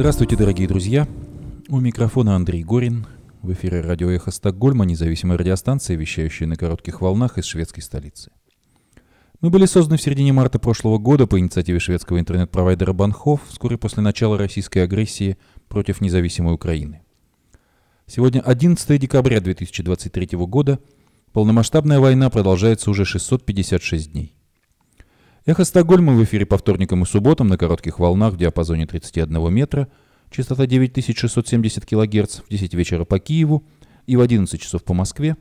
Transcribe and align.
Здравствуйте, 0.00 0.34
дорогие 0.34 0.66
друзья. 0.66 1.06
У 1.68 1.78
микрофона 1.78 2.34
Андрей 2.34 2.64
Горин. 2.64 3.06
В 3.42 3.52
эфире 3.52 3.82
радио 3.82 4.08
«Эхо 4.08 4.30
Стокгольма», 4.30 4.86
независимая 4.86 5.36
радиостанция, 5.36 5.94
вещающая 5.94 6.46
на 6.46 6.56
коротких 6.56 7.02
волнах 7.02 7.36
из 7.36 7.44
шведской 7.44 7.82
столицы. 7.82 8.30
Мы 9.42 9.50
были 9.50 9.66
созданы 9.66 9.98
в 9.98 10.00
середине 10.02 10.32
марта 10.32 10.58
прошлого 10.58 10.96
года 10.96 11.26
по 11.26 11.38
инициативе 11.38 11.80
шведского 11.80 12.18
интернет-провайдера 12.18 12.94
Банхов 12.94 13.42
вскоре 13.46 13.76
после 13.76 14.02
начала 14.02 14.38
российской 14.38 14.78
агрессии 14.78 15.36
против 15.68 16.00
независимой 16.00 16.54
Украины. 16.54 17.02
Сегодня 18.06 18.40
11 18.40 18.98
декабря 18.98 19.38
2023 19.42 20.30
года. 20.46 20.78
Полномасштабная 21.34 22.00
война 22.00 22.30
продолжается 22.30 22.90
уже 22.90 23.04
656 23.04 24.12
дней. 24.12 24.39
Эхо 25.46 25.64
Стокгольма 25.64 26.12
в 26.12 26.22
эфире 26.22 26.44
по 26.44 26.58
вторникам 26.58 27.02
и 27.02 27.06
субботам 27.06 27.48
на 27.48 27.56
коротких 27.56 27.98
волнах 27.98 28.34
в 28.34 28.36
диапазоне 28.36 28.86
31 28.86 29.52
метра, 29.52 29.88
частота 30.30 30.66
9670 30.66 31.86
кГц 31.86 32.40
в 32.40 32.48
10 32.50 32.74
вечера 32.74 33.06
по 33.06 33.18
Киеву 33.18 33.64
и 34.06 34.16
в 34.16 34.20
11 34.20 34.60
часов 34.60 34.84
по 34.84 34.92
Москве. 34.92 35.36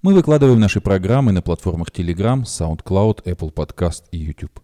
Мы 0.00 0.14
выкладываем 0.14 0.58
наши 0.58 0.80
программы 0.80 1.32
на 1.32 1.42
платформах 1.42 1.88
Telegram, 1.90 2.42
SoundCloud, 2.42 3.24
Apple 3.24 3.52
Podcast 3.52 4.04
и 4.12 4.18
YouTube. 4.18 4.60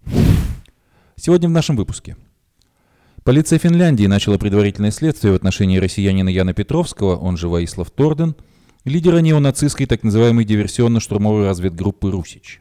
Сегодня 1.16 1.50
в 1.50 1.52
нашем 1.52 1.76
выпуске. 1.76 2.16
Полиция 3.22 3.58
Финляндии 3.58 4.06
начала 4.06 4.38
предварительное 4.38 4.92
следствие 4.92 5.34
в 5.34 5.36
отношении 5.36 5.76
россиянина 5.76 6.30
Яна 6.30 6.54
Петровского, 6.54 7.16
он 7.16 7.36
же 7.36 7.48
Ваислав 7.48 7.90
Торден, 7.90 8.34
лидера 8.86 9.18
неонацистской 9.18 9.84
так 9.84 10.04
называемой 10.04 10.46
диверсионно-штурмовой 10.46 11.44
разведгруппы 11.44 12.10
«Русич». 12.10 12.60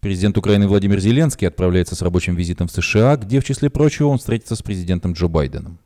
Президент 0.00 0.38
Украины 0.38 0.68
Владимир 0.68 1.00
Зеленский 1.00 1.48
отправляется 1.48 1.96
с 1.96 2.02
рабочим 2.02 2.36
визитом 2.36 2.68
в 2.68 2.72
США, 2.72 3.16
где, 3.16 3.40
в 3.40 3.44
числе 3.44 3.68
прочего, 3.68 4.08
он 4.08 4.18
встретится 4.18 4.54
с 4.54 4.62
президентом 4.62 5.12
Джо 5.12 5.26
Байденом. 5.26 5.80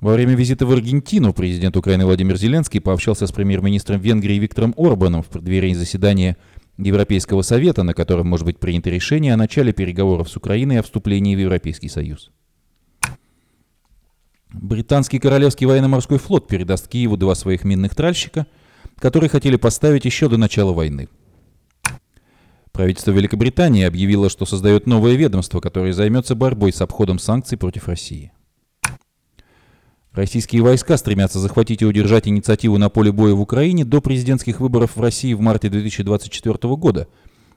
Во 0.00 0.14
время 0.14 0.34
визита 0.34 0.66
в 0.66 0.72
Аргентину 0.72 1.32
президент 1.32 1.76
Украины 1.76 2.04
Владимир 2.04 2.36
Зеленский 2.36 2.80
пообщался 2.80 3.28
с 3.28 3.32
премьер-министром 3.32 4.00
Венгрии 4.00 4.38
Виктором 4.38 4.74
Орбаном 4.76 5.22
в 5.22 5.28
преддверии 5.28 5.72
заседания 5.74 6.36
Европейского 6.76 7.42
совета, 7.42 7.84
на 7.84 7.94
котором 7.94 8.26
может 8.26 8.44
быть 8.44 8.58
принято 8.58 8.90
решение 8.90 9.32
о 9.32 9.36
начале 9.36 9.72
переговоров 9.72 10.28
с 10.28 10.36
Украиной 10.36 10.80
о 10.80 10.82
вступлении 10.82 11.36
в 11.36 11.38
Европейский 11.38 11.88
Союз. 11.88 12.32
Британский 14.52 15.20
Королевский 15.20 15.68
военно-морской 15.68 16.18
флот 16.18 16.48
передаст 16.48 16.88
Киеву 16.88 17.16
два 17.16 17.36
своих 17.36 17.62
минных 17.62 17.94
тральщика, 17.94 18.48
которые 18.98 19.30
хотели 19.30 19.54
поставить 19.54 20.04
еще 20.04 20.28
до 20.28 20.36
начала 20.36 20.72
войны– 20.72 21.08
Правительство 22.74 23.12
Великобритании 23.12 23.84
объявило, 23.84 24.28
что 24.28 24.46
создает 24.46 24.88
новое 24.88 25.14
ведомство, 25.14 25.60
которое 25.60 25.92
займется 25.92 26.34
борьбой 26.34 26.72
с 26.72 26.80
обходом 26.80 27.20
санкций 27.20 27.56
против 27.56 27.86
России. 27.86 28.32
Российские 30.10 30.60
войска 30.60 30.96
стремятся 30.96 31.38
захватить 31.38 31.82
и 31.82 31.86
удержать 31.86 32.26
инициативу 32.26 32.76
на 32.76 32.90
поле 32.90 33.12
боя 33.12 33.32
в 33.34 33.40
Украине 33.40 33.84
до 33.84 34.00
президентских 34.00 34.58
выборов 34.58 34.96
в 34.96 35.00
России 35.00 35.34
в 35.34 35.40
марте 35.40 35.68
2024 35.68 36.74
года, 36.74 37.06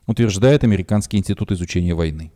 утверждает 0.05 0.63
Американский 0.63 1.17
институт 1.17 1.51
изучения 1.51 1.95
войны. 1.95 2.31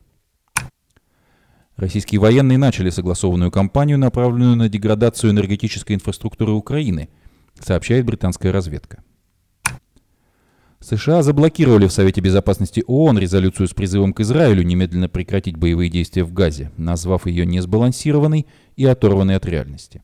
Российские 1.76 2.20
военные 2.20 2.58
начали 2.58 2.90
согласованную 2.90 3.52
кампанию, 3.52 4.00
направленную 4.00 4.56
на 4.56 4.70
деградацию 4.70 5.30
энергетической 5.30 5.94
инфраструктуры 5.94 6.54
Украины, 6.54 7.10
сообщает 7.60 8.06
британская 8.06 8.50
разведка. 8.50 9.01
США 10.82 11.22
заблокировали 11.22 11.86
в 11.88 11.92
Совете 11.92 12.22
Безопасности 12.22 12.84
ООН 12.88 13.20
резолюцию 13.20 13.68
с 13.68 13.74
призывом 13.74 14.14
к 14.14 14.22
Израилю 14.22 14.64
немедленно 14.64 15.08
прекратить 15.08 15.56
боевые 15.56 15.92
действия 15.92 16.24
в 16.24 16.34
Газе, 16.34 16.72
назвав 16.76 17.28
ее 17.28 17.46
несбалансированной 17.46 18.48
и 18.76 18.86
оторванной 18.86 19.36
от 19.36 19.46
реальности. 19.46 20.04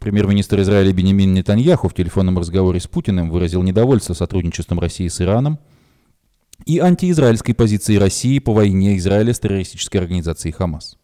Премьер-министр 0.00 0.60
Израиля 0.62 0.92
Бенемин 0.92 1.32
Нетаньяху 1.32 1.88
в 1.88 1.94
телефонном 1.94 2.38
разговоре 2.38 2.80
с 2.80 2.88
Путиным 2.88 3.30
выразил 3.30 3.62
недовольство 3.62 4.14
сотрудничеством 4.14 4.80
России 4.80 5.06
с 5.06 5.20
Ираном 5.20 5.60
и 6.66 6.78
антиизраильской 6.78 7.54
позиции 7.54 7.96
России 7.96 8.38
по 8.40 8.52
войне 8.52 8.96
Израиля 8.96 9.32
с 9.32 9.38
террористической 9.38 10.00
организацией 10.00 10.52
Хамас. 10.52 10.96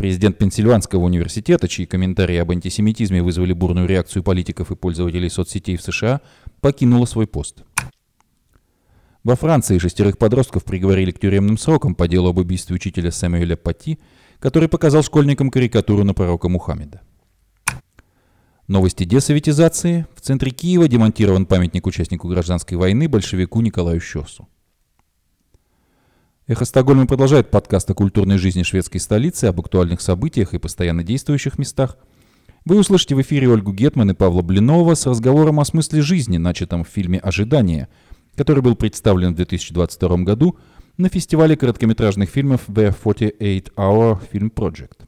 Президент 0.00 0.38
Пенсильванского 0.38 1.04
университета, 1.04 1.68
чьи 1.68 1.84
комментарии 1.84 2.36
об 2.36 2.50
антисемитизме 2.50 3.22
вызвали 3.22 3.52
бурную 3.52 3.86
реакцию 3.86 4.22
политиков 4.22 4.70
и 4.70 4.74
пользователей 4.74 5.28
соцсетей 5.28 5.76
в 5.76 5.82
США, 5.82 6.22
покинула 6.60 7.06
свой 7.06 7.26
пост. 7.26 7.62
Во 9.22 9.36
Франции 9.36 9.78
шестерых 9.78 10.16
подростков 10.16 10.64
приговорили 10.64 11.10
к 11.10 11.18
тюремным 11.18 11.58
срокам 11.58 11.94
по 11.94 12.08
делу 12.08 12.30
об 12.30 12.38
убийстве 12.38 12.76
учителя 12.76 13.10
Сэмюэля 13.10 13.56
Пати, 13.56 13.98
который 14.38 14.68
показал 14.68 15.02
школьникам 15.02 15.50
карикатуру 15.50 16.04
на 16.04 16.14
пророка 16.14 16.48
Мухаммеда. 16.48 17.02
Новости 18.66 19.04
десоветизации. 19.04 20.06
В 20.14 20.20
центре 20.20 20.52
Киева 20.52 20.88
демонтирован 20.88 21.44
памятник 21.44 21.86
участнику 21.86 22.28
гражданской 22.28 22.78
войны 22.78 23.08
большевику 23.08 23.60
Николаю 23.60 24.00
Щесу. 24.00 24.48
Эхо 26.46 26.64
Стокгольма 26.64 27.06
продолжает 27.06 27.50
подкаст 27.50 27.90
о 27.90 27.94
культурной 27.94 28.38
жизни 28.38 28.62
шведской 28.62 29.00
столицы, 29.00 29.44
об 29.46 29.60
актуальных 29.60 30.00
событиях 30.00 30.54
и 30.54 30.58
постоянно 30.58 31.02
действующих 31.02 31.58
местах. 31.58 31.98
Вы 32.64 32.78
услышите 32.78 33.14
в 33.14 33.20
эфире 33.22 33.48
Ольгу 33.48 33.72
Гетман 33.72 34.10
и 34.10 34.14
Павла 34.14 34.42
Блинова 34.42 34.94
с 34.94 35.06
разговором 35.06 35.60
о 35.60 35.64
смысле 35.64 36.02
жизни, 36.02 36.36
начатом 36.36 36.84
в 36.84 36.88
фильме 36.88 37.18
«Ожидание», 37.18 37.88
который 38.34 38.62
был 38.62 38.76
представлен 38.76 39.32
в 39.32 39.36
2022 39.36 40.16
году 40.18 40.58
на 40.96 41.08
фестивале 41.08 41.56
короткометражных 41.56 42.28
фильмов 42.28 42.68
The 42.68 42.94
48 43.02 43.74
Hour 43.76 44.20
Film 44.32 44.52
Project. 44.52 45.00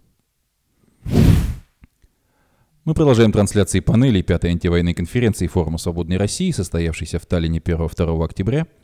Мы 2.84 2.94
продолжаем 2.94 3.32
трансляции 3.32 3.80
панелей 3.80 4.22
пятой 4.22 4.50
антивоенной 4.50 4.94
конференции 4.94 5.46
Форума 5.46 5.78
Свободной 5.78 6.16
России, 6.16 6.50
состоявшейся 6.50 7.18
в 7.18 7.26
Таллине 7.26 7.58
1-2 7.58 8.24
октября– 8.24 8.66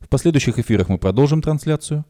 в 0.00 0.08
последующих 0.08 0.58
эфирах 0.58 0.88
мы 0.88 0.98
продолжим 0.98 1.42
трансляцию. 1.42 2.04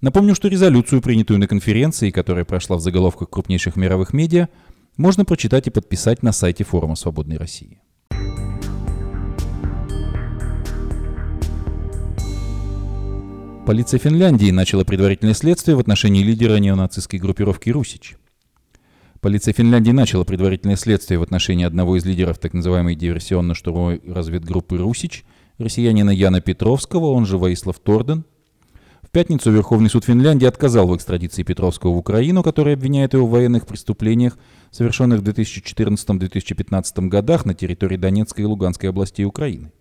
Напомню, 0.00 0.34
что 0.34 0.48
резолюцию, 0.48 1.02
принятую 1.02 1.40
на 1.40 1.46
конференции, 1.46 2.10
которая 2.10 2.44
прошла 2.44 2.76
в 2.76 2.80
заголовках 2.80 3.30
крупнейших 3.30 3.76
мировых 3.76 4.12
медиа, 4.12 4.48
можно 4.98 5.24
прочитать 5.24 5.68
и 5.68 5.70
подписать 5.70 6.22
на 6.22 6.32
сайте 6.32 6.64
Форума 6.64 6.96
Свободной 6.96 7.38
России. 7.38 7.80
Полиция 13.64 13.98
Финляндии 13.98 14.50
начала 14.50 14.82
предварительное 14.84 15.34
следствие 15.34 15.76
в 15.76 15.80
отношении 15.80 16.22
лидера 16.22 16.56
неонацистской 16.56 17.18
группировки 17.18 17.70
«Русич». 17.70 18.16
Полиция 19.20 19.52
Финляндии 19.52 19.90
начала 19.90 20.24
предварительное 20.24 20.76
следствие 20.76 21.18
в 21.18 21.22
отношении 21.22 21.66
одного 21.66 21.96
из 21.96 22.04
лидеров 22.04 22.38
так 22.38 22.54
называемой 22.54 22.94
диверсионно-штурмовой 22.94 24.00
разведгруппы 24.10 24.78
«Русич», 24.78 25.24
россиянина 25.58 26.10
Яна 26.10 26.40
Петровского, 26.40 27.10
он 27.10 27.26
же 27.26 27.36
Ваислав 27.36 27.78
Торден. 27.78 28.24
В 29.08 29.10
пятницу 29.10 29.50
Верховный 29.50 29.88
суд 29.88 30.04
Финляндии 30.04 30.44
отказал 30.44 30.86
в 30.86 30.94
экстрадиции 30.94 31.42
Петровского 31.42 31.92
в 31.92 31.96
Украину, 31.96 32.42
который 32.42 32.74
обвиняет 32.74 33.14
его 33.14 33.26
в 33.26 33.30
военных 33.30 33.66
преступлениях, 33.66 34.36
совершенных 34.70 35.20
в 35.20 35.22
2014-2015 35.24 37.08
годах 37.08 37.46
на 37.46 37.54
территории 37.54 37.96
Донецкой 37.96 38.44
и 38.44 38.46
Луганской 38.46 38.90
областей 38.90 39.24
Украины. 39.24 39.72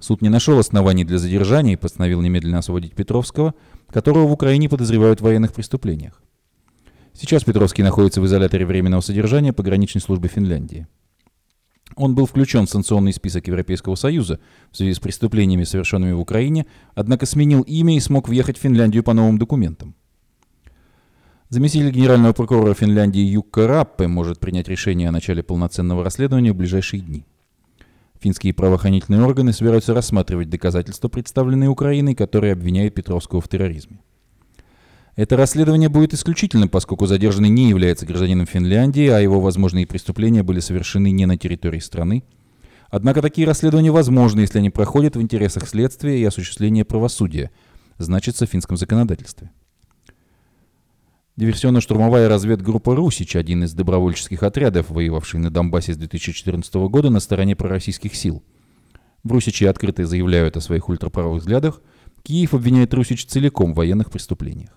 Суд 0.00 0.20
не 0.20 0.30
нашел 0.30 0.58
оснований 0.58 1.04
для 1.04 1.18
задержания 1.18 1.74
и 1.74 1.76
постановил 1.76 2.20
немедленно 2.20 2.58
освободить 2.58 2.96
Петровского, 2.96 3.54
которого 3.88 4.26
в 4.26 4.32
Украине 4.32 4.68
подозревают 4.68 5.20
в 5.20 5.22
военных 5.22 5.52
преступлениях. 5.52 6.20
Сейчас 7.12 7.44
Петровский 7.44 7.84
находится 7.84 8.20
в 8.20 8.26
изоляторе 8.26 8.66
временного 8.66 9.00
содержания 9.00 9.52
пограничной 9.52 10.00
службы 10.00 10.26
Финляндии. 10.26 10.88
Он 11.98 12.14
был 12.14 12.26
включен 12.26 12.66
в 12.66 12.70
санкционный 12.70 13.12
список 13.12 13.48
Европейского 13.48 13.96
Союза 13.96 14.38
в 14.70 14.76
связи 14.76 14.94
с 14.94 15.00
преступлениями, 15.00 15.64
совершенными 15.64 16.12
в 16.12 16.20
Украине, 16.20 16.66
однако 16.94 17.26
сменил 17.26 17.62
имя 17.62 17.96
и 17.96 18.00
смог 18.00 18.28
въехать 18.28 18.56
в 18.56 18.60
Финляндию 18.60 19.02
по 19.02 19.14
новым 19.14 19.36
документам. 19.36 19.96
Заместитель 21.48 21.90
генерального 21.90 22.32
прокурора 22.32 22.74
Финляндии 22.74 23.22
Юкка 23.22 23.66
Раппе 23.66 24.06
может 24.06 24.38
принять 24.38 24.68
решение 24.68 25.08
о 25.08 25.12
начале 25.12 25.42
полноценного 25.42 26.04
расследования 26.04 26.52
в 26.52 26.56
ближайшие 26.56 27.00
дни. 27.00 27.26
Финские 28.20 28.54
правоохранительные 28.54 29.22
органы 29.22 29.52
собираются 29.52 29.92
рассматривать 29.92 30.50
доказательства, 30.50 31.08
представленные 31.08 31.68
Украиной, 31.68 32.14
которые 32.14 32.52
обвиняют 32.52 32.94
Петровского 32.94 33.40
в 33.40 33.48
терроризме. 33.48 33.98
Это 35.18 35.36
расследование 35.36 35.88
будет 35.88 36.14
исключительным, 36.14 36.68
поскольку 36.68 37.06
задержанный 37.06 37.48
не 37.48 37.68
является 37.68 38.06
гражданином 38.06 38.46
Финляндии, 38.46 39.08
а 39.08 39.18
его 39.18 39.40
возможные 39.40 39.84
преступления 39.84 40.44
были 40.44 40.60
совершены 40.60 41.10
не 41.10 41.26
на 41.26 41.36
территории 41.36 41.80
страны. 41.80 42.22
Однако 42.88 43.20
такие 43.20 43.44
расследования 43.44 43.90
возможны, 43.90 44.42
если 44.42 44.58
они 44.58 44.70
проходят 44.70 45.16
в 45.16 45.20
интересах 45.20 45.66
следствия 45.66 46.20
и 46.20 46.24
осуществления 46.24 46.84
правосудия, 46.84 47.50
значится 47.96 48.46
в 48.46 48.50
финском 48.50 48.76
законодательстве. 48.76 49.50
Диверсионно-штурмовая 51.36 52.28
разведгруппа 52.28 52.94
«Русич»— 52.94 53.34
один 53.36 53.64
из 53.64 53.72
добровольческих 53.74 54.44
отрядов, 54.44 54.88
воевавший 54.88 55.40
на 55.40 55.50
Донбассе 55.50 55.94
с 55.94 55.96
2014 55.96 56.72
года 56.88 57.10
на 57.10 57.18
стороне 57.18 57.56
пророссийских 57.56 58.14
сил. 58.14 58.44
В 59.24 59.32
«Русиче» 59.32 59.68
открыто 59.68 60.06
заявляют 60.06 60.56
о 60.56 60.60
своих 60.60 60.88
ультраправых 60.88 61.40
взглядах. 61.40 61.82
Киев 62.22 62.54
обвиняет 62.54 62.94
«Русич» 62.94 63.26
целиком 63.26 63.72
в 63.72 63.78
военных 63.78 64.12
преступлениях. 64.12 64.70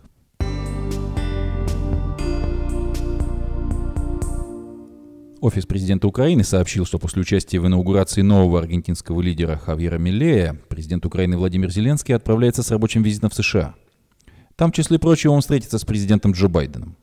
Офис 5.42 5.66
президента 5.66 6.08
Украины 6.08 6.44
сообщил, 6.44 6.86
что 6.86 7.00
после 7.00 7.24
участия 7.24 7.60
в 7.60 7.66
инаугурации 7.66 8.22
нового 8.22 8.60
аргентинского 8.60 9.22
лидера 9.22 9.58
Хавьера 9.58 9.98
Миллея 9.98 10.62
президент 10.70 11.04
Украины 11.04 11.36
Владимир 11.36 11.72
Зеленский 11.72 12.14
отправляется 12.14 12.62
с 12.62 12.70
рабочим 12.70 13.02
визитом 13.02 13.32
в 13.32 13.34
США. 13.34 13.74
Там, 14.56 14.72
в 14.72 14.76
числе 14.76 15.00
прочего, 15.00 15.32
он 15.32 15.42
встретится 15.42 15.80
с 15.80 15.84
президентом 15.84 16.34
Джо 16.34 16.48
Байденом. 16.48 16.96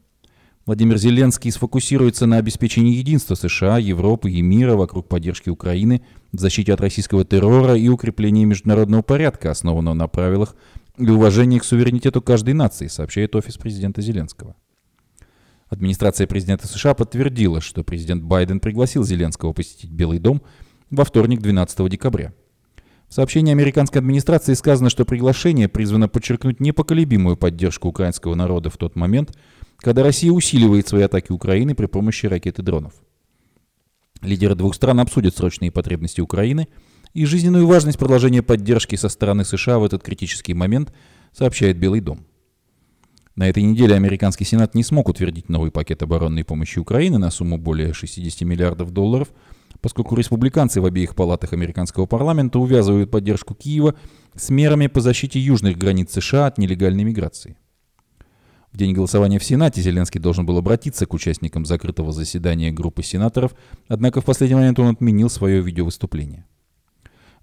Владимир 0.67 0.99
Зеленский 0.99 1.51
сфокусируется 1.51 2.27
на 2.27 2.37
обеспечении 2.37 2.95
единства 2.95 3.35
США, 3.35 3.79
Европы 3.79 4.31
и 4.31 4.41
мира 4.41 4.77
вокруг 4.77 5.09
поддержки 5.09 5.51
Украины, 5.51 6.03
защите 6.31 6.73
от 6.73 6.81
российского 6.81 7.25
террора 7.25 7.75
и 7.75 7.89
укреплении 7.89 8.45
международного 8.45 9.03
порядка, 9.03 9.51
основанного 9.51 9.95
на 9.95 10.07
правилах 10.07 10.55
и 10.97 11.09
уважении 11.09 11.59
к 11.59 11.65
суверенитету 11.65 12.23
каждой 12.23 12.55
нации, 12.55 12.87
сообщает 12.87 13.35
офис 13.35 13.57
президента 13.57 14.01
Зеленского. 14.01 14.55
Администрация 15.69 16.27
президента 16.27 16.67
США 16.67 16.95
подтвердила, 16.95 17.61
что 17.61 17.85
президент 17.85 18.23
Байден 18.23 18.59
пригласил 18.61 19.05
Зеленского 19.05 19.53
посетить 19.53 19.91
Белый 19.91 20.19
дом 20.19 20.43
во 20.91 21.05
вторник 21.05 21.41
12 21.41 21.89
декабря. 21.91 22.33
В 23.09 23.15
сообщении 23.15 23.53
американской 23.53 24.01
администрации 24.01 24.55
сказано, 24.55 24.91
что 24.91 25.05
приглашение 25.05 25.69
призвано 25.69 26.09
подчеркнуть 26.09 26.61
непоколебимую 26.61 27.37
поддержку 27.37 27.89
украинского 27.89 28.35
народа 28.35 28.71
в 28.71 28.77
тот 28.77 28.97
момент, 28.97 29.37
когда 29.79 30.03
Россия 30.03 30.31
усиливает 30.31 30.89
свои 30.89 31.03
атаки 31.03 31.33
Украины 31.33 31.75
при 31.75 31.87
помощи 31.87 32.27
ракет 32.27 32.59
и 32.59 32.63
дронов. 32.63 32.95
Лидеры 34.21 34.55
двух 34.55 34.75
стран 34.75 35.01
обсудят 35.01 35.37
срочные 35.37 35.71
потребности 35.71 36.21
Украины 36.21 36.69
и 37.15 37.25
жизненную 37.25 37.67
важность 37.67 37.99
продолжения 37.99 38.43
поддержки 38.43 38.97
со 38.97 39.09
стороны 39.09 39.45
США 39.45 39.79
в 39.79 39.85
этот 39.85 40.03
критический 40.03 40.55
момент, 40.55 40.93
сообщает 41.33 41.79
Белый 41.79 42.01
дом. 42.01 42.27
На 43.39 43.49
этой 43.49 43.63
неделе 43.63 43.95
американский 43.95 44.45
Сенат 44.45 44.75
не 44.75 44.83
смог 44.83 45.09
утвердить 45.09 45.49
новый 45.49 45.71
пакет 45.71 46.03
оборонной 46.03 46.43
помощи 46.43 46.81
Украины 46.81 47.19
на 47.19 47.31
сумму 47.31 47.57
более 47.57 47.93
60 47.93 48.41
миллиардов 48.41 48.91
долларов, 48.91 49.29
поскольку 49.81 50.17
республиканцы 50.17 50.81
в 50.81 50.85
обеих 50.85 51.15
палатах 51.15 51.53
американского 51.53 52.07
парламента 52.07 52.59
увязывают 52.59 53.13
поддержку 53.13 53.55
Киева 53.55 53.95
с 54.35 54.51
мерами 54.51 54.89
по 54.89 55.01
защите 55.01 55.39
южных 55.39 55.79
границ 55.79 56.11
США 56.15 56.47
от 56.47 56.59
нелегальной 56.59 57.05
миграции. 57.05 57.57
В 58.73 58.77
день 58.77 58.93
голосования 58.93 59.39
в 59.39 59.45
Сенате 59.45 59.83
Зеленский 59.83 60.21
должен 60.21 60.45
был 60.45 60.59
обратиться 60.59 61.07
к 61.07 61.15
участникам 61.15 61.65
закрытого 61.65 62.11
заседания 62.11 62.73
группы 62.73 63.05
сенаторов, 63.05 63.55
однако 63.87 64.21
в 64.21 64.25
последний 64.25 64.57
момент 64.57 64.81
он 64.81 64.89
отменил 64.89 65.31
свое 65.31 65.61
видеовыступление. 65.61 66.45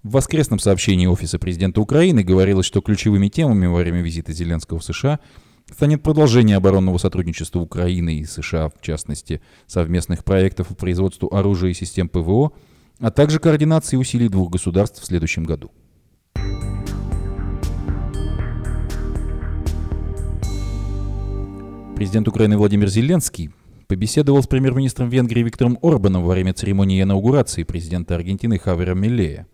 В 0.02 0.10
воскресном 0.10 0.58
сообщении 0.58 1.06
Офиса 1.06 1.38
президента 1.38 1.80
Украины 1.80 2.22
говорилось, 2.22 2.66
что 2.66 2.82
ключевыми 2.82 3.28
темами 3.28 3.64
во 3.64 3.78
время 3.78 4.02
визита 4.02 4.34
Зеленского 4.34 4.78
в 4.78 4.84
США– 4.84 5.20
станет 5.70 6.02
продолжение 6.02 6.56
оборонного 6.56 6.98
сотрудничества 6.98 7.60
Украины 7.60 8.18
и 8.18 8.24
США, 8.24 8.68
в 8.68 8.80
частности, 8.80 9.40
совместных 9.66 10.24
проектов 10.24 10.68
по 10.68 10.74
производству 10.74 11.28
оружия 11.34 11.70
и 11.70 11.74
систем 11.74 12.08
ПВО, 12.08 12.52
а 12.98 13.10
также 13.10 13.38
координации 13.38 13.96
усилий 13.96 14.28
двух 14.28 14.50
государств 14.50 15.02
в 15.02 15.06
следующем 15.06 15.44
году. 15.44 15.70
Президент 21.96 22.28
Украины 22.28 22.58
Владимир 22.58 22.88
Зеленский 22.88 23.50
побеседовал 23.86 24.42
с 24.42 24.46
премьер-министром 24.46 25.08
Венгрии 25.08 25.42
Виктором 25.42 25.78
Орбаном 25.82 26.24
во 26.24 26.32
время 26.34 26.52
церемонии 26.52 27.02
инаугурации 27.02 27.62
президента 27.62 28.14
Аргентины 28.14 28.58
Хавера 28.58 28.94
Миллея. 28.94 29.46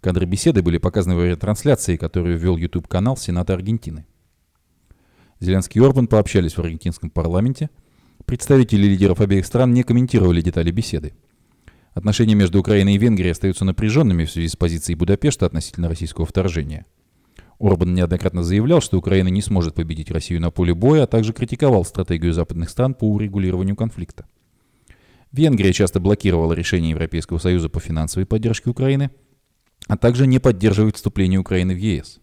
Кадры 0.00 0.26
беседы 0.26 0.62
были 0.62 0.78
показаны 0.78 1.14
во 1.14 1.22
время 1.22 1.36
трансляции, 1.36 1.96
которую 1.96 2.38
вел 2.38 2.56
YouTube-канал 2.56 3.16
Сената 3.16 3.52
Аргентины. 3.52 4.06
Зеленский 5.40 5.80
и 5.80 5.84
Орбан 5.84 6.06
пообщались 6.06 6.56
в 6.56 6.60
аргентинском 6.60 7.10
парламенте. 7.10 7.70
Представители 8.26 8.86
лидеров 8.86 9.20
обеих 9.20 9.46
стран 9.46 9.72
не 9.72 9.82
комментировали 9.82 10.40
детали 10.40 10.70
беседы. 10.70 11.14
Отношения 11.94 12.34
между 12.34 12.60
Украиной 12.60 12.94
и 12.94 12.98
Венгрией 12.98 13.32
остаются 13.32 13.64
напряженными 13.64 14.24
в 14.24 14.30
связи 14.30 14.48
с 14.48 14.56
позицией 14.56 14.96
Будапешта 14.96 15.46
относительно 15.46 15.88
российского 15.88 16.26
вторжения. 16.26 16.86
Орбан 17.58 17.94
неоднократно 17.94 18.44
заявлял, 18.44 18.80
что 18.80 18.98
Украина 18.98 19.28
не 19.28 19.42
сможет 19.42 19.74
победить 19.74 20.10
Россию 20.10 20.40
на 20.40 20.50
поле 20.50 20.74
боя, 20.74 21.04
а 21.04 21.06
также 21.06 21.32
критиковал 21.32 21.84
стратегию 21.84 22.32
западных 22.32 22.70
стран 22.70 22.94
по 22.94 23.10
урегулированию 23.10 23.74
конфликта. 23.74 24.26
Венгрия 25.32 25.72
часто 25.72 25.98
блокировала 26.00 26.52
решения 26.52 26.90
Европейского 26.90 27.38
Союза 27.38 27.68
по 27.68 27.80
финансовой 27.80 28.26
поддержке 28.26 28.70
Украины, 28.70 29.10
а 29.86 29.96
также 29.96 30.26
не 30.26 30.38
поддерживает 30.38 30.96
вступление 30.96 31.40
Украины 31.40 31.74
в 31.74 31.78
ЕС. 31.78 32.20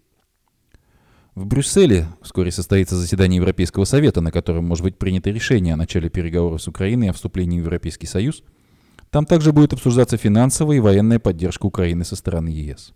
В 1.36 1.46
Брюсселе 1.48 2.08
вскоре 2.22 2.50
состоится 2.50 2.96
заседание 2.96 3.36
Европейского 3.36 3.84
совета, 3.84 4.22
на 4.22 4.32
котором 4.32 4.64
может 4.64 4.86
быть 4.86 4.98
принято 4.98 5.32
решение 5.32 5.74
о 5.74 5.78
начале 5.78 6.10
переговоров 6.10 6.62
с 6.62 6.68
Украиной 6.70 7.10
о 7.10 7.14
вступлении 7.14 7.60
в 7.60 7.64
Европейский 7.64 8.08
Союз. 8.08 8.42
Там 9.10 9.26
также 9.26 9.52
будет 9.52 9.74
обсуждаться 9.74 10.16
финансовая 10.16 10.78
и 10.78 10.80
военная 10.80 11.20
поддержка 11.20 11.66
Украины 11.66 12.06
со 12.06 12.16
стороны 12.16 12.48
ЕС. 12.48 12.94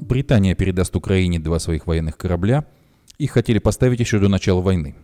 Британия 0.00 0.54
передаст 0.54 0.96
Украине 0.96 1.38
два 1.38 1.58
своих 1.58 1.86
военных 1.86 2.16
корабля. 2.16 2.64
Их 3.18 3.32
хотели 3.32 3.58
поставить 3.58 4.00
еще 4.00 4.18
до 4.18 4.28
начала 4.28 4.62
войны. 4.62 4.96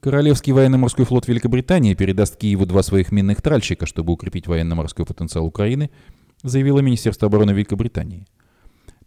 Королевский 0.00 0.54
военно-морской 0.54 1.04
флот 1.04 1.28
Великобритании 1.28 1.92
передаст 1.92 2.36
Киеву 2.36 2.64
два 2.64 2.82
своих 2.82 3.12
минных 3.12 3.42
тральщика, 3.42 3.84
чтобы 3.84 4.14
укрепить 4.14 4.46
военно-морской 4.46 5.04
потенциал 5.04 5.44
Украины– 5.44 5.90
заявило 6.42 6.80
Министерство 6.80 7.28
обороны 7.28 7.52
Великобритании. 7.52 8.26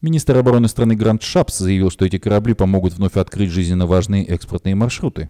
Министр 0.02 0.38
обороны 0.38 0.68
страны 0.68 0.96
Грант 0.96 1.24
Шапс 1.24 1.58
заявил, 1.58 1.90
что 1.90 2.06
эти 2.06 2.18
корабли 2.18 2.54
помогут 2.54 2.94
вновь 2.94 3.18
открыть 3.18 3.50
жизненно 3.50 3.88
важные 3.88 4.26
экспортные 4.26 4.76
маршруты, 4.76 5.30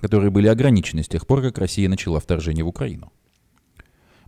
которые 0.00 0.30
были 0.30 0.48
ограничены 0.48 1.02
с 1.02 1.08
тех 1.08 1.26
пор, 1.26 1.42
как 1.42 1.58
Россия 1.58 1.88
начала 1.88 2.20
вторжение 2.20 2.64
в 2.64 2.68
Украину. 2.68 3.12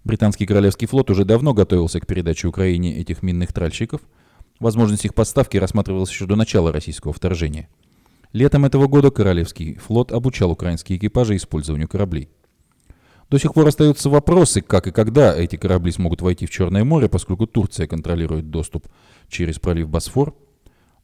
Британский 0.04 0.46
Королевский 0.46 0.86
флот 0.86 1.10
уже 1.10 1.24
давно 1.24 1.52
готовился 1.52 2.00
к 2.00 2.06
передаче 2.06 2.48
Украине 2.48 2.96
этих 2.96 3.22
минных 3.22 3.52
тральщиков. 3.52 4.00
Возможность 4.58 5.04
их 5.04 5.14
подставки 5.14 5.56
рассматривалась 5.56 6.10
еще 6.10 6.26
до 6.26 6.36
начала 6.36 6.72
российского 6.72 7.12
вторжения. 7.12 7.68
Летом 8.32 8.64
этого 8.64 8.86
года 8.86 9.10
Королевский 9.10 9.74
флот 9.74 10.12
обучал 10.12 10.50
украинские 10.50 10.98
экипажи 10.98 11.36
использованию 11.36 11.88
кораблей. 11.88 12.30
До 13.30 13.38
сих 13.38 13.52
пор 13.52 13.68
остаются 13.68 14.08
вопросы, 14.08 14.62
как 14.62 14.86
и 14.86 14.90
когда 14.90 15.36
эти 15.36 15.56
корабли 15.56 15.92
смогут 15.92 16.22
войти 16.22 16.46
в 16.46 16.50
Черное 16.50 16.84
море, 16.84 17.08
поскольку 17.08 17.46
Турция 17.46 17.86
контролирует 17.86 18.50
доступ 18.50 18.88
через 19.28 19.58
пролив 19.58 19.88
Босфор. 19.88 20.34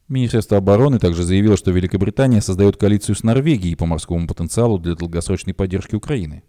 Министерство 0.07 0.57
обороны 0.57 0.97
также 0.97 1.23
заявило, 1.23 1.55
что 1.55 1.71
Великобритания 1.71 2.41
создает 2.41 2.77
коалицию 2.77 3.15
с 3.15 3.23
Норвегией 3.23 3.75
по 3.75 3.85
морскому 3.85 4.27
потенциалу 4.27 4.79
для 4.79 4.95
долгосрочной 4.95 5.53
поддержки 5.53 5.95
Украины. 5.95 6.43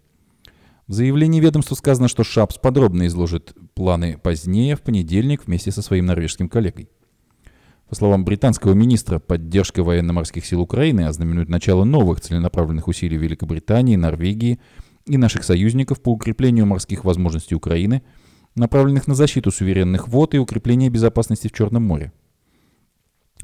В 0.87 0.93
заявлении 0.93 1.39
ведомства 1.39 1.75
сказано, 1.75 2.07
что 2.07 2.23
Шапс 2.23 2.57
подробно 2.57 3.05
изложит 3.07 3.53
планы 3.75 4.17
позднее, 4.17 4.75
в 4.75 4.81
понедельник, 4.81 5.45
вместе 5.45 5.71
со 5.71 5.81
своим 5.81 6.05
норвежским 6.05 6.49
коллегой. 6.49 6.89
По 7.89 7.95
словам 7.95 8.25
британского 8.25 8.73
министра, 8.73 9.19
поддержка 9.19 9.83
военно-морских 9.83 10.45
сил 10.45 10.61
Украины 10.61 11.01
ознаменует 11.01 11.49
начало 11.49 11.83
новых 11.83 12.21
целенаправленных 12.21 12.87
усилий 12.87 13.17
Великобритании, 13.17 13.95
Норвегии– 13.95 14.59
и 15.07 15.17
наших 15.17 15.43
союзников 15.43 16.01
по 16.01 16.09
укреплению 16.09 16.65
морских 16.65 17.03
возможностей 17.03 17.55
Украины, 17.55 18.03
направленных 18.55 19.07
на 19.07 19.15
защиту 19.15 19.51
суверенных 19.51 20.07
вод 20.07 20.35
и 20.35 20.39
укрепление 20.39 20.89
безопасности 20.89 21.47
в 21.47 21.53
Черном 21.53 21.83
море. 21.83 22.11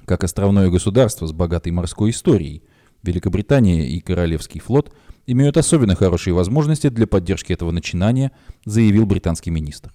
Как 0.06 0.24
островное 0.24 0.70
государство 0.70 1.28
с 1.28 1.32
богатой 1.32 1.72
морской 1.72 2.10
историей, 2.10 2.64
Великобритания 3.04 3.88
и 3.88 4.00
Королевский 4.00 4.60
флот 4.60 4.94
имеют 5.28 5.58
особенно 5.58 5.96
хорошие 5.96 6.34
возможности 6.34 6.90
для 6.90 7.08
поддержки 7.08 7.54
этого 7.54 7.72
начинания, 7.72 8.32
заявил 8.66 9.06
британский 9.06 9.52
министр. 9.52 9.94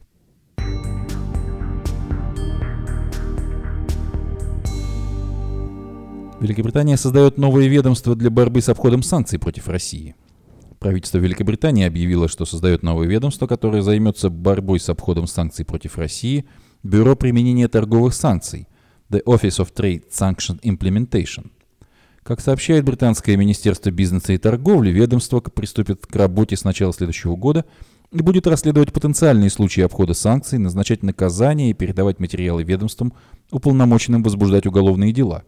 Великобритания 6.40 6.96
создает 6.96 7.36
новое 7.36 7.66
ведомство 7.66 8.14
для 8.14 8.30
борьбы 8.30 8.60
с 8.60 8.68
обходом 8.68 9.02
санкций 9.02 9.38
против 9.38 9.68
России– 9.68 10.14
Правительство 10.78 11.18
Великобритании 11.18 11.84
объявило, 11.84 12.28
что 12.28 12.44
создает 12.44 12.82
новое 12.82 13.08
ведомство, 13.08 13.46
которое 13.46 13.82
займется 13.82 14.30
борьбой 14.30 14.78
с 14.78 14.88
обходом 14.88 15.26
санкций 15.26 15.64
против 15.64 15.98
России, 15.98 16.44
Бюро 16.84 17.16
применения 17.16 17.66
торговых 17.66 18.14
санкций, 18.14 18.68
The 19.10 19.24
Office 19.24 19.58
of 19.58 19.74
Trade 19.74 20.04
Sanction 20.10 20.60
Implementation. 20.62 21.50
Как 22.22 22.40
сообщает 22.40 22.84
британское 22.84 23.36
Министерство 23.36 23.90
бизнеса 23.90 24.34
и 24.34 24.38
торговли, 24.38 24.90
ведомство 24.90 25.40
приступит 25.40 26.06
к 26.06 26.14
работе 26.14 26.56
с 26.56 26.62
начала 26.62 26.92
следующего 26.92 27.34
года 27.34 27.64
и 28.12 28.22
будет 28.22 28.46
расследовать 28.46 28.92
потенциальные 28.92 29.50
случаи 29.50 29.80
обхода 29.80 30.14
санкций, 30.14 30.58
назначать 30.58 31.02
наказания 31.02 31.70
и 31.70 31.74
передавать 31.74 32.20
материалы 32.20 32.62
ведомствам, 32.62 33.12
уполномоченным 33.50 34.22
возбуждать 34.22 34.66
уголовные 34.66 35.12
дела. 35.12 35.42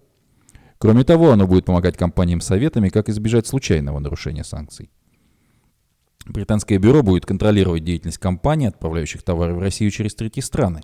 Кроме 0.79 1.05
того, 1.05 1.31
оно 1.31 1.47
будет 1.47 1.67
помогать 1.67 1.97
компаниям 1.97 2.41
советами, 2.41 2.89
как 2.89 3.09
избежать 3.09 3.47
случайного 3.47 4.01
нарушения 4.01 4.43
санкций. 4.43 4.91
Британское 6.27 6.79
бюро 6.79 7.03
будет 7.03 7.27
контролировать 7.27 7.85
деятельность 7.85 8.19
компаний, 8.19 8.67
отправляющих 8.67 9.23
товары 9.23 9.55
в 9.55 9.59
Россию 9.59 9.91
через 9.91 10.15
третьи 10.15 10.41
страны. 10.41 10.83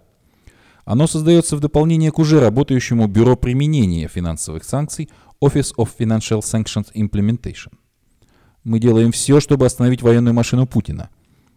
Оно 0.85 1.07
создается 1.07 1.57
в 1.57 1.61
дополнение 1.61 2.13
к 2.13 2.19
уже 2.19 2.41
работающему 2.41 3.09
Бюро 3.09 3.37
применения 3.37 4.09
финансовых 4.09 4.65
санкций 4.65 5.11
Office 5.43 5.75
of 5.77 5.91
Financial 5.99 6.41
Sanctions 6.41 6.93
Implementation. 6.95 7.73
Мы 8.65 8.79
делаем 8.79 9.13
все, 9.13 9.41
чтобы 9.41 9.67
остановить 9.67 10.03
военную 10.03 10.33
машину 10.33 10.67
Путина. 10.67 11.11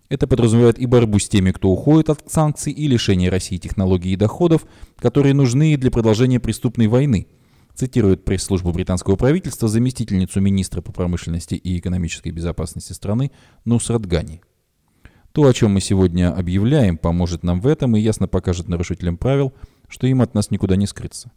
Это 0.10 0.26
подразумевает 0.26 0.80
и 0.80 0.88
борьбу 0.88 1.20
с 1.20 1.30
теми, 1.30 1.52
кто 1.52 1.70
уходит 1.70 2.10
от 2.10 2.24
санкций, 2.32 2.74
и 2.74 2.88
лишение 2.88 3.30
России 3.30 3.58
технологий 3.58 4.14
и 4.14 4.16
доходов, 4.16 4.66
которые 4.98 5.36
нужны 5.36 5.78
для 5.78 5.92
продолжения 5.92 6.40
преступной 6.40 6.88
войны, 6.88 7.28
цитирует 7.80 8.26
пресс-службу 8.26 8.74
британского 8.74 9.16
правительства 9.16 9.70
заместительницу 9.70 10.42
министра 10.42 10.82
по 10.82 10.92
промышленности 10.92 11.56
и 11.56 11.80
экономической 11.80 12.30
безопасности 12.30 12.92
страны 12.92 13.32
Нусрат 13.64 14.06
Гани. 14.06 14.42
То, 15.32 15.48
о 15.48 15.54
чем 15.54 15.72
мы 15.72 15.80
сегодня 15.80 16.36
объявляем, 16.36 16.98
поможет 16.98 17.44
нам 17.44 17.62
в 17.62 17.68
этом 17.68 17.96
и 17.96 18.02
ясно 18.02 18.28
покажет 18.28 18.68
нарушителям 18.68 19.16
правил, 19.16 19.54
что 19.88 20.08
им 20.08 20.22
от 20.22 20.34
нас 20.34 20.52
никуда 20.52 20.76
не 20.76 20.88
скрыться. 20.88 21.32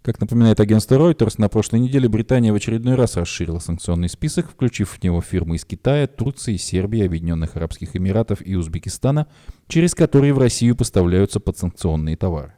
Как 0.00 0.20
напоминает 0.20 0.60
агентство 0.60 0.94
Reuters, 0.94 1.34
на 1.36 1.50
прошлой 1.50 1.80
неделе 1.80 2.08
Британия 2.08 2.52
в 2.52 2.56
очередной 2.56 2.94
раз 2.94 3.16
расширила 3.16 3.58
санкционный 3.58 4.08
список, 4.08 4.48
включив 4.48 4.90
в 4.90 5.02
него 5.02 5.20
фирмы 5.20 5.56
из 5.56 5.66
Китая, 5.66 6.06
Турции, 6.06 6.56
Сербии, 6.56 7.04
Объединенных 7.04 7.56
Арабских 7.56 7.94
Эмиратов 7.94 8.38
и 8.40 8.54
Узбекистана, 8.54 9.26
через 9.68 9.94
которые 9.94 10.32
в 10.32 10.38
Россию 10.38 10.76
поставляются 10.76 11.40
подсанкционные 11.40 12.16
товары. 12.16 12.54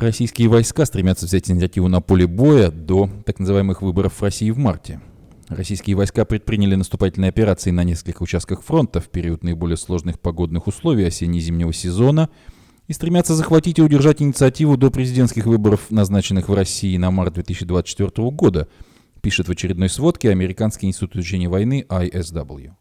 Российские 0.00 0.48
войска 0.48 0.84
стремятся 0.84 1.24
взять 1.24 1.50
инициативу 1.50 1.88
на 1.88 2.02
поле 2.02 2.26
боя 2.26 2.70
до 2.70 3.08
так 3.24 3.38
называемых 3.38 3.80
выборов 3.80 4.12
в 4.12 4.22
России 4.22 4.50
в 4.50 4.58
марте. 4.58 5.00
Российские 5.48 5.96
войска 5.96 6.26
предприняли 6.26 6.74
наступательные 6.74 7.30
операции 7.30 7.70
на 7.70 7.82
нескольких 7.82 8.20
участках 8.20 8.62
фронта 8.62 9.00
в 9.00 9.08
период 9.08 9.42
наиболее 9.42 9.78
сложных 9.78 10.20
погодных 10.20 10.66
условий 10.66 11.04
осенне-зимнего 11.04 11.72
сезона 11.72 12.28
и 12.88 12.92
стремятся 12.92 13.34
захватить 13.34 13.78
и 13.78 13.82
удержать 13.82 14.20
инициативу 14.20 14.76
до 14.76 14.90
президентских 14.90 15.46
выборов, 15.46 15.90
назначенных 15.90 16.50
в 16.50 16.54
России 16.54 16.98
на 16.98 17.10
март 17.10 17.32
2024 17.32 18.30
года, 18.32 18.68
пишет 19.22 19.48
в 19.48 19.52
очередной 19.52 19.88
сводке 19.88 20.28
Американский 20.28 20.88
институт 20.88 21.16
изучения 21.16 21.48
войны 21.48 21.86
ISW. 21.88 22.72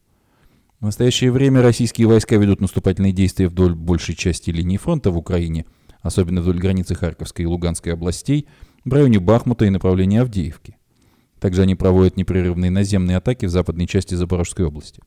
В 0.82 0.86
настоящее 0.86 1.32
время 1.32 1.62
российские 1.62 2.08
войска 2.08 2.36
ведут 2.36 2.60
наступательные 2.60 3.14
действия 3.14 3.48
вдоль 3.48 3.74
большей 3.74 4.16
части 4.16 4.50
линии 4.50 4.76
фронта 4.76 5.12
в 5.12 5.18
Украине, 5.18 5.66
особенно 6.06 6.42
вдоль 6.42 6.60
границы 6.60 6.94
Харьковской 6.94 7.44
и 7.44 7.48
Луганской 7.48 7.94
областей, 7.94 8.48
в 8.86 8.94
районе 8.94 9.20
Бахмута 9.20 9.66
и 9.66 9.72
направлении 9.72 10.20
Авдеевки. 10.20 10.78
Также 11.40 11.64
они 11.64 11.74
проводят 11.74 12.16
непрерывные 12.16 12.70
наземные 12.70 13.18
атаки 13.18 13.48
в 13.48 13.50
западной 13.50 13.88
части 13.88 14.14
Запорожской 14.14 14.66
области. 14.66 15.02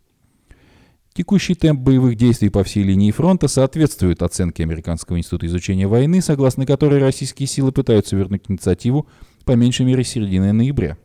Текущий 1.14 1.55
темп 1.55 1.81
боевых 1.83 2.17
действий 2.17 2.49
по 2.49 2.64
всей 2.64 2.83
линии 2.83 3.12
фронта 3.12 3.47
соответствует 3.47 4.23
оценке 4.23 4.64
Американского 4.64 5.19
института 5.19 5.47
изучения 5.47 5.87
войны, 5.87 6.21
согласно 6.21 6.67
которой 6.67 7.00
российские 7.00 7.47
силы 7.47 7.71
пытаются 7.71 8.17
вернуть 8.17 8.43
инициативу 8.49 9.07
по 9.45 9.52
меньшей 9.52 9.87
мере 9.87 10.02
середины 10.02 10.52
ноября. 10.52 10.99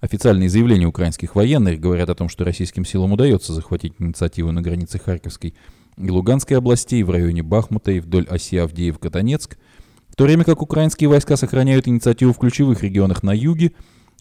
Официальные 0.00 0.48
заявления 0.48 0.86
украинских 0.86 1.34
военных 1.34 1.80
говорят 1.80 2.08
о 2.08 2.14
том, 2.14 2.28
что 2.28 2.44
российским 2.44 2.84
силам 2.84 3.12
удается 3.12 3.52
захватить 3.52 3.94
инициативу 3.98 4.52
на 4.52 4.62
границе 4.62 5.00
Харьковской 5.00 5.54
и 5.96 6.10
Луганской 6.10 6.56
областей 6.56 7.02
в 7.02 7.10
районе 7.10 7.42
Бахмута 7.42 7.92
и 7.92 8.00
вдоль 8.00 8.26
оси 8.28 8.56
Авдеев-Катанецк– 8.56 9.56
в 10.14 10.16
то 10.16 10.22
время 10.22 10.44
как 10.44 10.62
украинские 10.62 11.08
войска 11.10 11.36
сохраняют 11.36 11.88
инициативу 11.88 12.32
в 12.32 12.38
ключевых 12.38 12.84
регионах 12.84 13.24
на 13.24 13.32
юге, 13.32 13.72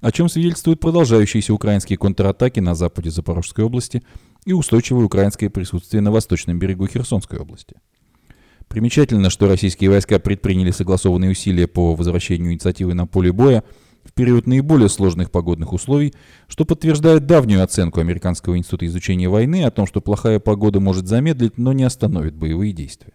о 0.02 0.12
чем 0.12 0.28
свидетельствуют 0.28 0.80
продолжающиеся 0.80 1.54
украинские 1.54 2.00
контратаки 2.00 2.60
на 2.60 2.74
западе 2.74 3.12
Запорожской 3.12 3.64
области 3.64 4.02
и 4.44 4.54
устойчивое 4.54 5.06
украинское 5.06 5.52
присутствие 5.52 6.02
на 6.02 6.10
восточном 6.10 6.58
берегу 6.58 6.88
Херсонской 6.88 7.38
области. 7.38 7.76
Примечательно, 8.68 9.30
что 9.30 9.48
российские 9.48 9.92
войска 9.92 10.18
предприняли 10.18 10.72
согласованные 10.72 11.30
усилия 11.30 11.68
по 11.68 11.94
возвращению 11.94 12.54
инициативы 12.54 12.96
на 12.96 13.06
поле 13.06 13.32
боя 13.32 13.64
в 14.04 14.14
период 14.14 14.48
наиболее 14.48 14.90
сложных 14.90 15.32
погодных 15.32 15.74
условий, 15.74 16.14
что 16.48 16.66
подтверждает 16.66 17.26
давнюю 17.26 17.64
оценку 17.64 18.00
Американского 18.00 18.58
института 18.58 18.86
изучения 18.86 19.30
войны 19.30 19.64
о 19.64 19.72
том, 19.72 19.88
что 19.88 20.02
плохая 20.02 20.40
погода 20.40 20.80
может 20.80 21.08
замедлить, 21.08 21.58
но 21.58 21.74
не 21.74 21.84
остановит 21.84 22.36
боевые 22.36 22.74
действия. 22.74 23.14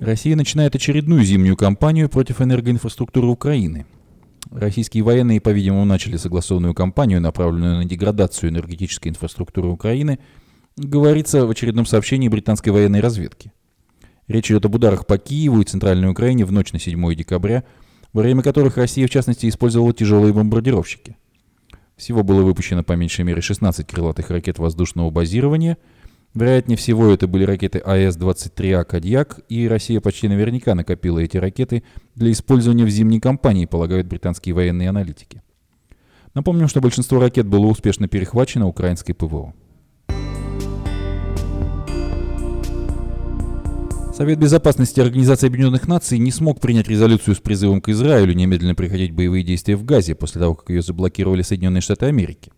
Россия 0.00 0.36
начинает 0.36 0.74
очередную 0.74 1.24
зимнюю 1.24 1.56
кампанию 1.56 2.10
против 2.10 2.42
энергоинфраструктуры 2.42 3.26
Украины. 3.26 3.86
Российские 4.50 5.02
военные, 5.02 5.40
по-видимому, 5.40 5.86
начали 5.86 6.18
согласованную 6.18 6.74
кампанию, 6.74 7.22
направленную 7.22 7.78
на 7.78 7.84
деградацию 7.86 8.50
энергетической 8.50 9.08
инфраструктуры 9.08 9.68
Украины, 9.68 10.18
говорится 10.76 11.46
в 11.46 11.50
очередном 11.50 11.86
сообщении 11.86 12.28
британской 12.28 12.70
военной 12.72 13.00
разведки. 13.00 13.52
Речь 14.28 14.50
идет 14.50 14.64
об 14.64 14.74
ударах 14.74 15.06
по 15.06 15.18
Киеву 15.18 15.60
и 15.60 15.64
Центральной 15.64 16.08
Украине 16.08 16.44
в 16.44 16.52
ночь 16.52 16.72
на 16.72 16.78
7 16.78 17.14
декабря, 17.14 17.64
во 18.12 18.22
время 18.22 18.42
которых 18.42 18.76
Россия, 18.76 19.06
в 19.06 19.10
частности, 19.10 19.48
использовала 19.48 19.92
тяжелые 19.92 20.32
бомбардировщики. 20.32 21.16
Всего 21.96 22.22
было 22.22 22.42
выпущено 22.42 22.82
по 22.82 22.92
меньшей 22.94 23.24
мере 23.24 23.40
16 23.40 23.86
крылатых 23.86 24.30
ракет 24.30 24.58
воздушного 24.58 25.10
базирования– 25.10 25.78
Вероятнее 26.34 26.76
всего, 26.76 27.12
это 27.12 27.28
были 27.28 27.44
ракеты 27.44 27.78
АС-23А 27.78 28.84
«Кадьяк», 28.84 29.40
и 29.48 29.68
Россия 29.68 30.00
почти 30.00 30.26
наверняка 30.26 30.74
накопила 30.74 31.20
эти 31.20 31.36
ракеты 31.36 31.84
для 32.16 32.32
использования 32.32 32.84
в 32.84 32.88
зимней 32.88 33.20
кампании, 33.20 33.66
полагают 33.66 34.08
британские 34.08 34.52
военные 34.52 34.88
аналитики. 34.88 35.42
Напомним, 36.34 36.66
что 36.66 36.80
большинство 36.80 37.20
ракет 37.20 37.46
было 37.46 37.66
успешно 37.66 38.08
перехвачено 38.08 38.66
украинской 38.66 39.12
ПВО. 39.12 39.54
Совет 44.16 44.38
Безопасности 44.38 45.00
Организации 45.00 45.48
Объединенных 45.48 45.88
Наций 45.88 46.18
не 46.18 46.30
смог 46.30 46.60
принять 46.60 46.86
резолюцию 46.86 47.34
с 47.34 47.40
призывом 47.40 47.80
к 47.80 47.88
Израилю 47.88 48.32
немедленно 48.32 48.76
прекратить 48.76 49.10
боевые 49.10 49.42
действия 49.42 49.74
в 49.74 49.84
Газе 49.84 50.14
после 50.14 50.40
того, 50.40 50.54
как 50.54 50.70
ее 50.70 50.82
заблокировали 50.82 51.42
Соединенные 51.42 51.80
Штаты 51.80 52.06
Америки. 52.06 52.52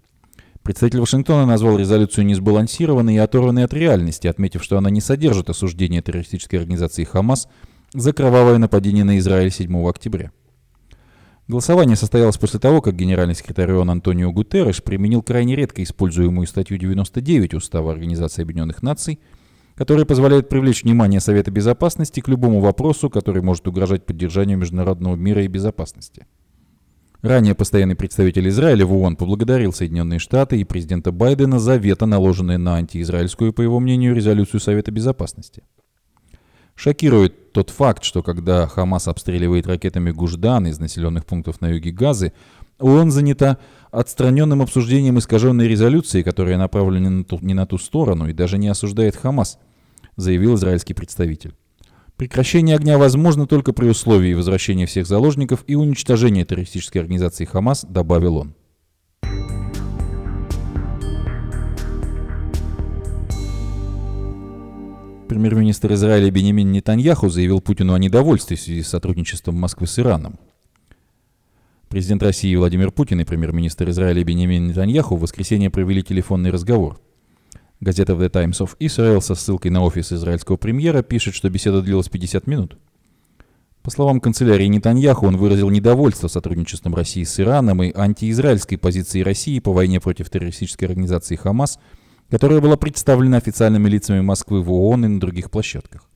Представитель 0.63 1.01
Вашингтона 1.01 1.47
назвал 1.47 1.79
резолюцию 1.79 2.27
несбалансированной 2.27 3.15
и 3.15 3.19
оторванной 3.19 3.65
от 3.65 3.73
реальности, 3.73 4.27
отметив, 4.27 4.63
что 4.63 4.77
она 4.77 4.91
не 4.91 5.01
содержит 5.01 5.49
осуждения 5.49 6.03
террористической 6.03 6.59
организации 6.59 7.05
«Хамас» 7.05 7.49
за 7.95 8.13
кровавое 8.13 8.59
нападение 8.59 9.05
на 9.05 9.19
Израиль 9.19 9.51
7 9.51 9.89
октября. 9.89 10.33
Голосование 11.49 11.97
состоялось 11.97 12.37
после 12.37 12.61
того, 12.61 12.83
как 12.83 12.97
генеральный 12.97 13.35
секретарь 13.35 13.73
ООН 13.73 13.93
Антонио 13.93 14.31
Гутерреш 14.31 14.83
применил 14.83 15.23
крайне 15.23 15.57
редко 15.57 15.83
используемую 15.83 16.47
статью 16.49 16.77
99 16.77 17.55
Устава 17.55 17.93
Организации 17.93 18.43
Объединенных 18.43 18.83
Наций, 18.83 19.21
которая 19.77 20.07
позволяет 20.07 20.49
привлечь 20.49 20.83
внимание 20.83 21.21
Совета 21.21 21.51
Безопасности 21.51 22.21
к 22.21 22.29
любому 22.29 22.61
вопросу, 22.61 23.11
который 23.11 23.43
может 23.43 23.69
угрожать 23.69 24.07
поддержанию 24.07 24.59
международного 24.59 25.17
мира 25.17 25.45
и 25.45 25.49
безопасности. 25.49 26.27
Ранее 27.23 27.55
постоянный 27.55 27.97
представитель 27.97 28.49
Израиля 28.49 28.87
в 28.87 28.93
ООН 28.93 29.17
поблагодарил 29.17 29.73
Соединенные 29.73 30.19
Штаты 30.19 30.61
и 30.61 30.65
президента 30.65 31.13
Байдена 31.13 31.59
за 31.59 31.77
вето, 31.77 32.07
наложенное 32.07 32.59
на 32.59 32.77
антиизраильскую, 32.77 33.53
по 33.53 33.63
его 33.63 33.81
мнению, 33.81 34.15
резолюцию 34.15 34.61
Совета 34.61 34.93
Безопасности. 34.93 35.63
Шокирует 36.75 37.53
тот 37.53 37.71
факт, 37.71 38.05
что 38.05 38.23
когда 38.23 38.67
Хамас 38.67 39.09
обстреливает 39.09 39.67
ракетами 39.67 40.11
Гуждан 40.11 40.67
из 40.67 40.79
населенных 40.79 41.25
пунктов 41.25 41.61
на 41.61 41.69
юге 41.69 41.91
Газы, 41.91 42.33
ООН 42.79 43.11
занята 43.11 43.59
отстраненным 43.91 44.61
обсуждением 44.61 45.19
искаженной 45.19 45.69
резолюции, 45.69 46.23
которая 46.23 46.59
направлена 46.59 47.25
не 47.41 47.55
на 47.55 47.67
ту 47.67 47.79
сторону 47.79 48.29
и 48.29 48.35
даже 48.35 48.59
не 48.59 48.69
осуждает 48.69 49.17
Хамас, 49.17 49.59
заявил 50.17 50.55
израильский 50.57 50.95
представитель. 50.95 51.55
Прекращение 52.17 52.77
огня 52.77 52.97
возможно 52.97 53.47
только 53.47 53.73
при 53.73 53.89
условии 53.89 54.33
возвращения 54.33 54.87
всех 54.87 55.07
заложников 55.07 55.65
и 55.67 55.75
уничтожения 55.75 56.45
террористической 56.47 57.03
организации 57.03 57.45
Хамас, 57.45 57.85
добавил 57.85 58.39
он. 58.39 58.55
Премьер-министр 65.29 65.93
Израиля 65.93 66.31
Бенемин 66.31 66.73
Нетаньяху 66.73 67.29
заявил 67.29 67.61
Путину 67.61 67.93
о 67.93 67.99
недовольстве 67.99 68.57
в 68.57 68.61
связи 68.61 68.83
с 68.83 68.89
сотрудничеством 68.89 69.57
Москвы 69.57 69.87
с 69.87 69.99
Ираном. 69.99 70.39
Президент 71.89 72.23
России 72.23 72.55
Владимир 72.57 72.91
Путин 72.91 73.21
и 73.21 73.25
премьер-министр 73.25 73.91
Израиля 73.91 74.25
Бенемин 74.25 74.69
Нетаньяху 74.69 75.17
в 75.17 75.21
воскресенье 75.21 75.69
провели 75.69 76.03
телефонный 76.03 76.51
разговор. 76.51 77.01
Газета 77.81 78.15
The 78.15 78.31
Times 78.31 78.61
of 78.61 78.77
Israel 78.79 79.21
со 79.21 79.35
ссылкой 79.35 79.71
на 79.71 79.83
офис 79.83 80.13
израильского 80.13 80.57
премьера 80.57 81.03
пишет, 81.03 81.35
что 81.35 81.51
беседа 81.51 81.83
длилась 81.83 82.09
50 82.09 82.47
минут. 82.47 82.79
По 83.83 83.91
словам 83.91 84.21
канцелярии 84.21 84.67
Нетаньяху, 84.67 85.27
он 85.27 85.37
выразил 85.37 85.71
недовольство 85.71 86.27
сотрудничеством 86.27 86.95
России 86.95 87.23
с 87.23 87.39
Ираном 87.39 87.83
и 87.83 87.93
антиизраильской 87.95 88.79
позиции 88.79 89.21
России 89.21 89.61
по 89.61 89.73
войне 89.73 90.01
против 90.01 90.31
террористической 90.31 90.89
организации 90.89 91.37
«Хамас», 91.37 91.79
которая 92.31 92.61
была 92.61 92.77
представлена 92.77 93.37
официальными 93.37 93.89
лицами 93.89 94.23
Москвы 94.23 94.63
в 94.63 94.73
ООН 94.73 95.05
и 95.05 95.09
на 95.09 95.21
других 95.21 95.51
площадках. 95.51 96.09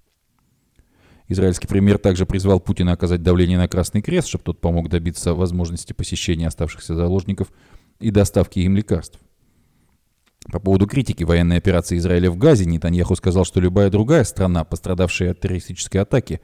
Израильский 1.28 1.68
премьер 1.68 1.98
также 1.98 2.26
призвал 2.26 2.58
Путина 2.58 2.90
оказать 2.90 3.22
давление 3.22 3.56
на 3.56 3.68
Красный 3.68 4.02
Крест, 4.02 4.26
чтобы 4.26 4.42
тот 4.42 4.60
помог 4.60 4.88
добиться 4.88 5.34
возможности 5.34 5.92
посещения 5.92 6.48
оставшихся 6.48 6.96
заложников 6.96 7.52
и 8.00 8.10
доставки 8.10 8.58
им 8.58 8.74
лекарств. 8.74 9.20
По 10.48 10.58
поводу 10.58 10.86
критики 10.86 11.22
военной 11.22 11.58
операции 11.58 11.98
Израиля 11.98 12.30
в 12.30 12.36
Газе 12.36 12.64
Нетаньяху 12.64 13.14
сказал, 13.14 13.44
что 13.44 13.60
любая 13.60 13.90
другая 13.90 14.24
страна, 14.24 14.64
пострадавшая 14.64 15.32
от 15.32 15.40
террористической 15.40 16.00
атаки, 16.00 16.40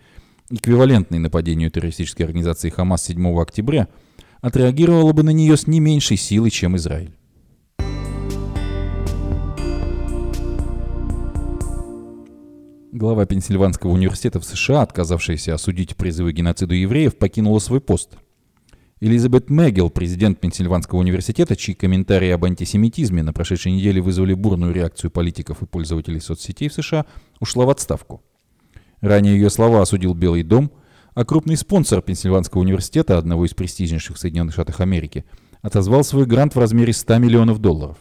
эквивалентной 0.50 1.18
нападению 1.18 1.70
террористической 1.70 2.26
организации 2.26 2.68
Хамас 2.68 3.04
7 3.04 3.40
октября, 3.40 3.88
отреагировала 4.42 5.12
бы 5.12 5.22
на 5.22 5.30
нее 5.30 5.56
с 5.56 5.66
не 5.66 5.80
меньшей 5.80 6.18
силой, 6.18 6.50
чем 6.50 6.76
Израиль. 6.76 7.16
Глава 12.92 13.26
Пенсильванского 13.26 13.90
университета 13.90 14.40
в 14.40 14.44
США, 14.44 14.82
отказавшаяся 14.82 15.54
осудить 15.54 15.96
призывы 15.96 16.32
к 16.32 16.36
геноциду 16.36 16.74
евреев, 16.74 17.18
покинула 17.18 17.58
свой 17.58 17.80
пост. 17.80 18.16
Элизабет 18.98 19.50
Мэггел, 19.50 19.90
президент 19.90 20.40
Пенсильванского 20.40 21.00
университета, 21.00 21.54
чьи 21.54 21.74
комментарии 21.74 22.30
об 22.30 22.46
антисемитизме 22.46 23.22
на 23.22 23.34
прошедшей 23.34 23.72
неделе 23.72 24.00
вызвали 24.00 24.32
бурную 24.32 24.72
реакцию 24.72 25.10
политиков 25.10 25.60
и 25.60 25.66
пользователей 25.66 26.18
соцсетей 26.18 26.70
в 26.70 26.72
США, 26.72 27.04
ушла 27.38 27.66
в 27.66 27.70
отставку. 27.70 28.22
Ранее 29.02 29.34
ее 29.34 29.50
слова 29.50 29.82
осудил 29.82 30.14
Белый 30.14 30.44
дом, 30.44 30.72
а 31.14 31.26
крупный 31.26 31.58
спонсор 31.58 32.00
Пенсильванского 32.00 32.62
университета, 32.62 33.18
одного 33.18 33.44
из 33.44 33.52
престижнейших 33.52 34.16
Соединенных 34.16 34.54
Штатах 34.54 34.80
Америки, 34.80 35.26
отозвал 35.60 36.02
свой 36.02 36.24
грант 36.24 36.54
в 36.54 36.58
размере 36.58 36.94
100 36.94 37.18
миллионов 37.18 37.58
долларов. 37.58 37.98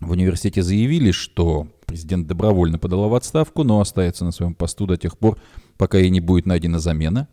В 0.00 0.10
университете 0.10 0.64
заявили, 0.64 1.12
что 1.12 1.68
президент 1.86 2.26
добровольно 2.26 2.80
подала 2.80 3.06
в 3.06 3.14
отставку, 3.14 3.62
но 3.62 3.80
остается 3.80 4.24
на 4.24 4.32
своем 4.32 4.54
посту 4.54 4.86
до 4.86 4.96
тех 4.96 5.16
пор, 5.16 5.38
пока 5.76 5.98
ей 5.98 6.10
не 6.10 6.18
будет 6.20 6.46
найдена 6.46 6.80
замена. 6.80 7.28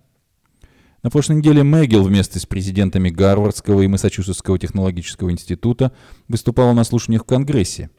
На 1.05 1.11
прошлой 1.11 1.35
неделе 1.35 1.61
Мэггил 1.61 2.01
вместе 2.01 2.39
с 2.39 2.47
президентами 2.47 3.11
Гарвардского 3.11 3.83
и 3.83 3.87
Массачусетского 3.87 4.57
технологического 4.57 5.29
института 5.29 5.91
выступала 6.27 6.73
на 6.73 6.83
слушаниях 6.83 7.21
в 7.21 7.27
Конгрессе. 7.27 7.91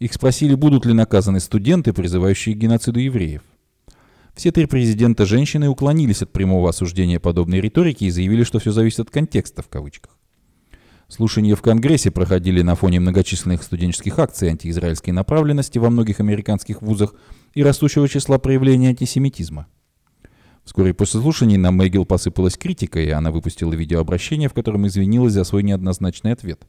Их 0.00 0.12
спросили, 0.12 0.56
будут 0.56 0.84
ли 0.84 0.92
наказаны 0.92 1.38
студенты, 1.38 1.92
призывающие 1.92 2.56
к 2.56 2.58
геноциду 2.58 2.98
евреев. 2.98 3.42
Все 4.34 4.50
три 4.50 4.66
президента 4.66 5.26
женщины 5.26 5.68
уклонились 5.68 6.22
от 6.22 6.32
прямого 6.32 6.70
осуждения 6.70 7.20
подобной 7.20 7.60
риторики 7.60 8.02
и 8.02 8.10
заявили, 8.10 8.42
что 8.42 8.58
все 8.58 8.72
зависит 8.72 8.98
от 8.98 9.10
контекста 9.10 9.62
в 9.62 9.68
кавычках. 9.68 10.18
Слушания 11.06 11.54
в 11.54 11.62
Конгрессе 11.62 12.10
проходили 12.10 12.62
на 12.62 12.74
фоне 12.74 12.98
многочисленных 12.98 13.62
студенческих 13.62 14.18
акций 14.18 14.48
антиизраильской 14.48 15.12
направленности 15.12 15.78
во 15.78 15.88
многих 15.88 16.18
американских 16.18 16.82
вузах 16.82 17.14
и 17.54 17.62
растущего 17.62 18.08
числа 18.08 18.38
проявлений 18.38 18.88
антисемитизма. 18.88 19.68
Вскоре 20.64 20.94
после 20.94 21.20
слушаний 21.20 21.56
на 21.56 21.70
Мэггил 21.70 22.04
посыпалась 22.04 22.56
критика, 22.56 23.00
и 23.00 23.10
она 23.10 23.30
выпустила 23.30 23.72
видеообращение, 23.72 24.48
в 24.48 24.54
котором 24.54 24.86
извинилась 24.86 25.32
за 25.32 25.44
свой 25.44 25.62
неоднозначный 25.62 26.32
ответ. 26.32 26.62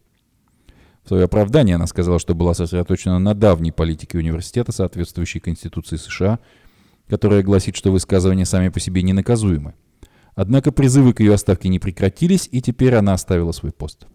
В 1.03 1.10
свое 1.10 1.25
оправдание 1.25 1.75
она 1.75 1.88
сказала, 1.88 2.19
что 2.19 2.36
была 2.36 2.53
сосредоточена 2.53 3.19
на 3.19 3.33
давней 3.33 3.71
политике 3.71 4.17
университета, 4.17 4.71
соответствующей 4.71 5.39
Конституции 5.39 5.98
США, 5.98 6.39
которая 7.07 7.43
гласит, 7.43 7.75
что 7.75 7.91
высказывания 7.91 8.45
сами 8.45 8.69
по 8.69 8.79
себе 8.79 9.01
не 9.01 9.13
наказуемы. 9.13 9.74
Однако 10.36 10.71
призывы 10.71 11.13
к 11.13 11.19
ее 11.19 11.33
отставке 11.33 11.69
не 11.69 11.79
прекратились, 11.79 12.48
и 12.51 12.62
теперь 12.62 12.95
она 12.95 13.13
оставила 13.13 13.51
свой 13.51 13.71
пост. 13.71 14.07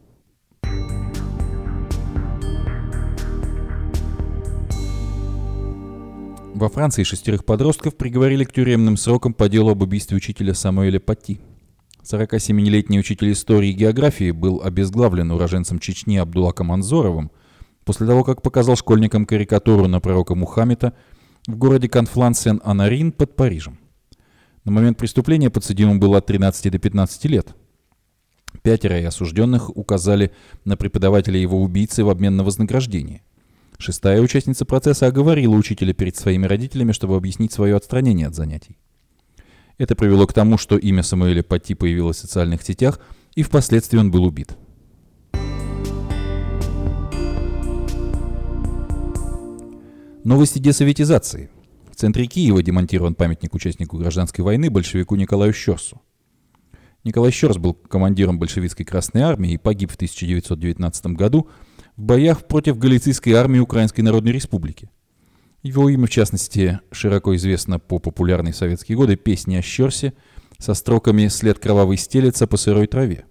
Во 6.57 6.71
Франции 6.71 7.03
шестерых 7.03 7.45
подростков 7.45 7.99
приговорили 7.99 8.43
к 8.43 8.51
тюремным 8.51 8.97
срокам 8.97 9.35
по 9.35 9.47
делу 9.47 9.73
об 9.73 9.83
убийстве 9.83 10.17
учителя 10.17 10.55
Самуэля 10.55 10.99
Пати. 10.99 11.39
47-летний 12.03 12.99
учитель 12.99 13.33
истории 13.33 13.69
и 13.69 13.75
географии 13.75 14.31
был 14.31 14.63
обезглавлен 14.65 15.31
уроженцем 15.31 15.79
Чечни 15.81 16.17
Абдулаком 16.17 16.73
Анзоровым 16.73 17.31
после 17.85 18.07
того, 18.07 18.25
как 18.25 18.41
показал 18.41 18.75
школьникам 18.75 19.27
карикатуру 19.27 19.87
на 19.87 20.01
пророка 20.01 20.35
Мухаммеда 20.35 20.95
в 21.47 21.57
городе 21.57 21.91
Конфлан-Сен-Анарин 21.91 23.13
под 23.13 23.37
Парижем. 23.37 23.79
На 24.65 24.73
момент 24.73 24.97
преступления 24.97 25.51
подсудимым 25.51 26.01
было 26.01 26.17
от 26.17 26.27
13 26.27 26.73
до 26.73 26.79
15 26.79 27.25
лет. 27.27 27.55
Пятеро 28.63 28.99
и 28.99 29.05
осужденных 29.05 29.77
указали 29.77 30.33
на 30.65 30.79
преподавателя 30.79 31.39
его 31.39 31.61
убийцы 31.61 32.03
в 32.03 32.09
обмен 32.09 32.35
на 32.35 32.45
вознаграждение– 32.45 33.21
Шестая 33.79 34.23
участница 34.23 34.65
процесса 34.65 35.07
оговорила 35.07 35.55
учителя 35.55 35.93
перед 35.93 36.17
своими 36.17 36.47
родителями, 36.47 36.93
чтобы 36.93 37.17
объяснить 37.17 37.53
свое 37.53 37.77
отстранение 37.77 38.29
от 38.29 38.35
занятий. 38.35 38.79
Это 39.77 39.95
привело 39.95 40.27
к 40.27 40.33
тому, 40.33 40.57
что 40.57 40.79
имя 40.79 41.03
Самуэля 41.03 41.43
Пати 41.43 41.75
появилось 41.75 42.17
в 42.17 42.21
социальных 42.21 42.63
сетях, 42.63 42.99
и 43.35 43.43
впоследствии 43.43 43.99
он 43.99 44.11
был 44.11 44.25
убит. 44.25 44.57
Новости 50.25 50.59
десоветизации. 50.59 51.51
В 51.91 51.97
центре 51.97 52.27
Киева 52.27 52.63
демонтирован 52.63 53.15
памятник 53.15 53.55
участнику 53.55 53.99
гражданской 53.99 54.43
войны 54.43 54.71
большевику 54.71 55.15
Николаю 55.17 55.53
Щерсу. 55.53 56.01
Николай 57.05 57.31
Щерс 57.31 57.59
был 57.59 57.75
командиром 57.75 58.39
большевистской 58.39 58.85
Красной 58.85 59.23
Армии 59.23 59.53
и 59.53 59.59
погиб 59.59 59.93
в 59.93 59.95
1919 59.95 61.07
году 61.09 61.49
в 61.97 62.03
боях 62.03 62.47
против 62.47 62.79
Галицийской 62.79 63.33
армии 63.33 63.59
Украинской 63.59 64.03
Народной 64.03 64.33
Республики. 64.33 64.91
Его 65.63 65.89
имя, 65.89 66.07
в 66.07 66.11
частности, 66.11 66.81
широко 66.93 67.35
известно 67.37 67.79
по 67.79 67.99
популярной 67.99 68.53
в 68.53 68.57
советские 68.57 68.97
годы 68.97 69.17
песне 69.17 69.59
о 69.59 69.63
Щерсе 69.63 70.13
со 70.59 70.75
строками 70.75 71.29
«След 71.29 71.59
кровавый 71.59 71.97
стелется 71.97 72.47
по 72.47 72.57
сырой 72.57 72.87
траве». 72.87 73.25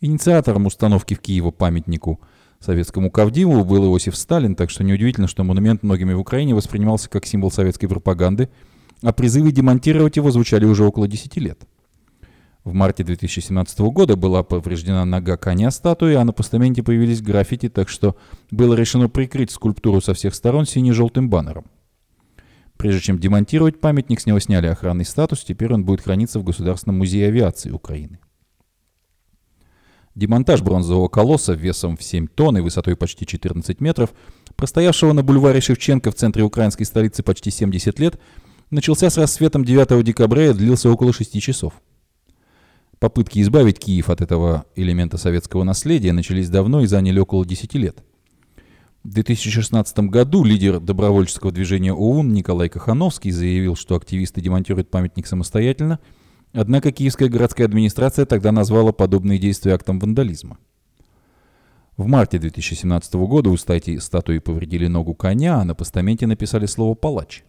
Инициатором 0.00 0.66
установки 0.66 1.14
в 1.14 1.20
Киево 1.20 1.50
памятнику 1.50 2.20
советскому 2.60 3.10
Кавдиву 3.10 3.64
был 3.64 3.84
Иосиф 3.84 4.16
Сталин, 4.16 4.54
так 4.54 4.70
что 4.70 4.84
неудивительно, 4.84 5.28
что 5.28 5.44
монумент 5.44 5.82
многими 5.82 6.14
в 6.14 6.20
Украине 6.20 6.54
воспринимался 6.54 7.10
как 7.10 7.26
символ 7.26 7.50
советской 7.50 7.88
пропаганды, 7.88 8.48
а 9.02 9.12
призывы 9.12 9.52
демонтировать 9.52 10.16
его 10.16 10.30
звучали 10.30 10.64
уже 10.64 10.84
около 10.84 11.08
10 11.08 11.36
лет. 11.36 11.66
В 12.64 12.72
марте 12.72 13.04
2017 13.04 13.78
года 13.80 14.16
была 14.16 14.42
повреждена 14.42 15.04
нога 15.04 15.36
коня 15.36 15.70
статуи, 15.70 16.14
а 16.14 16.24
на 16.24 16.32
постаменте 16.32 16.82
появились 16.82 17.20
граффити, 17.20 17.68
так 17.68 17.90
что 17.90 18.16
было 18.50 18.72
решено 18.72 19.10
прикрыть 19.10 19.50
скульптуру 19.50 20.00
со 20.00 20.14
всех 20.14 20.34
сторон 20.34 20.64
сине-желтым 20.64 21.28
баннером. 21.28 21.66
Прежде 22.78 23.00
чем 23.00 23.18
демонтировать 23.18 23.80
памятник, 23.80 24.18
с 24.18 24.26
него 24.26 24.40
сняли 24.40 24.66
охранный 24.66 25.04
статус, 25.04 25.44
теперь 25.44 25.74
он 25.74 25.84
будет 25.84 26.00
храниться 26.00 26.40
в 26.40 26.44
Государственном 26.44 26.96
музее 26.98 27.28
авиации 27.28 27.70
Украины. 27.70 28.18
Демонтаж 30.14 30.62
бронзового 30.62 31.08
колосса 31.08 31.52
весом 31.52 31.98
в 31.98 32.02
7 32.02 32.28
тонн 32.28 32.58
и 32.58 32.60
высотой 32.62 32.96
почти 32.96 33.26
14 33.26 33.80
метров, 33.82 34.14
простоявшего 34.56 35.12
на 35.12 35.22
бульваре 35.22 35.60
Шевченко 35.60 36.10
в 36.10 36.14
центре 36.14 36.42
украинской 36.42 36.84
столицы 36.84 37.22
почти 37.22 37.50
70 37.50 37.98
лет, 37.98 38.18
начался 38.70 39.10
с 39.10 39.18
рассветом 39.18 39.66
9 39.66 40.02
декабря 40.02 40.46
и 40.46 40.54
длился 40.54 40.88
около 40.88 41.12
6 41.12 41.42
часов. 41.42 41.74
Попытки 42.98 43.40
избавить 43.40 43.78
Киев 43.78 44.08
от 44.08 44.20
этого 44.20 44.66
элемента 44.76 45.18
советского 45.18 45.64
наследия 45.64 46.12
начались 46.12 46.48
давно 46.48 46.82
и 46.82 46.86
заняли 46.86 47.18
около 47.18 47.44
10 47.44 47.74
лет. 47.74 48.02
В 49.02 49.08
2016 49.08 49.98
году 50.10 50.44
лидер 50.44 50.80
добровольческого 50.80 51.52
движения 51.52 51.92
ОУН 51.92 52.32
Николай 52.32 52.68
Кахановский 52.68 53.30
заявил, 53.30 53.76
что 53.76 53.96
активисты 53.96 54.40
демонтируют 54.40 54.90
памятник 54.90 55.26
самостоятельно, 55.26 55.98
однако 56.52 56.90
киевская 56.90 57.28
городская 57.28 57.66
администрация 57.66 58.24
тогда 58.24 58.50
назвала 58.50 58.92
подобные 58.92 59.38
действия 59.38 59.74
актом 59.74 59.98
вандализма. 59.98 60.58
В 61.96 62.06
марте 62.06 62.38
2017 62.38 63.14
года 63.14 63.50
у 63.50 63.56
стати 63.56 63.98
статуи 63.98 64.38
повредили 64.38 64.86
ногу 64.86 65.14
коня, 65.14 65.60
а 65.60 65.64
на 65.64 65.74
постаменте 65.74 66.26
написали 66.26 66.66
слово 66.66 66.94
«палач». 66.94 67.44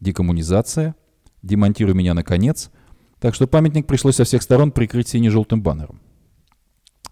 Декоммунизация, 0.00 0.96
демонтируй 1.42 1.94
меня 1.94 2.14
наконец– 2.14 2.70
так 3.22 3.36
что 3.36 3.46
памятник 3.46 3.86
пришлось 3.86 4.16
со 4.16 4.24
всех 4.24 4.42
сторон 4.42 4.72
прикрыть 4.72 5.06
сине-желтым 5.06 5.62
баннером. 5.62 6.00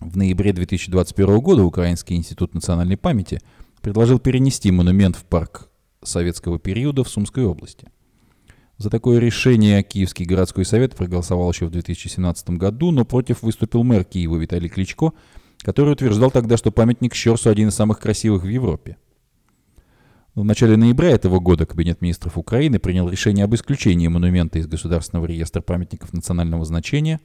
В 0.01 0.17
ноябре 0.17 0.53
2021 0.53 1.39
года 1.39 1.63
Украинский 1.63 2.17
институт 2.17 2.53
национальной 2.53 2.97
памяти 2.97 3.41
предложил 3.81 4.19
перенести 4.19 4.73
монумент 4.73 5.15
в 5.15 5.23
парк 5.23 5.71
советского 6.03 6.59
периода 6.59 7.05
в 7.05 7.09
Сумской 7.09 7.45
области. 7.45 7.87
За 8.77 8.91
такое 8.91 9.21
решение 9.21 9.85
Киевский 9.85 10.25
городской 10.25 10.65
совет 10.65 10.97
проголосовал 10.97 11.53
еще 11.53 11.67
в 11.67 11.71
2017 11.71 12.51
году, 12.51 12.91
но 12.91 13.05
против 13.05 13.43
выступил 13.43 13.85
мэр 13.85 14.03
Киева 14.03 14.37
Виталий 14.37 14.69
Кличко, 14.69 15.13
который 15.59 15.93
утверждал 15.93 16.33
тогда, 16.33 16.57
что 16.57 16.73
памятник 16.73 17.15
Щерсу 17.15 17.51
один 17.51 17.69
из 17.69 17.77
самых 17.77 18.01
красивых 18.01 18.43
в 18.43 18.49
Европе. 18.49 18.97
В 20.41 20.45
начале 20.45 20.79
ноября 20.79 21.11
этого 21.11 21.39
года 21.39 21.67
Кабинет 21.67 22.01
министров 22.01 22.39
Украины 22.39 22.79
принял 22.79 23.11
решение 23.11 23.45
об 23.45 23.55
исключении 23.55 24.09
монумента 24.09 24.59
из 24.59 24.67
Государственного 24.67 25.27
реестра 25.27 25.61
памятников 25.61 26.15
национального 26.15 26.65
значения. 26.65 27.21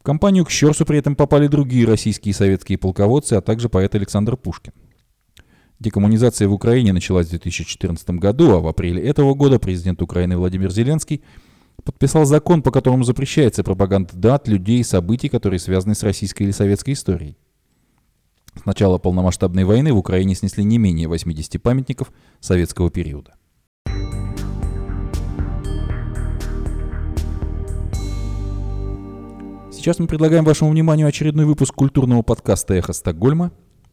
В 0.00 0.02
компанию 0.02 0.44
к 0.44 0.50
Щерсу 0.50 0.84
при 0.84 0.98
этом 0.98 1.14
попали 1.14 1.46
другие 1.46 1.86
российские 1.86 2.30
и 2.30 2.34
советские 2.34 2.78
полководцы, 2.78 3.34
а 3.34 3.40
также 3.40 3.68
поэт 3.68 3.94
Александр 3.94 4.36
Пушкин. 4.36 4.72
Декоммунизация 5.78 6.48
в 6.48 6.52
Украине 6.52 6.92
началась 6.92 7.28
в 7.28 7.30
2014 7.30 8.10
году, 8.10 8.56
а 8.56 8.60
в 8.60 8.66
апреле 8.66 9.00
этого 9.04 9.34
года 9.34 9.60
президент 9.60 10.02
Украины 10.02 10.36
Владимир 10.36 10.72
Зеленский 10.72 11.22
подписал 11.84 12.24
закон, 12.24 12.62
по 12.62 12.72
которому 12.72 13.04
запрещается 13.04 13.62
пропаганда 13.62 14.16
дат, 14.16 14.48
людей 14.48 14.80
и 14.80 14.82
событий, 14.82 15.28
которые 15.28 15.60
связаны 15.60 15.94
с 15.94 16.02
российской 16.02 16.42
или 16.42 16.50
советской 16.50 16.94
историей. 16.94 17.36
С 18.54 18.64
начала 18.66 18.98
полномасштабной 18.98 19.64
войны 19.64 19.92
в 19.92 19.98
Украине 19.98 20.34
снесли 20.34 20.64
не 20.64 20.78
менее 20.78 21.08
80 21.08 21.62
памятников 21.62 22.12
советского 22.40 22.90
периода. 22.90 23.34
Сейчас 29.72 29.98
мы 29.98 30.06
предлагаем 30.06 30.44
вашему 30.44 30.70
вниманию 30.70 31.06
очередной 31.06 31.46
выпуск 31.46 31.74
культурного 31.74 32.22
подкаста 32.22 32.74
«Эхо 32.74 32.92
Стокгольма». 32.92 33.52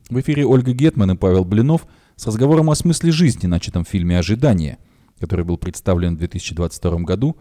В 0.09 0.19
эфире 0.19 0.45
Ольга 0.45 0.73
Гетман 0.73 1.11
и 1.11 1.15
Павел 1.15 1.45
Блинов 1.45 1.87
с 2.15 2.25
разговором 2.25 2.69
о 2.69 2.75
смысле 2.75 3.11
жизни, 3.11 3.47
начатом 3.47 3.85
в 3.85 3.87
фильме 3.87 4.19
«Ожидание», 4.19 4.79
который 5.19 5.45
был 5.45 5.57
представлен 5.57 6.15
в 6.15 6.19
2022 6.19 6.99
году 6.99 7.37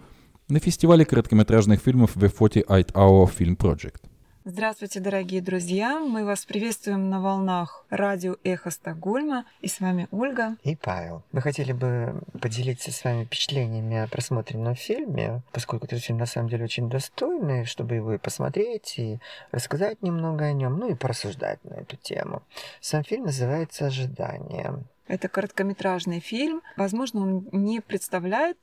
на 0.48 0.60
фестивале 0.60 1.04
короткометражных 1.04 1.80
фильмов 1.80 2.16
The 2.16 2.32
48 2.32 2.92
Hour 2.94 3.30
Film 3.36 3.56
Project– 3.56 4.02
Здравствуйте, 4.48 5.00
дорогие 5.00 5.42
друзья! 5.42 5.98
Мы 5.98 6.24
вас 6.24 6.46
приветствуем 6.46 7.10
на 7.10 7.20
волнах 7.20 7.84
радио 7.90 8.36
«Эхо 8.44 8.70
Стокгольма». 8.70 9.44
И 9.60 9.66
с 9.66 9.80
вами 9.80 10.06
Ольга. 10.12 10.54
И 10.62 10.76
Павел. 10.76 11.24
Мы 11.32 11.40
хотели 11.40 11.72
бы 11.72 12.22
поделиться 12.40 12.92
с 12.92 13.02
вами 13.02 13.24
впечатлениями 13.24 13.96
о 13.96 14.06
просмотренном 14.06 14.76
фильме, 14.76 15.42
поскольку 15.50 15.86
этот 15.86 16.00
фильм 16.00 16.18
на 16.18 16.26
самом 16.26 16.48
деле 16.48 16.62
очень 16.62 16.88
достойный, 16.88 17.64
чтобы 17.64 17.96
его 17.96 18.12
и 18.12 18.18
посмотреть, 18.18 19.00
и 19.00 19.18
рассказать 19.50 20.00
немного 20.00 20.44
о 20.44 20.52
нем, 20.52 20.78
ну 20.78 20.90
и 20.90 20.94
порассуждать 20.94 21.58
на 21.64 21.74
эту 21.74 21.96
тему. 21.96 22.44
Сам 22.80 23.02
фильм 23.02 23.24
называется 23.24 23.86
«Ожидание». 23.86 24.74
Это 25.08 25.28
короткометражный 25.28 26.20
фильм. 26.20 26.62
Возможно, 26.76 27.22
он 27.22 27.48
не 27.50 27.80
представляет 27.80 28.58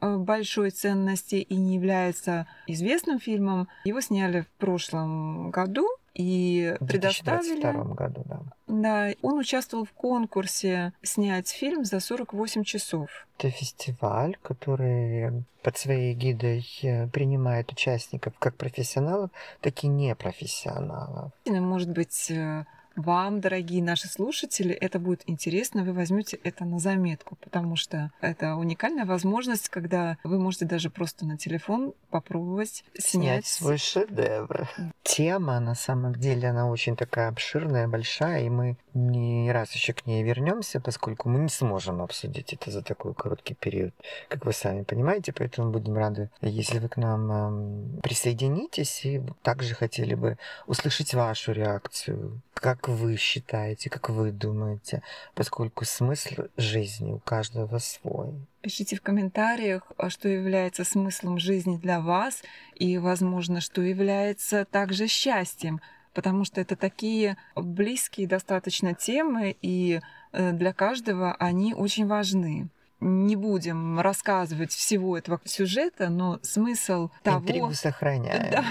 большой 0.00 0.70
ценности 0.70 1.36
и 1.36 1.56
не 1.56 1.74
является 1.74 2.46
известным 2.66 3.18
фильмом. 3.18 3.68
Его 3.84 4.00
сняли 4.00 4.42
в 4.42 4.48
прошлом 4.58 5.50
году 5.50 5.88
и 6.14 6.76
в 6.80 6.86
предоставили... 6.86 7.60
В 7.60 7.94
году, 7.94 8.22
да. 8.24 8.40
Да, 8.66 9.10
он 9.22 9.38
участвовал 9.38 9.84
в 9.84 9.92
конкурсе 9.92 10.92
снять 11.02 11.48
фильм 11.48 11.84
за 11.84 12.00
48 12.00 12.62
часов. 12.62 13.08
Это 13.38 13.50
фестиваль, 13.50 14.36
который 14.42 15.44
под 15.62 15.76
своей 15.76 16.14
гидой 16.14 16.64
э, 16.82 17.08
принимает 17.08 17.72
участников 17.72 18.34
как 18.38 18.54
профессионалов, 18.54 19.30
так 19.60 19.82
и 19.82 19.88
непрофессионалов. 19.88 21.32
Может 21.46 21.90
быть, 21.90 22.30
э, 22.30 22.64
вам, 22.96 23.40
дорогие 23.40 23.82
наши 23.82 24.08
слушатели, 24.08 24.72
это 24.72 24.98
будет 24.98 25.22
интересно, 25.26 25.84
вы 25.84 25.92
возьмете 25.92 26.38
это 26.42 26.64
на 26.64 26.78
заметку, 26.78 27.36
потому 27.36 27.76
что 27.76 28.12
это 28.20 28.56
уникальная 28.56 29.04
возможность, 29.04 29.68
когда 29.68 30.18
вы 30.24 30.38
можете 30.38 30.64
даже 30.64 30.90
просто 30.90 31.26
на 31.26 31.36
телефон 31.36 31.94
попробовать 32.10 32.84
снять, 32.94 33.02
снять 33.02 33.46
свой 33.46 33.78
шедевр. 33.78 34.68
Тема, 35.02 35.60
на 35.60 35.74
самом 35.74 36.14
деле, 36.14 36.48
она 36.48 36.68
очень 36.68 36.96
такая 36.96 37.28
обширная, 37.28 37.88
большая, 37.88 38.44
и 38.44 38.50
мы 38.50 38.76
не 38.94 39.50
раз 39.52 39.72
еще 39.72 39.92
к 39.92 40.06
ней 40.06 40.22
вернемся, 40.22 40.80
поскольку 40.80 41.28
мы 41.28 41.40
не 41.40 41.48
сможем 41.48 42.02
обсудить 42.02 42.52
это 42.52 42.70
за 42.70 42.82
такой 42.82 43.14
короткий 43.14 43.54
период, 43.54 43.94
как 44.28 44.44
вы 44.44 44.52
сами 44.52 44.82
понимаете, 44.82 45.32
поэтому 45.32 45.70
будем 45.70 45.94
рады, 45.94 46.30
если 46.40 46.78
вы 46.78 46.88
к 46.88 46.96
нам 46.96 47.98
э, 47.98 48.00
присоединитесь. 48.02 49.04
И 49.04 49.22
также 49.42 49.74
хотели 49.74 50.14
бы 50.14 50.38
услышать 50.66 51.14
вашу 51.14 51.52
реакцию, 51.52 52.40
как 52.52 52.74
как 52.84 52.88
вы 52.88 53.16
считаете, 53.16 53.88
как 53.88 54.10
вы 54.10 54.30
думаете, 54.30 55.02
поскольку 55.34 55.84
смысл 55.84 56.44
жизни 56.56 57.12
у 57.12 57.18
каждого 57.18 57.78
свой. 57.78 58.34
Пишите 58.60 58.96
в 58.96 59.00
комментариях, 59.00 59.90
а 59.96 60.10
что 60.10 60.28
является 60.28 60.84
смыслом 60.84 61.38
жизни 61.38 61.76
для 61.76 62.00
вас. 62.00 62.42
И, 62.74 62.98
возможно, 62.98 63.60
что 63.60 63.80
является 63.80 64.64
также 64.64 65.06
счастьем, 65.06 65.80
потому 66.14 66.44
что 66.44 66.60
это 66.60 66.76
такие 66.76 67.36
близкие 67.56 68.26
достаточно 68.26 68.94
темы, 68.94 69.56
и 69.60 70.00
э, 70.32 70.52
для 70.52 70.72
каждого 70.72 71.34
они 71.34 71.74
очень 71.74 72.06
важны 72.06 72.68
не 73.00 73.36
будем 73.36 74.00
рассказывать 74.00 74.72
всего 74.72 75.18
этого 75.18 75.40
сюжета, 75.44 76.08
но 76.08 76.38
смысл 76.42 77.10
того... 77.22 77.40
Интригу 77.40 77.72
сохраняем. 77.74 78.50
Да. 78.50 78.64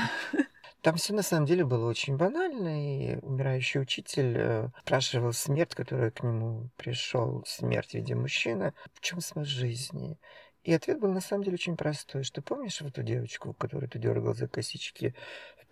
Там 0.82 0.95
все 0.97 1.13
на 1.13 1.21
самом 1.21 1.45
деле 1.45 1.63
было 1.63 1.89
очень 1.89 2.17
банально, 2.17 3.13
и 3.13 3.17
умирающий 3.21 3.79
учитель 3.79 4.34
э, 4.36 4.69
спрашивал 4.82 5.32
смерть, 5.32 5.75
которая 5.75 6.12
к 6.12 6.23
нему 6.23 6.69
пришел, 6.75 7.43
смерть 7.47 7.91
в 7.91 7.93
виде 7.93 8.15
мужчины, 8.15 8.73
в 8.93 8.99
чем 8.99 9.21
смысл 9.21 9.49
жизни? 9.49 10.17
И 10.63 10.73
ответ 10.73 10.99
был 10.99 11.12
на 11.12 11.21
самом 11.21 11.43
деле 11.43 11.56
очень 11.56 11.77
простой, 11.77 12.23
что 12.23 12.41
помнишь 12.41 12.82
вот 12.82 12.91
эту 12.91 13.03
девочку, 13.03 13.53
которую 13.53 13.89
ты 13.89 13.97
дергал 13.97 14.34
за 14.34 14.49
косички 14.49 15.15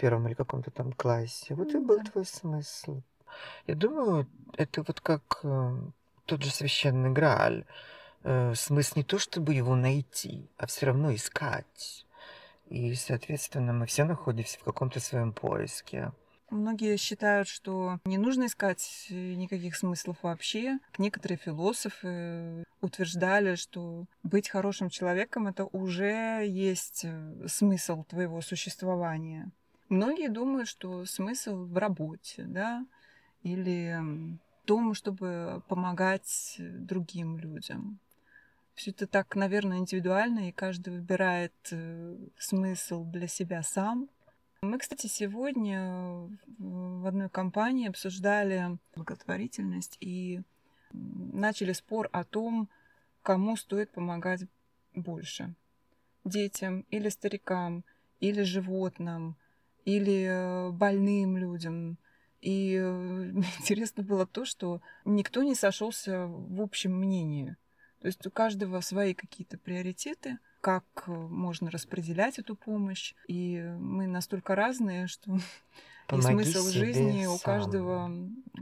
первом 0.01 0.27
или 0.27 0.33
каком-то 0.33 0.71
там 0.71 0.93
классе? 0.93 1.53
Вот 1.55 1.73
и 1.75 1.77
был 1.77 1.99
твой 2.03 2.25
смысл. 2.25 3.01
Я 3.67 3.75
думаю, 3.75 4.27
это 4.57 4.83
вот 4.83 4.99
как 4.99 5.39
э, 5.43 5.77
тот 6.25 6.43
же 6.43 6.49
священный 6.49 7.11
Грааль. 7.11 7.65
Э, 8.23 8.53
смысл 8.55 8.93
не 8.97 9.03
то, 9.03 9.19
чтобы 9.19 9.53
его 9.53 9.75
найти, 9.75 10.49
а 10.57 10.65
все 10.65 10.87
равно 10.87 11.13
искать. 11.13 12.05
И, 12.69 12.95
соответственно, 12.95 13.73
мы 13.73 13.85
все 13.85 14.05
находимся 14.05 14.59
в 14.59 14.63
каком-то 14.63 14.99
своем 14.99 15.33
поиске. 15.33 16.11
Многие 16.51 16.97
считают, 16.97 17.47
что 17.47 17.99
не 18.03 18.17
нужно 18.17 18.45
искать 18.45 19.07
э, 19.09 19.13
никаких 19.13 19.75
смыслов 19.77 20.17
вообще. 20.21 20.79
Некоторые 20.97 21.37
философы 21.37 22.65
утверждали, 22.81 23.55
что 23.55 24.05
быть 24.23 24.49
хорошим 24.49 24.89
человеком 24.89 25.47
это 25.47 25.65
уже 25.65 26.45
есть 26.45 27.05
э, 27.05 27.47
смысл 27.47 28.03
твоего 28.03 28.41
существования. 28.41 29.49
Многие 29.91 30.29
думают, 30.29 30.69
что 30.69 31.03
смысл 31.03 31.65
в 31.65 31.77
работе, 31.77 32.45
да, 32.47 32.85
или 33.43 33.99
в 33.99 34.65
том, 34.65 34.93
чтобы 34.93 35.63
помогать 35.67 36.55
другим 36.57 37.37
людям. 37.37 37.99
Все 38.73 38.91
это 38.91 39.05
так, 39.05 39.35
наверное, 39.35 39.79
индивидуально, 39.79 40.47
и 40.47 40.53
каждый 40.53 40.93
выбирает 40.93 41.51
э, 41.71 42.15
смысл 42.37 43.03
для 43.03 43.27
себя 43.27 43.63
сам. 43.63 44.07
Мы, 44.61 44.77
кстати, 44.77 45.07
сегодня 45.07 46.29
в 46.57 47.05
одной 47.05 47.27
компании 47.27 47.89
обсуждали 47.89 48.77
благотворительность 48.95 49.97
и 49.99 50.41
начали 50.93 51.73
спор 51.73 52.07
о 52.13 52.23
том, 52.23 52.69
кому 53.23 53.57
стоит 53.57 53.91
помогать 53.91 54.45
больше. 54.95 55.53
Детям 56.23 56.85
или 56.91 57.09
старикам, 57.09 57.83
или 58.21 58.43
животным, 58.43 59.35
или 59.85 60.25
э, 60.25 60.71
больным 60.71 61.37
людям. 61.37 61.97
И 62.41 62.75
э, 62.75 63.31
интересно 63.59 64.03
было 64.03 64.25
то, 64.25 64.45
что 64.45 64.81
никто 65.05 65.43
не 65.43 65.55
сошелся 65.55 66.25
в 66.27 66.61
общем 66.61 66.93
мнении. 66.93 67.55
То 67.99 68.07
есть 68.07 68.25
у 68.25 68.31
каждого 68.31 68.81
свои 68.81 69.13
какие-то 69.13 69.57
приоритеты, 69.57 70.39
как 70.59 70.85
э, 71.07 71.11
можно 71.11 71.69
распределять 71.69 72.39
эту 72.39 72.55
помощь. 72.55 73.13
И 73.27 73.59
мы 73.59 74.07
настолько 74.07 74.55
разные, 74.55 75.07
что 75.07 75.31
и 76.19 76.21
смысл 76.21 76.69
жизни 76.69 77.23
сам. 77.25 77.33
у 77.33 77.37
каждого 77.39 78.11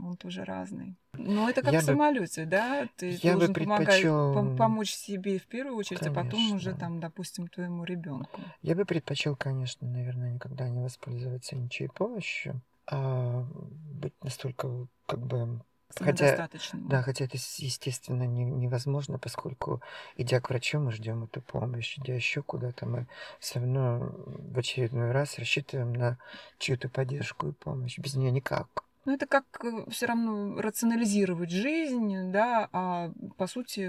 он 0.02 0.16
тоже 0.16 0.44
разный. 0.44 0.96
Но 1.14 1.50
это 1.50 1.62
как 1.62 1.72
я 1.72 1.80
в 1.80 1.84
самолете, 1.84 2.44
бы, 2.44 2.50
да? 2.50 2.88
Ты 2.96 3.18
я 3.22 3.32
должен 3.32 3.48
бы 3.48 3.54
предпочел... 3.54 4.34
помогать, 4.34 4.58
помочь 4.58 4.92
себе 4.92 5.38
в 5.38 5.46
первую 5.46 5.76
очередь, 5.76 6.00
конечно. 6.00 6.20
а 6.20 6.24
потом 6.24 6.52
уже 6.52 6.74
там, 6.74 7.00
допустим, 7.00 7.48
твоему 7.48 7.84
ребенку. 7.84 8.40
Я 8.62 8.74
бы 8.74 8.84
предпочел, 8.84 9.36
конечно, 9.36 9.86
наверное, 9.86 10.32
никогда 10.32 10.68
не 10.68 10.80
воспользоваться 10.80 11.56
ничьей 11.56 11.88
помощью, 11.88 12.62
а 12.86 13.46
быть 13.52 14.14
настолько 14.22 14.86
как 15.06 15.20
бы 15.20 15.60
Хотя, 15.98 16.48
да, 16.72 17.02
хотя 17.02 17.24
это, 17.24 17.36
естественно, 17.36 18.24
не, 18.24 18.44
невозможно, 18.44 19.18
поскольку, 19.18 19.82
идя 20.16 20.40
к 20.40 20.50
врачу, 20.50 20.78
мы 20.78 20.92
ждем 20.92 21.24
эту 21.24 21.40
помощь, 21.40 21.98
идя 21.98 22.14
еще 22.14 22.42
куда-то, 22.42 22.86
мы 22.86 23.06
все 23.38 23.58
равно 23.58 24.12
в 24.26 24.58
очередной 24.58 25.10
раз 25.10 25.38
рассчитываем 25.38 25.92
на 25.92 26.18
чью-то 26.58 26.88
поддержку 26.88 27.48
и 27.48 27.52
помощь. 27.52 27.98
Без 27.98 28.14
нее 28.14 28.30
никак. 28.30 28.84
Ну, 29.06 29.14
это 29.14 29.26
как 29.26 29.44
э, 29.64 29.90
все 29.90 30.06
равно 30.06 30.60
рационализировать 30.60 31.50
жизнь, 31.50 32.30
да, 32.30 32.68
а 32.72 33.10
по 33.38 33.46
сути 33.46 33.80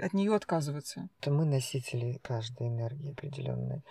от 0.00 0.12
нее 0.14 0.34
отказываться. 0.34 1.08
То 1.20 1.30
мы 1.32 1.44
носители 1.44 2.20
каждой 2.22 2.68
энергии 2.68 3.10
определенной 3.10 3.82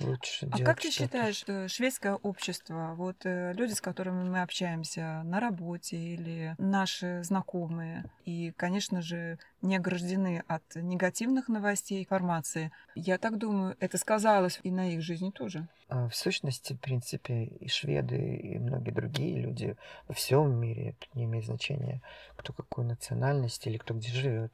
лучше 0.00 0.48
А 0.50 0.58
как 0.58 0.80
ты 0.80 0.90
считаешь, 0.90 1.36
что 1.36 1.68
шведское 1.68 2.14
общество, 2.14 2.94
вот 2.96 3.16
э, 3.24 3.52
люди, 3.54 3.72
с 3.72 3.80
которыми 3.80 4.28
мы 4.28 4.42
общаемся 4.42 5.22
на 5.24 5.40
работе 5.40 5.96
или 5.96 6.54
наши 6.58 7.22
знакомые, 7.22 8.04
и, 8.24 8.52
конечно 8.56 9.02
же, 9.02 9.38
не 9.62 9.76
ограждены 9.76 10.44
от 10.46 10.62
негативных 10.76 11.48
новостей, 11.48 12.02
информации, 12.02 12.72
я 12.94 13.18
так 13.18 13.38
думаю, 13.38 13.76
это 13.80 13.98
сказалось 13.98 14.60
и 14.62 14.70
на 14.70 14.92
их 14.92 15.02
жизни 15.02 15.30
тоже. 15.30 15.66
А, 15.88 16.08
в 16.08 16.14
сущности, 16.14 16.74
в 16.74 16.80
принципе, 16.80 17.44
и 17.44 17.68
шведы, 17.68 18.36
и 18.36 18.58
многие 18.58 18.90
другие 18.90 19.40
люди 19.40 19.76
во 20.06 20.14
всем 20.14 20.54
мире, 20.54 20.94
не 21.14 21.24
имеет 21.24 21.46
значения, 21.46 22.02
кто 22.36 22.52
какой 22.52 22.84
национальности 22.84 23.68
или 23.68 23.78
кто 23.78 23.94
где 23.94 24.10
живет, 24.10 24.52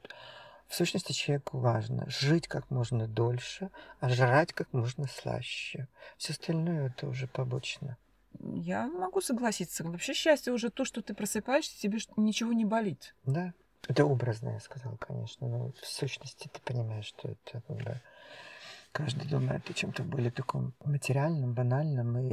в 0.67 0.75
сущности, 0.75 1.11
человеку 1.11 1.59
важно 1.59 2.09
жить 2.09 2.47
как 2.47 2.69
можно 2.69 3.07
дольше, 3.07 3.69
а 3.99 4.09
жрать 4.09 4.53
как 4.53 4.71
можно 4.73 5.07
слаще. 5.07 5.87
Все 6.17 6.33
остальное 6.33 6.87
это 6.87 7.07
уже 7.07 7.27
побочно. 7.27 7.97
Я 8.39 8.87
могу 8.87 9.21
согласиться. 9.21 9.83
Вообще 9.83 10.13
счастье 10.13 10.51
уже 10.51 10.69
то, 10.69 10.85
что 10.85 11.01
ты 11.01 11.13
просыпаешься, 11.13 11.79
тебе 11.79 11.99
ничего 12.17 12.51
не 12.53 12.65
болит. 12.65 13.15
Да. 13.23 13.53
Это 13.87 14.05
образно, 14.05 14.49
я 14.49 14.59
сказал, 14.59 14.97
конечно. 14.97 15.47
Но 15.47 15.71
в 15.71 15.85
сущности 15.85 16.49
ты 16.51 16.59
понимаешь, 16.61 17.05
что 17.05 17.29
это 17.29 17.61
да, 17.69 18.01
каждый 18.95 19.27
думает 19.27 19.69
о 19.69 19.73
чем-то 19.73 20.03
более 20.03 20.31
таком 20.31 20.73
материальном, 20.85 21.53
банальном. 21.53 22.17
И 22.17 22.31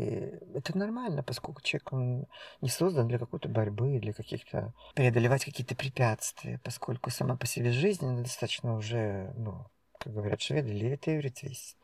это 0.55 0.79
нормально, 0.79 1.25
поскольку 1.25 1.61
человек 1.61 1.93
он 1.93 2.27
не 2.61 2.69
создан 2.69 3.09
для 3.09 3.19
какой-то 3.19 3.49
борьбы, 3.49 3.99
для 3.99 4.13
каких-то 4.13 4.73
преодолевать 4.95 5.45
какие-то 5.45 5.75
препятствия, 5.75 6.61
поскольку 6.63 7.11
сама 7.11 7.37
по 7.37 7.47
себе 7.47 7.73
жизнь 7.73 8.23
достаточно 8.23 8.77
уже, 8.77 9.33
ну, 9.37 9.67
как 9.99 10.13
говорят 10.13 10.41
шведы, 10.41 10.73
левит 10.73 11.09
и 11.09 11.17
висит. 11.17 11.77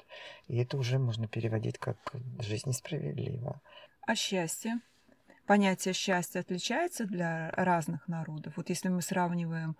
И 0.47 0.59
это 0.59 0.77
уже 0.77 0.99
можно 1.01 1.27
переводить 1.27 1.79
как 1.79 1.97
жизнь 2.39 2.69
несправедлива. 2.69 3.61
А 4.07 4.15
счастье? 4.15 4.79
Понятие 5.47 5.93
счастья 5.93 6.41
отличается 6.41 7.05
для 7.05 7.51
разных 7.51 8.07
народов. 8.07 8.55
Вот 8.57 8.69
если 8.69 8.91
мы 8.91 9.03
сравниваем 9.03 9.77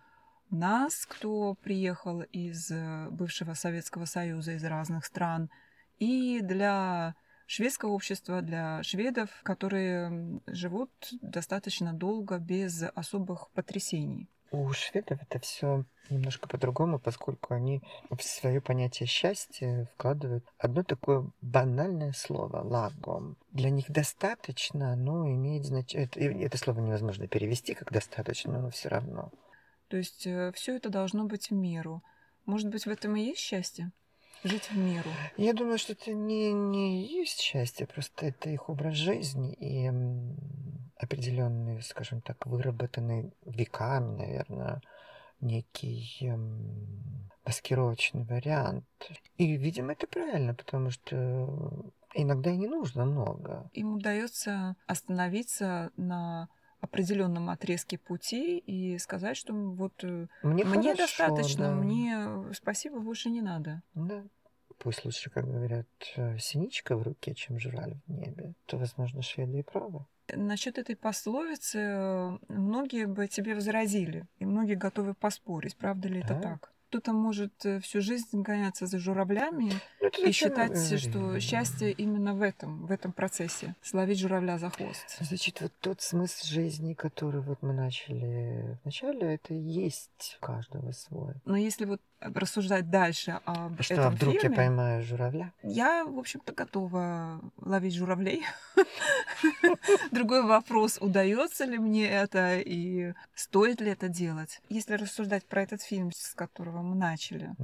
нас, 0.51 1.07
кто 1.07 1.55
приехал 1.63 2.23
из 2.23 2.71
э, 2.71 3.09
бывшего 3.11 3.55
Советского 3.55 4.05
Союза, 4.05 4.53
из 4.53 4.65
разных 4.65 5.05
стран, 5.05 5.51
и 5.99 6.41
для 6.43 7.15
шведского 7.47 7.91
общества, 7.91 8.43
для 8.43 8.83
шведов, 8.83 9.31
которые 9.43 10.41
живут 10.47 10.91
достаточно 11.23 11.93
долго 11.93 12.39
без 12.39 12.83
особых 12.95 13.51
потрясений. 13.51 14.29
У 14.51 14.73
шведов 14.73 15.21
это 15.23 15.39
все 15.41 15.85
немножко 16.09 16.49
по-другому, 16.49 16.99
поскольку 16.99 17.53
они 17.53 17.83
в 18.11 18.23
свое 18.23 18.63
понятие 18.63 19.07
счастья 19.07 19.91
вкладывают 19.95 20.45
одно 20.57 20.83
такое 20.83 21.31
банальное 21.43 22.13
слово 22.13 22.63
«лагом». 22.63 23.37
Для 23.53 23.69
них 23.69 23.91
достаточно, 23.91 24.97
но 24.97 25.27
имеет 25.29 25.67
значение... 25.67 26.07
Это, 26.07 26.21
это 26.21 26.57
слово 26.57 26.81
невозможно 26.81 27.29
перевести 27.29 27.75
как 27.75 27.93
«достаточно», 27.93 28.59
но 28.59 28.71
все 28.71 28.89
равно. 28.89 29.31
То 29.89 29.97
есть 29.97 30.27
э, 30.27 30.53
все 30.55 30.77
это 30.77 30.91
должно 30.91 31.25
быть 31.25 31.51
в 31.51 31.55
меру. 31.55 32.03
Может 32.45 32.69
быть, 32.69 32.87
в 32.87 32.91
этом 32.91 33.17
и 33.17 33.23
есть 33.23 33.41
счастье? 33.41 33.93
Жить 34.45 34.71
в 34.71 34.77
меру. 34.77 35.11
Я 35.37 35.53
думаю, 35.53 35.79
что 35.79 35.93
это 35.93 36.13
не, 36.13 36.53
не 36.53 37.07
есть 37.07 37.41
счастье, 37.41 37.87
просто 37.87 38.27
это 38.27 38.51
их 38.51 38.69
образ 38.69 38.95
жизни. 38.95 39.53
И 39.55 39.91
определенный, 40.97 41.83
скажем 41.83 42.21
так, 42.21 42.47
выработанный 42.47 43.33
веками, 43.45 44.17
наверное, 44.17 44.81
некий 45.41 46.19
эм, 46.23 47.31
маскировочный 47.45 48.25
вариант. 48.25 48.85
И, 49.37 49.57
видимо, 49.57 49.93
это 49.93 50.07
правильно, 50.07 50.55
потому 50.55 50.91
что 50.91 51.93
иногда 52.15 52.51
и 52.51 52.57
не 52.57 52.67
нужно 52.67 53.05
много. 53.05 53.71
Им 53.73 53.95
удается 53.95 54.77
остановиться 54.87 55.91
на 55.97 56.49
определенном 56.81 57.51
отрезке 57.51 57.99
пути 57.99 58.59
и 58.59 58.99
сказать, 58.99 59.37
что 59.37 59.53
вот 59.53 59.93
э, 60.03 60.27
мне, 60.43 60.65
мне 60.65 60.95
хорошо, 60.95 60.97
достаточно, 60.97 61.71
да. 61.71 61.75
мне 61.75 62.55
спасибо, 62.55 63.01
больше 63.01 63.31
не 63.31 63.41
надо. 63.41 63.83
Да. 63.95 64.25
Пусть 64.79 65.05
лучше, 65.05 65.31
как 65.31 65.45
говорят, 65.45 65.89
э, 66.17 66.39
синичка 66.39 66.97
в 66.97 67.03
руке, 67.03 67.35
чем 67.35 67.59
жураль 67.59 67.97
в 68.07 68.13
небе, 68.13 68.55
то, 68.67 68.79
возможно, 68.79 69.23
шведы 69.23 69.59
и 69.59 69.63
правы. 69.63 70.07
Насчет 70.33 70.79
этой 70.79 70.95
пословицы 70.95 71.79
э, 71.79 72.39
многие 72.49 73.07
бы 73.07 73.27
тебе 73.27 73.55
возразили, 73.55 74.27
и 74.39 74.45
многие 74.45 74.75
готовы 74.75 75.15
поспорить, 75.15 75.77
правда 75.77 76.09
ли 76.09 76.23
да? 76.23 76.27
это 76.27 76.41
так? 76.41 76.73
Кто-то 76.89 77.13
может 77.13 77.53
э, 77.67 77.81
всю 77.81 78.01
жизнь 78.01 78.41
гоняться 78.41 78.87
за 78.87 78.99
журавлями 78.99 79.73
ну, 80.01 80.09
и 80.09 80.33
считать, 80.33 80.99
что 80.99 81.39
счастье 81.39 81.93
именно 81.93 82.35
в 82.35 82.41
этом, 82.41 82.87
в 82.87 82.91
этом 82.91 83.13
процессе. 83.13 83.75
Словить 83.83 84.19
журавля 84.19 84.57
за 84.57 84.71
хвост. 84.71 85.19
Значит, 85.21 85.61
вот 85.61 85.73
тот 85.81 86.01
смысл 86.01 86.47
жизни, 86.47 86.95
который 86.95 87.43
вот 87.43 87.61
мы 87.61 87.75
начали 87.75 88.79
вначале, 88.83 89.35
это 89.35 89.53
есть 89.53 90.39
у 90.41 90.47
каждого 90.47 90.93
свой. 90.93 91.35
Но 91.45 91.57
если 91.57 91.85
вот 91.85 92.01
рассуждать 92.21 92.91
дальше 92.91 93.41
об 93.45 93.79
а 93.79 93.83
что, 93.83 93.95
этом 93.95 94.07
а 94.07 94.11
вдруг 94.11 94.35
фильме, 94.35 94.49
я 94.51 94.57
поймаю 94.57 95.03
журавля? 95.03 95.53
Я, 95.63 96.05
в 96.05 96.19
общем-то, 96.19 96.53
готова 96.53 97.41
ловить 97.61 97.95
журавлей. 97.95 98.45
Другой 100.11 100.43
вопрос, 100.43 100.99
удается 101.01 101.65
ли 101.65 101.79
мне 101.79 102.09
это 102.09 102.59
и 102.59 103.13
стоит 103.35 103.81
ли 103.81 103.91
это 103.91 104.09
делать. 104.09 104.61
Если 104.69 104.95
рассуждать 104.95 105.45
про 105.45 105.63
этот 105.63 105.83
фильм, 105.83 106.13
с 106.13 106.35
которого 106.35 106.83
мы 106.83 106.95
начали, 106.95 107.55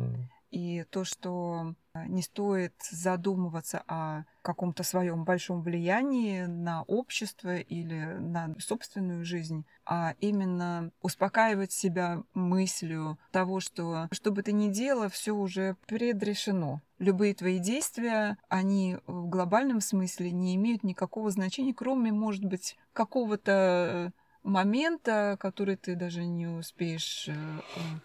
и 0.55 0.85
то, 0.85 1.03
что 1.05 1.75
не 2.07 2.23
стоит 2.23 2.75
задумываться 2.89 3.83
о 3.89 4.23
каком-то 4.43 4.85
своем 4.85 5.25
большом 5.25 5.63
влиянии 5.63 6.45
на 6.45 6.83
общество 6.85 7.57
или 7.57 7.99
на 8.21 8.55
собственную 8.61 9.25
жизнь, 9.25 9.65
а 9.85 10.15
именно 10.21 10.93
успокаивать 11.03 11.73
себя 11.73 12.23
мыслью 12.35 13.19
того, 13.33 13.59
что 13.59 14.09
что 14.13 14.31
бы 14.31 14.43
ты 14.43 14.53
ни 14.53 14.69
делал, 14.71 15.09
все 15.09 15.33
уже 15.33 15.77
предрешено. 15.87 16.83
Любые 17.01 17.35
твои 17.35 17.59
действия, 17.59 18.39
они 18.49 18.99
в 19.07 19.29
глобальном 19.29 19.81
смысле 19.81 20.31
не 20.31 20.55
имеют 20.55 20.85
никакого 20.85 21.31
значения, 21.31 21.75
кроме, 21.75 22.13
может 22.13 22.45
быть, 22.45 22.77
какого-то 22.93 24.13
э, 24.17 24.24
момента, 24.45 25.37
который 25.41 25.77
ты 25.77 25.97
даже 25.97 26.25
не 26.25 26.47
успеешь 26.47 27.29
э, 27.29 27.35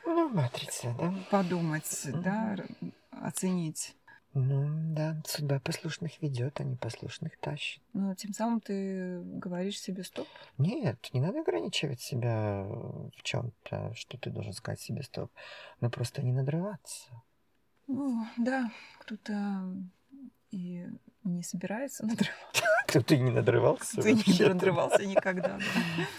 ну, 0.06 0.30
матрица, 0.30 0.96
да? 0.98 1.14
подумать, 1.30 1.84
mm-hmm. 1.84 2.22
да, 2.22 2.58
оценить. 3.12 3.96
Ну 4.34 4.94
да, 4.94 5.22
судьба 5.26 5.60
послушных 5.60 6.22
ведет, 6.22 6.60
а 6.60 6.64
не 6.64 6.76
послушных 6.76 7.38
тащит. 7.40 7.82
Но 7.94 8.14
тем 8.14 8.32
самым 8.34 8.62
ты 8.62 9.22
говоришь 9.22 9.80
себе 9.80 10.04
стоп? 10.04 10.28
Нет, 10.58 11.10
не 11.14 11.20
надо 11.20 11.42
ограничивать 11.42 12.00
себя 12.00 12.64
в 12.64 13.24
чем-то, 13.24 13.94
что 13.96 14.18
ты 14.18 14.30
должен 14.30 14.54
сказать 14.54 14.80
себе 14.80 15.02
стоп, 15.04 15.32
но 15.82 15.90
просто 15.90 16.22
не 16.22 16.32
надрываться. 16.32 17.10
Ну 17.88 18.26
да, 18.38 18.72
кто-то 19.00 19.66
и 20.52 20.86
не 21.24 21.44
собирается 21.44 22.06
надрываться. 22.06 22.64
Кто-то 22.90 23.18
не 23.18 23.32
надрывался? 23.32 24.02
Ты 24.02 24.14
не 24.14 24.48
надрывался 24.48 25.06
никогда. 25.06 25.60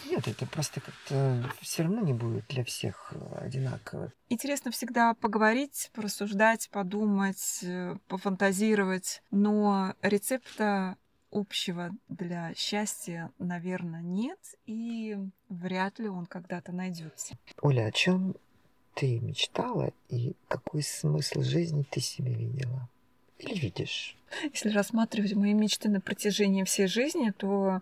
Нет, 0.09 0.29
это 0.29 0.47
просто 0.47 0.81
как-то 0.81 1.53
все 1.61 1.83
равно 1.83 2.01
не 2.01 2.13
будет 2.13 2.47
для 2.49 2.65
всех 2.65 3.13
одинаково. 3.41 4.13
Интересно 4.29 4.71
всегда 4.71 5.15
поговорить, 5.15 5.91
порассуждать, 5.95 6.71
подумать, 6.71 7.61
э, 7.63 7.97
пофантазировать, 8.07 9.23
но 9.33 9.95
рецепта 10.03 10.97
общего 11.33 11.91
для 12.09 12.55
счастья, 12.55 13.33
наверное, 13.39 14.03
нет, 14.03 14.39
и 14.67 15.17
вряд 15.49 15.99
ли 15.99 16.09
он 16.09 16.27
когда-то 16.27 16.73
найдется. 16.73 17.37
Оля, 17.61 17.87
о 17.87 17.93
чем 17.93 18.37
ты 18.95 19.19
мечтала 19.21 19.93
и 20.09 20.35
какой 20.49 20.83
смысл 20.83 21.43
жизни 21.43 21.85
ты 21.91 22.01
себе 22.01 22.35
видела? 22.35 22.89
Видишь? 23.43 24.17
Если 24.53 24.71
рассматривать 24.71 25.35
мои 25.35 25.55
мечты 25.55 25.89
на 25.89 26.01
протяжении 26.01 26.65
всей 26.65 26.87
жизни, 26.87 27.33
то 27.37 27.81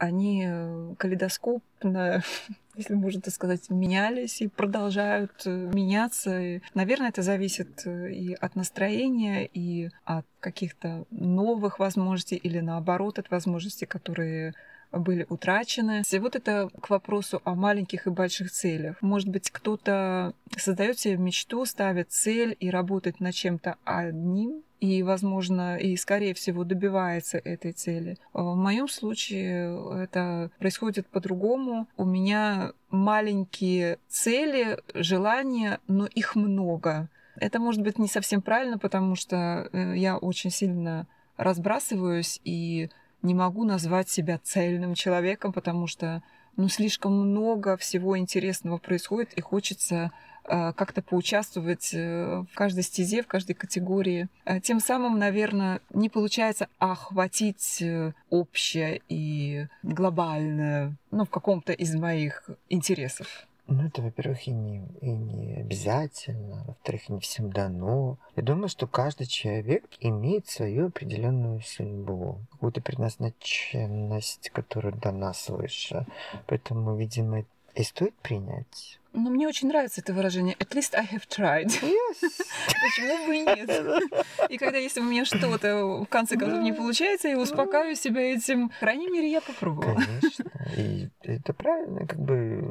они 0.00 0.44
э, 0.46 0.94
калейдоскопно, 0.96 2.22
если 2.74 2.94
можно 2.94 3.20
так 3.20 3.34
сказать, 3.34 3.68
менялись 3.70 4.40
и 4.40 4.48
продолжают 4.48 5.42
э, 5.44 5.50
меняться. 5.50 6.40
И, 6.40 6.60
наверное, 6.74 7.10
это 7.10 7.22
зависит 7.22 7.86
э, 7.86 8.12
и 8.12 8.34
от 8.34 8.56
настроения, 8.56 9.46
и 9.46 9.90
от 10.04 10.26
каких-то 10.40 11.04
новых 11.10 11.78
возможностей, 11.78 12.36
или 12.36 12.60
наоборот, 12.60 13.18
от 13.18 13.30
возможностей, 13.30 13.86
которые 13.86 14.54
были 14.90 15.26
утрачены. 15.28 16.02
И 16.10 16.18
вот 16.18 16.34
это 16.34 16.68
к 16.80 16.90
вопросу 16.90 17.40
о 17.44 17.54
маленьких 17.54 18.06
и 18.06 18.10
больших 18.10 18.50
целях. 18.50 19.00
Может 19.02 19.28
быть, 19.28 19.50
кто-то 19.50 20.34
создает 20.56 20.98
себе 20.98 21.16
мечту, 21.16 21.64
ставит 21.64 22.10
цель 22.10 22.56
и 22.58 22.70
работает 22.70 23.20
над 23.20 23.34
чем-то 23.34 23.76
одним, 23.84 24.62
и, 24.80 25.02
возможно, 25.02 25.76
и, 25.76 25.96
скорее 25.96 26.34
всего, 26.34 26.64
добивается 26.64 27.38
этой 27.38 27.72
цели. 27.72 28.16
В 28.32 28.54
моем 28.54 28.88
случае 28.88 30.02
это 30.02 30.50
происходит 30.58 31.06
по-другому. 31.06 31.86
У 31.96 32.04
меня 32.04 32.72
маленькие 32.90 33.98
цели, 34.08 34.78
желания, 34.94 35.80
но 35.86 36.06
их 36.06 36.34
много. 36.34 37.08
Это 37.36 37.58
может 37.58 37.82
быть 37.82 37.98
не 37.98 38.08
совсем 38.08 38.42
правильно, 38.42 38.78
потому 38.78 39.16
что 39.16 39.68
э, 39.72 39.96
я 39.96 40.16
очень 40.16 40.50
сильно 40.50 41.06
разбрасываюсь 41.36 42.40
и 42.44 42.90
не 43.22 43.34
могу 43.34 43.64
назвать 43.64 44.08
себя 44.08 44.38
цельным 44.42 44.94
человеком, 44.94 45.52
потому 45.52 45.86
что 45.86 46.22
ну, 46.56 46.68
слишком 46.68 47.12
много 47.12 47.76
всего 47.76 48.18
интересного 48.18 48.78
происходит, 48.78 49.32
и 49.34 49.40
хочется 49.40 49.96
э, 49.96 50.29
как-то 50.44 51.02
поучаствовать 51.02 51.94
э, 51.94 52.44
в 52.50 52.54
каждой 52.54 52.82
стезе, 52.82 53.22
в 53.22 53.26
каждой 53.26 53.54
категории. 53.54 54.28
Э, 54.44 54.60
тем 54.60 54.80
самым, 54.80 55.18
наверное, 55.18 55.80
не 55.92 56.08
получается 56.08 56.68
охватить 56.78 57.82
общее 58.30 59.00
и 59.08 59.66
глобальное, 59.82 60.96
ну, 61.10 61.24
в 61.24 61.30
каком-то 61.30 61.72
из 61.72 61.94
моих 61.94 62.48
интересов. 62.68 63.46
Ну, 63.70 63.86
это, 63.86 64.02
во-первых, 64.02 64.48
и 64.48 64.50
не, 64.50 64.84
и 65.00 65.10
не 65.10 65.60
обязательно, 65.60 66.64
во-вторых, 66.66 67.08
не 67.08 67.20
всем 67.20 67.52
дано. 67.52 68.18
Я 68.34 68.42
думаю, 68.42 68.68
что 68.68 68.88
каждый 68.88 69.28
человек 69.28 69.84
имеет 70.00 70.48
свою 70.48 70.88
определенную 70.88 71.60
судьбу, 71.60 72.40
какую-то 72.50 72.80
предназначенность, 72.80 74.50
которая 74.50 74.92
дана 74.92 75.32
свыше. 75.32 76.04
Поэтому, 76.48 76.96
видимо, 76.96 77.44
и 77.74 77.82
стоит 77.82 78.14
принять. 78.16 79.00
Но 79.12 79.28
мне 79.28 79.48
очень 79.48 79.68
нравится 79.68 80.00
это 80.00 80.12
выражение. 80.12 80.54
At 80.56 80.70
least 80.70 80.94
I 80.94 81.04
have 81.04 81.26
tried. 81.28 81.66
Yes. 81.66 82.20
Почему 82.80 83.26
бы 83.26 83.36
и 83.36 83.40
нет? 83.40 84.22
И 84.48 84.56
когда 84.56 84.78
если 84.78 85.00
у 85.00 85.04
меня 85.04 85.24
что-то 85.24 86.04
в 86.04 86.06
конце 86.06 86.36
концов 86.36 86.62
не 86.62 86.72
получается, 86.72 87.26
я 87.28 87.38
успокаиваю 87.38 87.96
себя 87.96 88.20
этим. 88.32 88.68
По 88.68 88.78
крайней 88.80 89.10
мере, 89.10 89.30
я 89.30 89.40
попробовала. 89.40 89.96
Конечно. 89.96 90.44
И 90.76 91.08
это 91.22 91.52
правильно, 91.52 92.06
как 92.06 92.20
бы 92.20 92.62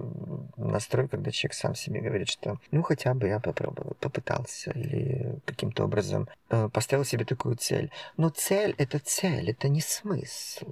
настрой, 0.55 1.09
когда 1.09 1.29
человек 1.31 1.55
сам 1.55 1.75
себе 1.75 1.99
говорит, 1.99 2.29
что 2.29 2.57
ну 2.71 2.83
хотя 2.83 3.13
бы 3.13 3.27
я 3.27 3.41
попробовал, 3.41 3.97
попытался 3.99 4.71
или 4.71 5.39
каким-то 5.45 5.83
образом 5.83 6.29
э, 6.49 6.69
поставил 6.69 7.03
себе 7.03 7.25
такую 7.25 7.57
цель. 7.57 7.91
Но 8.15 8.29
цель 8.29 8.75
это 8.77 8.99
цель, 8.99 9.49
это 9.49 9.67
не 9.67 9.81
смысл. 9.81 10.71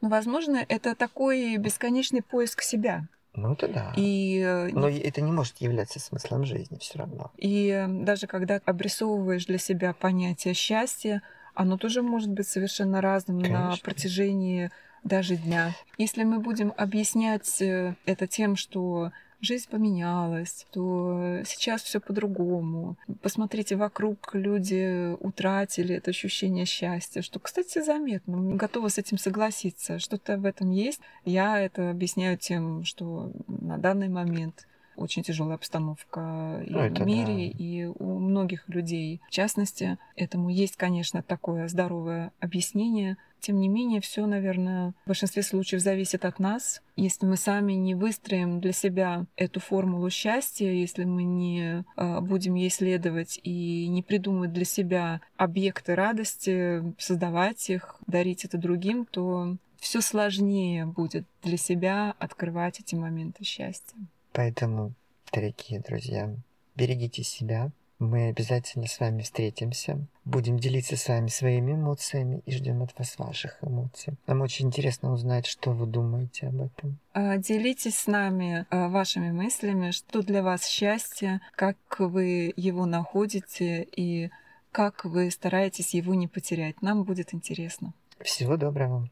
Но, 0.00 0.08
возможно, 0.08 0.64
это 0.68 0.94
такой 0.94 1.56
бесконечный 1.56 2.22
поиск 2.22 2.62
себя. 2.62 3.08
Ну 3.34 3.52
это 3.54 3.68
да. 3.68 3.92
И, 3.96 4.38
э, 4.44 4.68
Но 4.72 4.88
это 4.88 5.20
не 5.22 5.32
может 5.32 5.58
являться 5.58 5.98
смыслом 6.00 6.44
жизни 6.44 6.78
все 6.78 6.98
равно. 6.98 7.30
и 7.38 7.68
э, 7.68 7.86
даже 7.88 8.26
когда 8.26 8.60
обрисовываешь 8.64 9.46
для 9.46 9.58
себя 9.58 9.94
понятие 9.94 10.54
счастья, 10.54 11.22
оно 11.54 11.76
тоже 11.78 12.02
может 12.02 12.30
быть 12.30 12.46
совершенно 12.48 13.00
разным 13.00 13.38
на 13.38 13.46
Конечно. 13.48 13.84
протяжении 13.84 14.70
даже 15.04 15.36
дня. 15.36 15.74
Если 15.98 16.24
мы 16.24 16.40
будем 16.40 16.72
объяснять 16.76 17.60
э, 17.62 17.94
это 18.06 18.26
тем, 18.26 18.56
что 18.56 19.12
жизнь 19.42 19.68
поменялась, 19.68 20.66
то 20.70 21.40
сейчас 21.44 21.82
все 21.82 22.00
по-другому. 22.00 22.96
Посмотрите 23.20 23.76
вокруг, 23.76 24.34
люди 24.34 25.12
утратили 25.20 25.96
это 25.96 26.10
ощущение 26.10 26.64
счастья, 26.64 27.20
что, 27.22 27.38
кстати, 27.40 27.82
заметно. 27.82 28.54
Готова 28.54 28.88
с 28.88 28.98
этим 28.98 29.18
согласиться. 29.18 29.98
Что-то 29.98 30.38
в 30.38 30.46
этом 30.46 30.70
есть. 30.70 31.00
Я 31.24 31.60
это 31.60 31.90
объясняю 31.90 32.38
тем, 32.38 32.84
что 32.84 33.32
на 33.48 33.78
данный 33.78 34.08
момент 34.08 34.66
очень 34.96 35.22
тяжелая 35.22 35.56
обстановка 35.56 36.62
и 36.66 36.70
Ну, 36.70 36.88
в 36.88 37.06
мире, 37.06 37.50
да. 37.50 37.58
и 37.58 37.84
у 37.86 38.18
многих 38.18 38.68
людей. 38.68 39.20
В 39.26 39.30
частности, 39.30 39.98
этому 40.16 40.50
есть, 40.50 40.76
конечно, 40.76 41.22
такое 41.22 41.66
здоровое 41.68 42.30
объяснение. 42.40 43.16
Тем 43.42 43.58
не 43.58 43.66
менее, 43.66 44.00
все, 44.00 44.24
наверное, 44.24 44.94
в 45.04 45.08
большинстве 45.08 45.42
случаев 45.42 45.82
зависит 45.82 46.24
от 46.24 46.38
нас. 46.38 46.80
Если 46.94 47.26
мы 47.26 47.36
сами 47.36 47.72
не 47.72 47.96
выстроим 47.96 48.60
для 48.60 48.72
себя 48.72 49.26
эту 49.34 49.58
формулу 49.58 50.10
счастья, 50.10 50.70
если 50.70 51.02
мы 51.02 51.24
не 51.24 51.84
э, 51.96 52.20
будем 52.20 52.54
ей 52.54 52.70
следовать 52.70 53.40
и 53.42 53.88
не 53.88 54.00
придумать 54.04 54.52
для 54.52 54.64
себя 54.64 55.20
объекты 55.36 55.96
радости, 55.96 56.94
создавать 56.98 57.68
их, 57.68 57.96
дарить 58.06 58.44
это 58.44 58.58
другим, 58.58 59.06
то 59.06 59.56
все 59.80 60.00
сложнее 60.00 60.86
будет 60.86 61.26
для 61.42 61.56
себя 61.56 62.14
открывать 62.20 62.78
эти 62.78 62.94
моменты 62.94 63.42
счастья. 63.42 63.98
Поэтому, 64.30 64.92
дорогие 65.32 65.80
друзья, 65.80 66.32
берегите 66.76 67.24
себя. 67.24 67.72
Мы 68.02 68.26
обязательно 68.26 68.88
с 68.88 68.98
вами 68.98 69.22
встретимся. 69.22 69.96
Будем 70.24 70.58
делиться 70.58 70.96
с 70.96 71.06
вами 71.06 71.28
своими 71.28 71.72
эмоциями 71.72 72.42
и 72.46 72.50
ждем 72.50 72.82
от 72.82 72.98
вас 72.98 73.16
ваших 73.16 73.58
эмоций. 73.62 74.14
Нам 74.26 74.40
очень 74.40 74.66
интересно 74.66 75.12
узнать, 75.12 75.46
что 75.46 75.70
вы 75.70 75.86
думаете 75.86 76.48
об 76.48 76.62
этом. 76.62 76.98
А, 77.12 77.36
Делитесь 77.36 77.96
с 77.96 78.08
нами 78.08 78.66
а, 78.70 78.88
вашими 78.88 79.30
мыслями, 79.30 79.92
что 79.92 80.22
для 80.22 80.42
вас 80.42 80.66
счастье, 80.66 81.40
как 81.54 81.76
вы 82.00 82.52
его 82.56 82.86
находите 82.86 83.86
и 83.94 84.30
как 84.72 85.04
вы 85.04 85.30
стараетесь 85.30 85.94
его 85.94 86.16
не 86.16 86.26
потерять. 86.26 86.82
Нам 86.82 87.04
будет 87.04 87.32
интересно. 87.32 87.94
Всего 88.20 88.56
доброго. 88.56 89.08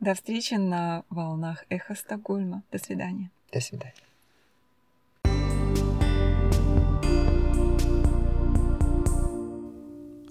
До 0.00 0.14
встречи 0.14 0.54
на 0.54 1.04
волнах 1.10 1.66
Эхо 1.68 1.94
Стокгольма. 1.94 2.62
До 2.72 2.78
свидания. 2.78 3.30
До 3.52 3.60
свидания. 3.60 3.92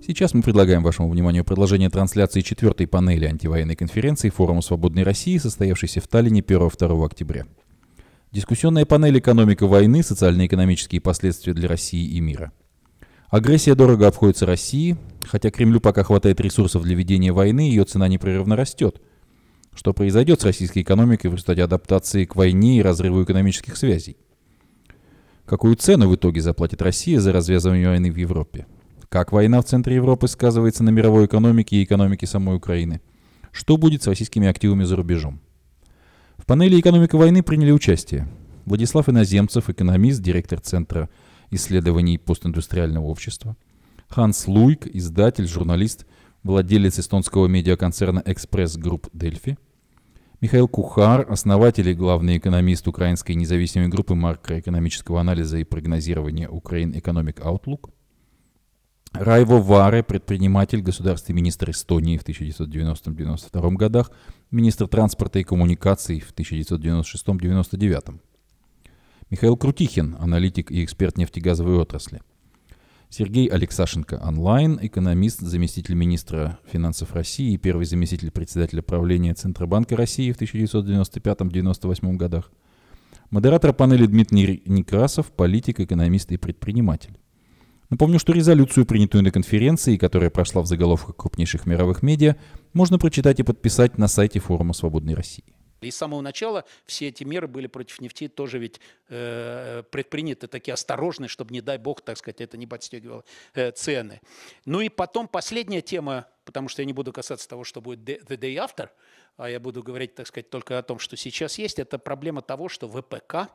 Сейчас 0.10 0.34
мы 0.34 0.41
предлагаем 0.41 0.82
вашему 0.82 1.08
вниманию 1.08 1.45
продолжение 1.45 1.91
трансляции 1.91 2.41
четвертой 2.41 2.88
панели 2.88 3.26
антивоенной 3.26 3.76
конференции 3.76 4.32
Форума 4.32 4.63
Свободной 4.63 5.04
России, 5.04 5.38
состоявшейся 5.38 6.02
в 6.02 6.08
Таллине 6.08 6.41
1-2 6.41 7.06
октября. 7.06 7.45
Дискуссионная 8.32 8.88
панель 8.88 9.19
«Экономика 9.19 9.67
войны. 9.67 10.02
Социально-экономические 10.02 11.00
последствия 11.00 11.54
для 11.54 11.67
России 11.67 12.08
и 12.08 12.22
мира». 12.22 12.52
Агрессия 13.30 13.76
дорого 13.76 14.08
обходится 14.08 14.48
России, 14.48 14.98
хотя 15.28 15.52
Кремлю 15.52 15.80
пока 15.80 16.04
хватает 16.04 16.41
ресурсов 16.41 16.82
для 16.82 16.95
ведения 16.95 17.32
войны, 17.32 17.60
ее 17.60 17.84
цена 17.84 18.08
непрерывно 18.08 18.56
растет. 18.56 19.00
Что 19.76 19.93
произойдет 19.93 20.41
с 20.41 20.43
российской 20.43 20.82
экономикой 20.82 21.28
в 21.28 21.34
результате 21.34 21.63
адаптации 21.63 22.26
к 22.26 22.36
войне 22.36 22.80
и 22.80 22.82
разрыву 22.82 23.24
экономических 23.24 23.78
связей? 23.78 24.17
Какую 25.45 25.76
цену 25.76 26.10
в 26.10 26.15
итоге 26.15 26.41
заплатит 26.41 26.82
Россия 26.82 27.19
за 27.19 27.32
развязывание 27.32 27.89
войны 27.89 28.12
в 28.12 28.15
Европе? 28.15 28.65
Как 29.10 29.32
война 29.32 29.60
в 29.60 29.65
центре 29.65 29.95
Европы 29.95 30.28
сказывается 30.28 30.84
на 30.84 30.91
мировой 30.91 31.26
экономике 31.26 31.78
и 31.78 31.84
экономике 31.84 32.28
самой 32.28 32.58
Украины? 32.58 33.02
Что 33.52 33.76
будет 33.76 34.04
с 34.04 34.08
российскими 34.08 34.48
активами 34.48 34.84
за 34.84 34.95
рубежом? 34.95 35.41
В 36.38 36.45
панели 36.45 36.80
«Экономика 36.80 37.17
войны» 37.17 37.41
приняли 37.41 37.72
участие 37.72 38.28
Владислав 38.65 39.10
Иноземцев, 39.10 39.67
экономист, 39.67 40.22
директор 40.22 40.60
Центра 40.60 41.10
исследований 41.50 42.19
постиндустриального 42.19 43.06
общества, 43.06 43.58
Ханс 44.10 44.45
Луйк, 44.45 44.86
издатель, 44.86 45.48
журналист, 45.48 46.06
владелец 46.43 47.00
эстонского 47.00 47.48
медиаконцерна 47.48 48.22
«Экспресс 48.28 48.78
Групп 48.78 49.08
Дельфи», 49.12 49.58
Михаил 50.39 50.67
Кухар, 50.67 51.26
основатель 51.28 51.89
и 51.89 51.95
главный 51.95 52.38
экономист 52.38 52.88
украинской 52.88 53.32
независимой 53.32 53.88
группы 53.88 54.13
макроэкономического 54.13 55.19
анализа 55.19 55.58
и 55.58 55.63
прогнозирования 55.63 56.48
Ukraine 56.48 56.93
Economic 56.93 57.41
Outlook, 57.41 57.89
Райво 59.13 59.60
Варе, 59.60 60.04
предприниматель, 60.04 60.82
государственный 60.82 61.38
министр 61.38 61.72
Эстонии 61.72 62.17
в 62.17 62.26
1990-1992 62.26 63.76
годах, 63.76 64.12
министр 64.52 64.88
транспорта 64.88 65.39
и 65.39 65.43
коммуникаций 65.43 66.19
в 66.19 66.34
1996-1999. 66.34 68.19
Михаил 69.32 69.58
Крутихин, 69.58 70.15
аналитик 70.19 70.72
и 70.72 70.84
эксперт 70.84 71.17
нефтегазовой 71.17 71.78
отрасли. 71.78 72.22
Сергей 73.10 73.48
Алексашенко, 73.48 74.22
онлайн, 74.24 74.78
экономист, 74.82 75.39
заместитель 75.39 75.95
министра 75.95 76.60
финансов 76.72 77.13
России 77.13 77.54
и 77.54 77.58
первый 77.58 77.86
заместитель 77.86 78.30
председателя 78.30 78.84
правления 78.84 79.34
Центробанка 79.34 79.95
России 79.98 80.32
в 80.32 80.39
1995-1998 80.39 82.15
годах. 82.15 82.52
Модератор 83.32 83.74
панели 83.74 84.06
Дмитрий 84.06 84.62
Некрасов, 84.67 85.32
политик, 85.32 85.80
экономист 85.80 86.32
и 86.32 86.38
предприниматель. 86.38 87.17
Напомню, 87.89 88.19
что 88.19 88.34
резолюцию, 88.34 88.86
принятую 88.86 89.23
на 89.23 89.32
конференции, 89.32 89.97
которая 89.97 90.30
прошла 90.30 90.62
в 90.62 90.67
заголовках 90.67 91.15
крупнейших 91.15 91.65
мировых 91.65 92.04
медиа, 92.04 92.36
можно 92.73 92.99
прочитать 92.99 93.39
и 93.39 93.43
подписать 93.43 93.97
на 93.97 94.08
сайте 94.08 94.39
форума 94.39 94.73
«Свободной 94.73 95.15
России». 95.15 95.43
И 95.82 95.91
с 95.91 95.97
самого 95.97 96.21
начала 96.21 96.65
все 96.86 97.08
эти 97.08 97.23
меры 97.23 97.47
были 97.47 97.67
против 97.67 98.02
нефти 98.02 98.28
тоже 98.28 98.60
ведь 98.60 98.80
э, 99.08 99.82
предприняты 99.89 100.47
такие 100.47 100.73
осторожные, 100.73 101.30
чтобы, 101.30 101.54
не 101.54 101.62
дай 101.62 101.78
бог, 101.78 102.02
так 102.02 102.17
сказать, 102.17 102.41
это 102.41 102.58
не 102.58 102.67
подстегивало 102.67 103.23
э, 103.54 103.71
цены. 103.71 104.19
Ну 104.65 104.82
и 104.82 104.89
потом 104.89 105.28
последняя 105.28 105.82
тема, 105.82 106.28
потому 106.45 106.67
что 106.67 106.82
я 106.82 106.86
не 106.86 106.93
буду 106.93 107.13
касаться 107.13 107.47
того, 107.47 107.63
что 107.63 107.82
будет 107.82 108.02
the 108.02 108.38
day 108.38 108.56
after, 108.56 108.89
а 109.38 109.49
я 109.49 109.60
буду 109.60 109.82
говорить, 109.82 110.15
так 110.15 110.28
сказать, 110.28 110.49
только 110.49 110.78
о 110.78 110.84
том, 110.84 110.99
что 110.99 111.15
сейчас 111.15 111.58
есть, 111.58 111.80
это 111.80 111.97
проблема 111.97 112.41
того, 112.41 112.67
что 112.67 112.89
ВПК, 112.89 113.49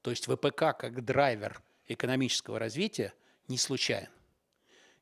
то 0.00 0.10
есть 0.10 0.26
ВПК 0.26 0.76
как 0.78 1.04
драйвер 1.04 1.60
экономического 1.86 2.58
развития, 2.58 3.12
не 3.48 3.58
случайен. 3.58 4.10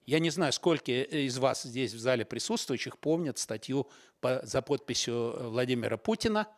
Я 0.06 0.20
не 0.20 0.30
знаю, 0.30 0.52
сколько 0.52 0.92
из 0.92 1.36
вас 1.38 1.64
здесь 1.64 1.92
в 1.92 1.98
зале 1.98 2.24
присутствующих 2.24 2.96
помнят 2.98 3.38
статью 3.38 3.88
по, 4.20 4.40
за 4.44 4.62
подписью 4.62 5.50
Владимира 5.50 5.96
Путина, 5.96 6.48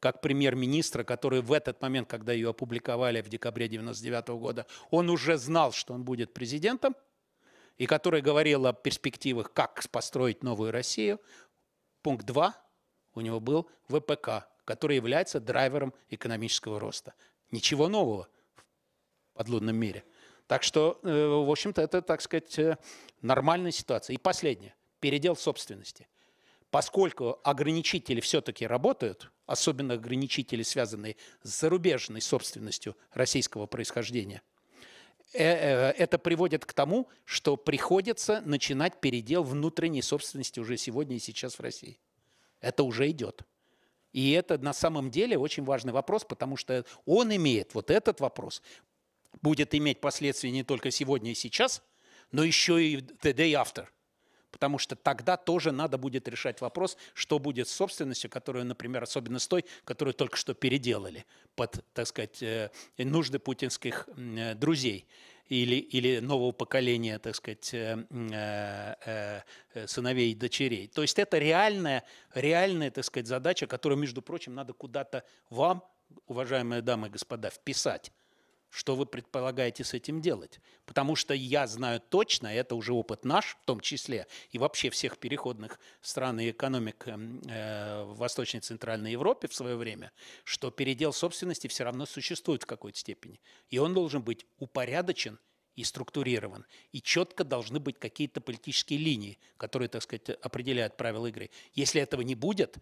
как 0.00 0.22
премьер-министра, 0.22 1.04
который 1.04 1.42
в 1.42 1.52
этот 1.52 1.82
момент, 1.82 2.08
когда 2.08 2.32
ее 2.32 2.50
опубликовали 2.50 3.20
в 3.20 3.28
декабре 3.28 3.66
1999 3.66 4.40
года, 4.40 4.66
он 4.90 5.10
уже 5.10 5.36
знал, 5.36 5.72
что 5.72 5.92
он 5.92 6.02
будет 6.02 6.32
президентом, 6.32 6.96
и 7.76 7.86
который 7.86 8.22
говорил 8.22 8.66
о 8.66 8.72
перспективах, 8.72 9.52
как 9.52 9.82
построить 9.90 10.42
новую 10.42 10.72
Россию. 10.72 11.20
Пункт 12.02 12.24
2 12.24 12.54
у 13.16 13.20
него 13.20 13.38
был 13.38 13.68
ВПК, 13.88 14.48
который 14.64 14.96
является 14.96 15.40
драйвером 15.40 15.92
экономического 16.08 16.80
роста. 16.80 17.12
Ничего 17.50 17.88
нового 17.88 18.28
в 19.26 19.34
подлунном 19.34 19.76
мире– 19.76 20.04
так 20.46 20.62
что, 20.62 20.98
в 21.02 21.50
общем-то, 21.50 21.80
это, 21.80 22.02
так 22.02 22.20
сказать, 22.20 22.78
нормальная 23.22 23.70
ситуация. 23.70 24.14
И 24.14 24.18
последнее. 24.18 24.74
Передел 25.00 25.36
собственности. 25.36 26.08
Поскольку 26.70 27.38
ограничители 27.44 28.20
все-таки 28.20 28.66
работают, 28.66 29.30
особенно 29.46 29.94
ограничители, 29.94 30.62
связанные 30.62 31.16
с 31.42 31.60
зарубежной 31.60 32.20
собственностью 32.20 32.96
российского 33.12 33.66
происхождения, 33.66 34.42
э, 35.32 35.90
это 35.90 36.18
приводит 36.18 36.66
к 36.66 36.72
тому, 36.72 37.08
что 37.24 37.56
приходится 37.56 38.40
начинать 38.40 39.00
передел 39.00 39.44
внутренней 39.44 40.02
собственности 40.02 40.58
уже 40.58 40.76
сегодня 40.76 41.16
и 41.16 41.20
сейчас 41.20 41.58
в 41.58 41.60
России. 41.60 42.00
Это 42.60 42.82
уже 42.82 43.08
идет. 43.08 43.42
И 44.12 44.32
это 44.32 44.58
на 44.58 44.72
самом 44.72 45.10
деле 45.10 45.38
очень 45.38 45.64
важный 45.64 45.92
вопрос, 45.92 46.24
потому 46.24 46.56
что 46.56 46.84
он 47.04 47.34
имеет, 47.34 47.74
вот 47.74 47.90
этот 47.90 48.20
вопрос, 48.20 48.62
будет 49.42 49.74
иметь 49.74 50.00
последствия 50.00 50.50
не 50.50 50.62
только 50.62 50.90
сегодня 50.90 51.32
и 51.32 51.34
сейчас, 51.34 51.82
но 52.32 52.44
еще 52.44 52.82
и 52.82 52.96
the 52.96 53.32
day 53.32 53.52
after. 53.52 53.86
Потому 54.50 54.78
что 54.78 54.94
тогда 54.94 55.36
тоже 55.36 55.72
надо 55.72 55.98
будет 55.98 56.28
решать 56.28 56.60
вопрос, 56.60 56.96
что 57.12 57.40
будет 57.40 57.66
с 57.68 57.72
собственностью, 57.72 58.30
которую, 58.30 58.64
например, 58.64 59.02
особенно 59.02 59.40
с 59.40 59.48
той, 59.48 59.64
которую 59.84 60.14
только 60.14 60.36
что 60.36 60.54
переделали 60.54 61.26
под, 61.56 61.84
так 61.92 62.06
сказать, 62.06 62.40
э, 62.40 62.70
нужды 62.96 63.40
путинских 63.40 64.08
э, 64.16 64.54
друзей 64.54 65.08
или, 65.48 65.74
или 65.74 66.20
нового 66.20 66.52
поколения, 66.52 67.18
так 67.18 67.34
сказать, 67.34 67.74
э, 67.74 69.42
сыновей 69.86 70.30
и 70.30 70.34
дочерей. 70.36 70.86
То 70.86 71.02
есть 71.02 71.18
это 71.18 71.38
реальная, 71.38 72.04
реальная, 72.32 72.92
так 72.92 73.04
сказать, 73.04 73.26
задача, 73.26 73.66
которую, 73.66 73.98
между 73.98 74.22
прочим, 74.22 74.54
надо 74.54 74.72
куда-то 74.72 75.24
вам, 75.50 75.82
уважаемые 76.28 76.80
дамы 76.80 77.08
и 77.08 77.10
господа, 77.10 77.50
вписать 77.50 78.12
что 78.74 78.96
вы 78.96 79.06
предполагаете 79.06 79.84
с 79.84 79.94
этим 79.94 80.20
делать. 80.20 80.58
Потому 80.84 81.14
что 81.14 81.32
я 81.32 81.68
знаю 81.68 82.00
точно, 82.00 82.48
это 82.48 82.74
уже 82.74 82.92
опыт 82.92 83.24
наш 83.24 83.56
в 83.62 83.64
том 83.66 83.78
числе, 83.78 84.26
и 84.50 84.58
вообще 84.58 84.90
всех 84.90 85.18
переходных 85.18 85.78
стран 86.00 86.40
и 86.40 86.50
экономик 86.50 87.06
эм, 87.06 87.40
э, 87.46 88.02
в 88.02 88.16
Восточной 88.16 88.58
и 88.58 88.62
Центральной 88.62 89.12
Европе 89.12 89.46
в 89.46 89.54
свое 89.54 89.76
время, 89.76 90.10
что 90.42 90.72
передел 90.72 91.12
собственности 91.12 91.68
все 91.68 91.84
равно 91.84 92.04
существует 92.04 92.64
в 92.64 92.66
какой-то 92.66 92.98
степени. 92.98 93.40
И 93.68 93.78
он 93.78 93.94
должен 93.94 94.22
быть 94.22 94.44
упорядочен 94.58 95.38
и 95.76 95.84
структурирован. 95.84 96.66
И 96.90 97.00
четко 97.00 97.44
должны 97.44 97.78
быть 97.78 98.00
какие-то 98.00 98.40
политические 98.40 98.98
линии, 98.98 99.38
которые, 99.56 99.88
так 99.88 100.02
сказать, 100.02 100.30
определяют 100.30 100.96
правила 100.96 101.28
игры. 101.28 101.50
Если 101.74 102.00
этого 102.00 102.22
не 102.22 102.34
будет, 102.34 102.78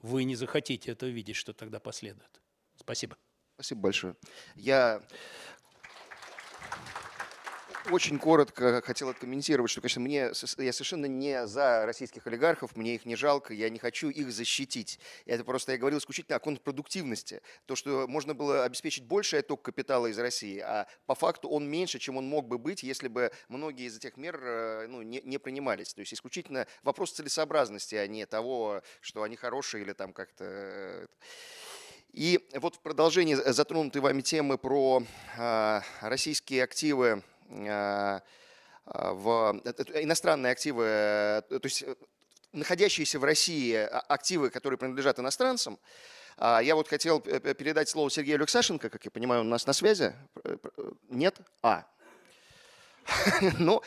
вы 0.00 0.22
не 0.22 0.36
захотите 0.36 0.92
это 0.92 1.06
увидеть, 1.06 1.34
что 1.34 1.52
тогда 1.52 1.80
последует. 1.80 2.40
Спасибо. 2.76 3.16
Спасибо 3.56 3.82
большое. 3.82 4.16
Я 4.56 5.00
очень 7.90 8.18
коротко 8.18 8.80
хотел 8.82 9.10
откомментировать, 9.10 9.70
что, 9.70 9.80
конечно, 9.80 10.00
мне, 10.00 10.30
я 10.58 10.72
совершенно 10.72 11.06
не 11.06 11.46
за 11.46 11.84
российских 11.84 12.26
олигархов, 12.26 12.76
мне 12.76 12.94
их 12.94 13.04
не 13.04 13.14
жалко, 13.14 13.52
я 13.52 13.68
не 13.68 13.78
хочу 13.78 14.08
их 14.08 14.32
защитить. 14.32 14.98
Это 15.26 15.44
просто 15.44 15.72
я 15.72 15.78
говорил 15.78 15.98
исключительно 15.98 16.36
о 16.36 16.40
контрпродуктивности. 16.40 17.42
То, 17.66 17.76
что 17.76 18.06
можно 18.08 18.34
было 18.34 18.64
обеспечить 18.64 19.04
больший 19.04 19.40
отток 19.40 19.62
капитала 19.62 20.06
из 20.06 20.18
России, 20.18 20.58
а 20.60 20.86
по 21.06 21.14
факту 21.14 21.48
он 21.48 21.68
меньше, 21.68 21.98
чем 21.98 22.16
он 22.16 22.26
мог 22.26 22.48
бы 22.48 22.58
быть, 22.58 22.82
если 22.82 23.08
бы 23.08 23.32
многие 23.48 23.86
из 23.86 23.96
этих 23.96 24.16
мер 24.16 24.40
э, 24.42 24.86
ну, 24.88 25.02
не, 25.02 25.20
не 25.22 25.38
принимались. 25.38 25.92
То 25.92 26.00
есть 26.00 26.14
исключительно 26.14 26.66
вопрос 26.82 27.12
целесообразности, 27.12 27.94
а 27.96 28.06
не 28.06 28.24
того, 28.26 28.82
что 29.00 29.22
они 29.22 29.36
хорошие 29.36 29.82
или 29.84 29.92
там 29.92 30.12
как-то... 30.12 31.06
Э, 32.14 32.16
и 32.16 32.40
вот 32.54 32.76
в 32.76 32.80
продолжении 32.80 33.34
затронутой 33.34 34.00
вами 34.00 34.22
темы 34.22 34.58
про 34.58 35.02
э, 35.36 35.80
российские 36.00 36.64
активы, 36.64 37.22
э, 37.50 38.20
в, 38.86 39.62
иностранные 39.94 40.52
активы, 40.52 41.42
то 41.48 41.60
есть 41.62 41.84
находящиеся 42.52 43.18
в 43.18 43.24
России 43.24 43.74
активы, 44.12 44.50
которые 44.50 44.76
принадлежат 44.76 45.18
иностранцам, 45.18 45.78
я 46.38 46.74
вот 46.74 46.88
хотел 46.88 47.20
передать 47.20 47.88
слово 47.88 48.10
Сергею 48.10 48.36
Алексашенко, 48.36 48.90
как 48.90 49.02
я 49.06 49.10
понимаю, 49.10 49.40
он 49.40 49.46
у 49.46 49.50
нас 49.50 49.66
на 49.66 49.72
связи. 49.72 50.12
Нет? 51.08 51.38
А, 51.62 51.86
ну, 53.58 53.80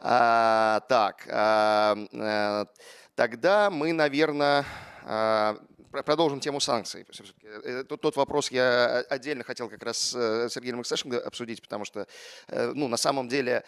так, 0.00 1.26
э, 1.26 2.66
тогда 3.14 3.70
мы, 3.70 3.94
наверное, 3.94 4.66
продолжим 5.90 6.40
тему 6.40 6.60
санкций. 6.60 7.04
Э, 7.42 7.84
тот, 7.84 8.00
тот 8.00 8.16
вопрос 8.16 8.50
я 8.50 9.04
отдельно 9.08 9.44
хотел 9.44 9.68
как 9.68 9.82
раз 9.82 9.98
с 9.98 10.14
э, 10.14 10.48
Сергеем 10.48 10.76
Александровичем 10.76 11.26
обсудить, 11.26 11.60
потому 11.60 11.84
что 11.84 12.06
э, 12.48 12.72
ну, 12.74 12.88
на 12.88 12.96
самом 12.96 13.28
деле 13.28 13.64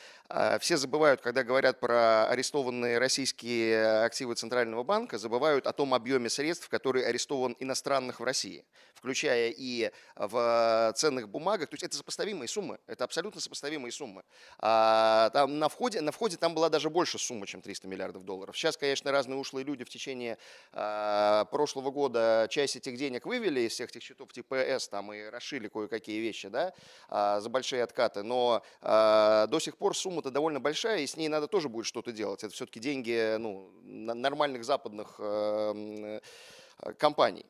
все 0.60 0.78
забывают, 0.78 1.20
когда 1.20 1.44
говорят 1.44 1.78
про 1.78 2.26
арестованные 2.28 2.98
российские 2.98 4.02
активы 4.04 4.34
Центрального 4.34 4.82
банка, 4.82 5.18
забывают 5.18 5.66
о 5.66 5.74
том 5.74 5.92
объеме 5.92 6.30
средств, 6.30 6.70
который 6.70 7.06
арестован 7.06 7.54
иностранных 7.60 8.18
в 8.18 8.24
России, 8.24 8.64
включая 8.94 9.52
и 9.54 9.90
в 10.16 10.92
ценных 10.96 11.28
бумагах. 11.28 11.68
То 11.68 11.74
есть 11.74 11.82
это 11.82 11.96
сопоставимые 11.98 12.48
суммы, 12.48 12.78
это 12.86 13.04
абсолютно 13.04 13.42
сопоставимые 13.42 13.92
суммы. 13.92 14.22
А 14.58 15.28
там 15.30 15.58
на 15.58 15.68
входе, 15.68 16.00
на 16.00 16.12
входе 16.12 16.38
там 16.38 16.54
была 16.54 16.70
даже 16.70 16.88
больше 16.88 17.18
суммы, 17.18 17.46
чем 17.46 17.60
300 17.60 17.86
миллиардов 17.86 18.24
долларов. 18.24 18.56
Сейчас, 18.56 18.78
конечно, 18.78 19.12
разные 19.12 19.38
ушлые 19.38 19.66
люди 19.66 19.84
в 19.84 19.90
течение 19.90 20.38
прошлого 20.72 21.90
года 21.90 22.11
года 22.12 22.46
часть 22.50 22.76
этих 22.76 22.96
денег 22.96 23.26
вывели 23.26 23.60
из 23.60 23.72
всех 23.72 23.90
этих 23.90 24.02
счетов 24.02 24.32
типа 24.32 24.54
С 24.56 24.88
там 24.88 25.12
и 25.12 25.22
расшили 25.30 25.68
кое-какие 25.68 26.20
вещи, 26.20 26.48
да, 26.48 26.72
а, 27.08 27.40
за 27.40 27.48
большие 27.48 27.82
откаты, 27.82 28.22
но 28.22 28.62
а, 28.82 29.46
до 29.46 29.60
сих 29.60 29.76
пор 29.78 29.96
сумма-то 29.96 30.30
довольно 30.30 30.60
большая, 30.60 31.00
и 31.00 31.06
с 31.06 31.16
ней 31.16 31.28
надо 31.28 31.46
тоже 31.46 31.68
будет 31.68 31.86
что-то 31.86 32.12
делать. 32.12 32.44
Это 32.44 32.52
все-таки 32.52 32.80
деньги 32.80 33.36
ну, 33.38 33.70
нормальных 33.82 34.64
западных 34.64 35.16
э, 35.18 36.20
компаний. 36.98 37.46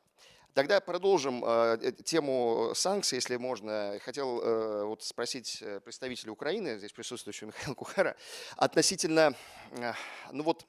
Тогда 0.53 0.79
продолжим 0.79 1.43
э, 1.43 1.93
тему 2.05 2.73
санкций, 2.75 3.15
если 3.15 3.37
можно. 3.37 3.97
Хотел 4.03 4.39
э, 4.39 4.83
вот 4.85 5.01
спросить 5.01 5.57
э, 5.61 5.79
представителя 5.79 6.31
Украины, 6.31 6.77
здесь 6.77 6.91
присутствующего 6.91 7.47
Михаила 7.47 7.73
Кухара, 7.73 8.15
относительно, 8.55 9.33
э, 9.71 9.93
ну 10.31 10.43
вот, 10.43 10.67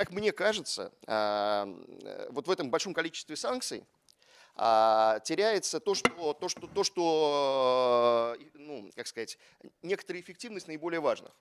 как 0.00 0.12
мне 0.12 0.32
кажется, 0.32 0.94
а, 1.06 1.68
э, 2.04 2.28
вот 2.30 2.46
в 2.46 2.50
этом 2.50 2.70
большом 2.70 2.94
количестве 2.94 3.36
санкций 3.36 3.84
а, 4.56 5.20
теряется 5.20 5.78
то, 5.78 5.94
что, 5.94 6.32
то, 6.32 6.48
что, 6.48 6.66
то, 6.66 6.84
что 6.84 8.34
э, 8.40 8.44
ну, 8.54 8.90
как 8.96 9.06
сказать, 9.06 9.36
некоторая 9.82 10.22
эффективность 10.22 10.68
наиболее 10.68 11.00
важных. 11.00 11.32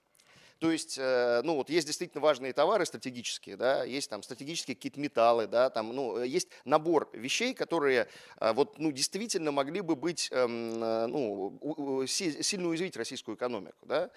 То 0.57 0.71
есть, 0.71 0.97
э, 0.97 1.39
ну 1.45 1.55
вот 1.55 1.69
есть 1.69 1.87
действительно 1.87 2.19
важные 2.21 2.51
товары 2.51 2.85
стратегические, 2.85 3.55
да, 3.55 3.85
есть 3.85 4.09
там 4.09 4.23
стратегические 4.23 4.75
какие-то 4.75 4.99
металлы, 4.99 5.47
да, 5.47 5.69
там, 5.69 5.95
ну, 5.95 6.21
есть 6.21 6.49
набор 6.65 7.09
вещей, 7.13 7.53
которые 7.53 8.09
вот, 8.41 8.77
ну, 8.77 8.91
действительно 8.91 9.53
могли 9.53 9.79
бы 9.79 9.95
быть, 9.95 10.27
эм, 10.33 10.81
ну, 10.81 12.05
сильно 12.07 12.67
уязвить 12.67 12.97
российскую 12.97 13.37
экономику, 13.37 13.85
да. 13.85 14.11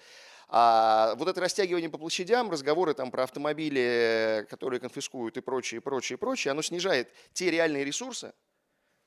А 0.55 1.15
вот 1.15 1.27
это 1.27 1.41
растягивание 1.41 1.89
по 1.89 1.97
площадям, 1.97 2.51
разговоры 2.51 2.93
там 2.93 3.09
про 3.09 3.23
автомобили, 3.23 4.45
которые 4.51 4.79
конфискуют 4.79 5.35
и 5.35 5.41
прочее, 5.41 5.81
прочее, 5.81 6.19
прочее, 6.19 6.51
оно 6.51 6.61
снижает 6.61 7.11
те 7.33 7.49
реальные 7.49 7.83
ресурсы, 7.83 8.33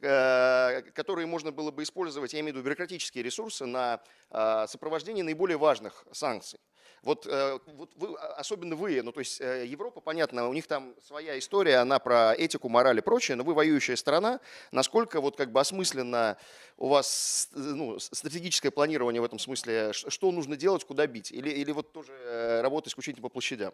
э, 0.02 0.82
которые 0.92 1.28
можно 1.28 1.52
было 1.52 1.70
бы 1.70 1.84
использовать, 1.84 2.32
я 2.32 2.40
имею 2.40 2.52
в 2.52 2.56
виду 2.56 2.64
бюрократические 2.64 3.22
ресурсы, 3.22 3.64
на 3.64 4.02
а, 4.28 4.66
сопровождение 4.66 5.22
наиболее 5.22 5.56
важных 5.56 6.04
санкций. 6.10 6.58
Вот, 7.02 7.26
э, 7.26 7.58
вот 7.66 7.92
вы, 7.96 8.16
а, 8.18 8.34
особенно 8.34 8.74
вы, 8.74 9.00
ну 9.02 9.12
то 9.12 9.20
есть 9.20 9.40
э, 9.40 9.64
Европа, 9.66 10.00
понятно, 10.00 10.48
у 10.48 10.52
них 10.52 10.66
там 10.66 10.94
своя 11.06 11.38
история, 11.38 11.76
она 11.76 11.98
про 11.98 12.34
этику, 12.34 12.68
мораль 12.68 12.98
и 12.98 13.00
прочее, 13.00 13.36
но 13.36 13.44
вы 13.44 13.54
воюющая 13.54 13.96
страна, 13.96 14.40
насколько 14.72 15.20
вот 15.20 15.36
как 15.36 15.52
бы 15.52 15.60
осмысленно 15.60 16.36
у 16.76 16.88
вас 16.88 17.48
ну, 17.52 17.98
стратегическое 17.98 18.70
планирование 18.70 19.20
в 19.20 19.24
этом 19.24 19.38
смысле, 19.38 19.92
что 19.92 20.32
нужно 20.32 20.56
делать, 20.56 20.84
куда 20.84 21.06
бить, 21.06 21.30
или, 21.30 21.50
или 21.50 21.70
вот 21.72 21.92
тоже 21.92 22.12
э, 22.12 22.60
работа 22.62 22.88
исключительно 22.88 23.22
по 23.22 23.28
площадям? 23.28 23.72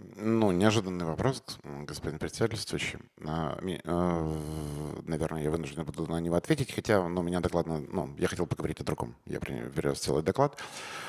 Ну, 0.00 0.52
неожиданный 0.52 1.04
вопрос, 1.04 1.42
господин 1.64 2.20
председательствующий. 2.20 2.98
А, 3.24 3.58
а, 3.84 5.02
наверное, 5.04 5.42
я 5.42 5.50
вынужден 5.50 5.84
буду 5.84 6.06
на 6.06 6.20
него 6.20 6.36
ответить, 6.36 6.72
хотя 6.72 7.08
ну, 7.08 7.22
меня 7.22 7.40
докладно, 7.40 7.80
ну, 7.80 8.14
я 8.16 8.28
хотел 8.28 8.46
поговорить 8.46 8.80
о 8.80 8.84
другом. 8.84 9.16
Я 9.26 9.40
привез 9.40 9.98
целый 9.98 10.22
доклад. 10.22 10.56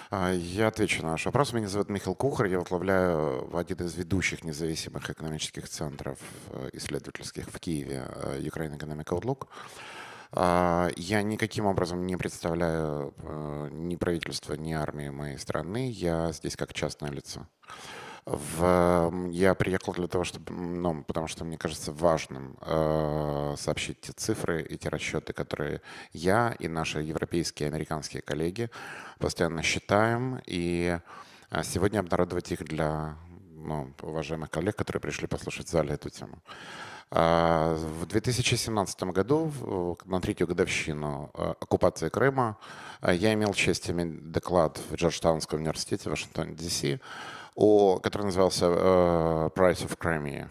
А, 0.09 0.31
я 0.31 0.67
отвечу 0.67 1.03
на 1.03 1.11
ваш 1.11 1.25
вопрос. 1.25 1.53
Меня 1.53 1.67
зовут 1.67 1.89
Михаил 1.89 2.15
Кухар. 2.15 2.47
Я 2.47 2.57
возглавляю 2.57 3.55
один 3.55 3.77
из 3.77 3.93
ведущих 3.95 4.43
независимых 4.43 5.07
экономических 5.09 5.69
центров 5.69 6.17
э, 6.51 6.69
исследовательских 6.73 7.47
в 7.47 7.59
Киеве 7.59 8.05
э, 8.07 8.39
Ukraine 8.41 8.75
Economic 8.75 9.05
Outlook. 9.05 9.47
Я 10.31 11.23
никаким 11.23 11.65
образом 11.65 12.05
не 12.05 12.15
представляю 12.15 13.15
э, 13.17 13.69
ни 13.71 13.95
правительство, 13.95 14.53
ни 14.53 14.73
армию 14.73 15.11
моей 15.11 15.39
страны. 15.39 15.89
Я 15.89 16.31
здесь 16.31 16.55
как 16.55 16.71
частное 16.73 17.09
лицо. 17.09 17.47
В, 18.25 19.29
я 19.31 19.53
приехал 19.55 19.93
для 19.93 20.07
того, 20.07 20.23
чтобы, 20.23 20.53
ну, 20.53 21.03
потому 21.03 21.27
что 21.27 21.45
мне 21.45 21.57
кажется 21.57 21.91
важным 21.91 22.57
э, 22.61 23.55
сообщить 23.57 24.01
те 24.01 24.11
цифры 24.11 24.61
и 24.61 24.77
те 24.77 24.89
расчеты, 24.89 25.33
которые 25.33 25.81
я 26.13 26.55
и 26.59 26.67
наши 26.67 27.01
европейские 27.01 27.69
и 27.69 27.71
американские 27.71 28.21
коллеги 28.21 28.69
постоянно 29.17 29.63
считаем, 29.63 30.41
и 30.45 30.99
э, 31.49 31.63
сегодня 31.63 31.99
обнародовать 31.99 32.51
их 32.51 32.63
для 32.65 33.15
ну, 33.55 33.93
уважаемых 34.01 34.49
коллег, 34.49 34.75
которые 34.75 35.01
пришли 35.01 35.27
послушать 35.27 35.67
в 35.67 35.71
зале 35.71 35.93
эту 35.93 36.09
тему. 36.09 36.39
А, 37.11 37.75
в 37.75 38.05
2017 38.05 39.03
году, 39.03 39.97
на 40.05 40.21
третью 40.21 40.45
годовщину 40.45 41.31
э, 41.33 41.53
оккупации 41.59 42.09
Крыма, 42.09 42.57
э, 43.01 43.15
я 43.15 43.33
имел 43.33 43.53
честь 43.53 43.89
иметь 43.89 44.31
доклад 44.31 44.79
в 44.89 44.95
Джорджтаунском 44.95 45.59
университете 45.59 46.09
в 46.09 46.11
Вашингтоне, 46.11 46.53
Д.С., 46.53 46.99
который 48.01 48.23
назывался 48.23 48.65
э, 48.65 49.49
«Price 49.55 49.87
of 49.87 49.97
Crimea». 49.97 50.49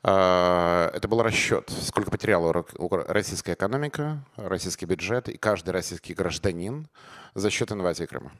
Это 0.00 1.08
был 1.08 1.22
расчет, 1.22 1.70
сколько 1.70 2.10
потеряла 2.10 2.64
российская 3.08 3.54
экономика, 3.54 4.24
российский 4.36 4.86
бюджет 4.86 5.28
и 5.28 5.36
каждый 5.36 5.70
российский 5.70 6.14
гражданин 6.14 6.86
за 7.34 7.50
счет 7.50 7.72
инвазии 7.72 8.04
Крыма. 8.04 8.30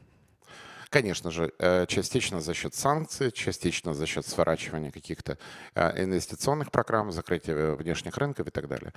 Конечно 0.89 1.29
же, 1.29 1.53
э, 1.59 1.85
частично 1.87 2.39
за 2.39 2.55
счет 2.55 2.73
санкций, 2.73 3.31
частично 3.31 3.93
за 3.93 4.07
счет 4.07 4.25
сворачивания 4.25 4.91
каких-то 4.91 5.37
э, 5.75 6.03
инвестиционных 6.03 6.71
программ, 6.71 7.11
закрытия 7.11 7.75
внешних 7.75 8.17
рынков 8.17 8.47
и 8.47 8.49
так 8.49 8.67
далее. 8.67 8.91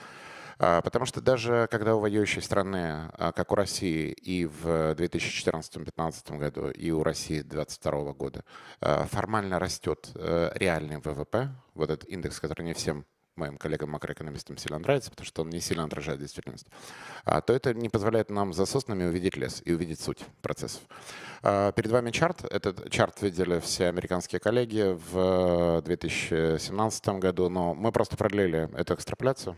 А, 0.65 0.81
потому 0.81 1.07
что 1.07 1.21
даже 1.21 1.67
когда 1.73 1.97
у 1.97 1.99
воюющей 1.99 2.41
страны, 2.41 3.11
а, 3.19 3.33
как 3.33 3.51
у 3.51 3.57
России 3.57 4.13
и 4.13 4.47
в 4.47 4.95
2014-2015 4.95 6.39
году, 6.39 6.71
и 6.71 6.93
у 6.93 7.03
России 7.03 7.41
2022 7.41 8.13
года, 8.13 8.45
э, 8.81 9.05
формально 9.11 9.59
растет 9.59 10.11
реальный 10.15 10.99
ВВП, 10.99 11.51
вот 11.75 11.91
этот 11.91 12.09
индекс, 12.09 12.39
который 12.39 12.63
не 12.63 12.75
всем 12.75 13.05
моим 13.35 13.59
коллегам-макроэкономистам 13.59 14.57
сильно 14.57 14.79
нравится, 14.79 15.11
потому 15.11 15.27
что 15.27 15.43
он 15.43 15.51
не 15.51 15.61
сильно 15.61 15.85
отражает 15.85 16.21
действительность, 16.21 16.67
а, 17.25 17.41
то 17.41 17.53
это 17.53 17.75
не 17.75 17.89
позволяет 17.89 18.31
нам 18.31 18.53
за 18.53 18.67
соснами 18.67 19.05
увидеть 19.05 19.37
лес 19.37 19.63
и 19.65 19.73
увидеть 19.73 20.01
суть 20.01 20.25
процессов. 20.43 20.83
А, 21.43 21.73
перед 21.73 21.91
вами 21.91 22.13
чарт. 22.13 22.45
Этот 22.45 22.89
чарт 22.91 23.21
видели 23.23 23.59
все 23.59 23.89
американские 23.89 24.39
коллеги 24.39 24.97
в 25.11 25.83
2017 25.83 27.19
году, 27.19 27.49
но 27.49 27.75
мы 27.75 27.91
просто 27.91 28.17
продлили 28.17 28.71
эту 28.77 28.95
экстраполяцию 28.95 29.57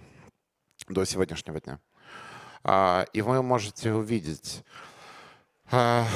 до 0.88 1.04
сегодняшнего 1.04 1.60
дня. 1.60 1.80
А, 2.62 3.06
и 3.12 3.22
вы 3.22 3.42
можете 3.42 3.92
увидеть 3.92 4.64
а, 5.70 6.06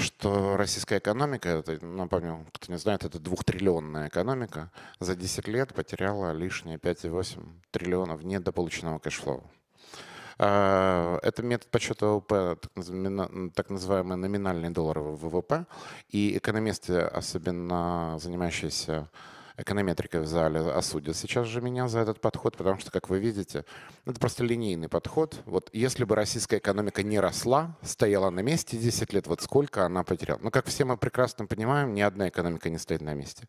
что 0.00 0.56
российская 0.56 0.98
экономика, 0.98 1.48
это, 1.48 1.84
напомню, 1.84 2.44
кто 2.52 2.72
не 2.72 2.78
знает, 2.78 3.04
это 3.04 3.18
двухтриллионная 3.18 4.08
экономика, 4.08 4.70
за 4.98 5.14
10 5.14 5.48
лет 5.48 5.74
потеряла 5.74 6.32
лишние 6.32 6.76
5,8 6.76 7.42
триллионов 7.70 8.22
недополученного 8.24 8.98
кэшфлоу. 8.98 9.44
А, 10.38 11.18
это 11.22 11.42
метод 11.42 11.70
подсчета 11.70 12.06
ВВП, 12.06 12.58
так 13.54 13.70
называемый 13.70 14.16
номинальный 14.16 14.70
долларовый 14.70 15.14
ВВП. 15.14 15.66
И 16.10 16.36
экономисты, 16.36 16.98
особенно 16.98 18.18
занимающиеся 18.20 19.08
эконометрикой 19.56 20.20
в 20.20 20.26
зале 20.26 20.60
осудят 20.60 21.16
сейчас 21.16 21.46
же 21.46 21.60
меня 21.60 21.88
за 21.88 22.00
этот 22.00 22.20
подход, 22.20 22.56
потому 22.56 22.78
что, 22.78 22.90
как 22.90 23.08
вы 23.08 23.18
видите, 23.18 23.64
это 24.04 24.20
просто 24.20 24.44
линейный 24.44 24.88
подход. 24.88 25.40
Вот 25.46 25.70
если 25.72 26.04
бы 26.04 26.14
российская 26.14 26.58
экономика 26.58 27.02
не 27.02 27.18
росла, 27.18 27.76
стояла 27.82 28.30
на 28.30 28.40
месте 28.40 28.76
10 28.76 29.12
лет, 29.12 29.26
вот 29.26 29.40
сколько 29.40 29.84
она 29.84 30.04
потеряла. 30.04 30.38
Ну, 30.42 30.50
как 30.50 30.66
все 30.66 30.84
мы 30.84 30.96
прекрасно 30.96 31.46
понимаем, 31.46 31.94
ни 31.94 32.00
одна 32.00 32.28
экономика 32.28 32.68
не 32.68 32.78
стоит 32.78 33.00
на 33.00 33.14
месте. 33.14 33.48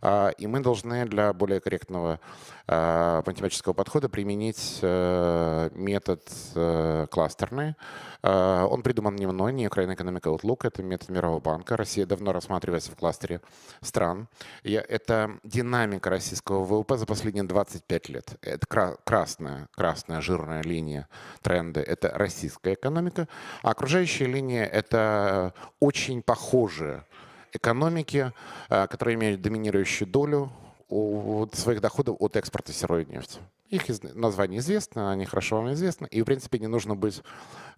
А, 0.00 0.30
и 0.30 0.46
мы 0.46 0.60
должны 0.60 1.06
для 1.06 1.32
более 1.32 1.60
корректного 1.60 2.20
а, 2.66 3.22
математического 3.26 3.72
подхода 3.72 4.08
применить 4.08 4.78
э, 4.82 5.70
метод 5.72 6.22
э, 6.54 7.06
кластерный. 7.10 7.74
А, 8.22 8.66
он 8.66 8.82
придуман 8.82 9.16
не 9.16 9.26
мной, 9.26 9.52
не 9.52 9.66
Украина 9.66 9.92
Economic 9.92 10.22
Outlook, 10.22 10.66
это 10.66 10.82
метод 10.82 11.08
Мирового 11.08 11.40
банка. 11.40 11.76
Россия 11.76 12.06
давно 12.06 12.32
рассматривается 12.32 12.92
в 12.92 12.96
кластере 12.96 13.40
стран. 13.80 14.28
Это 14.62 15.38
динамика 15.44 16.10
российского 16.10 16.64
ВВП 16.64 16.96
за 16.96 17.06
последние 17.06 17.44
25 17.44 18.08
лет. 18.08 18.36
Это 18.42 18.66
красная, 19.04 19.68
красная 19.74 20.20
жирная 20.20 20.62
линия 20.62 21.08
тренда. 21.42 21.80
Это 21.80 22.10
российская 22.14 22.74
экономика. 22.74 23.28
А 23.62 23.70
окружающая 23.70 24.26
линия— 24.26 24.64
это 24.66 25.54
очень 25.80 26.22
похожие 26.22 27.04
экономики, 27.52 28.32
э, 28.68 28.86
которые 28.86 29.14
имеют 29.16 29.42
доминирующую 29.42 30.08
долю 30.08 30.50
от 30.88 31.54
своих 31.54 31.80
доходов 31.80 32.16
от 32.18 32.36
экспорта 32.36 32.72
сырой 32.72 33.04
нефти. 33.04 33.40
Их 33.68 33.82
название 34.14 34.60
известно, 34.60 35.12
они 35.12 35.26
хорошо 35.26 35.56
вам 35.56 35.72
известны. 35.74 36.06
И, 36.06 36.22
в 36.22 36.24
принципе, 36.24 36.58
не 36.58 36.66
нужно 36.66 36.96
быть, 36.96 37.22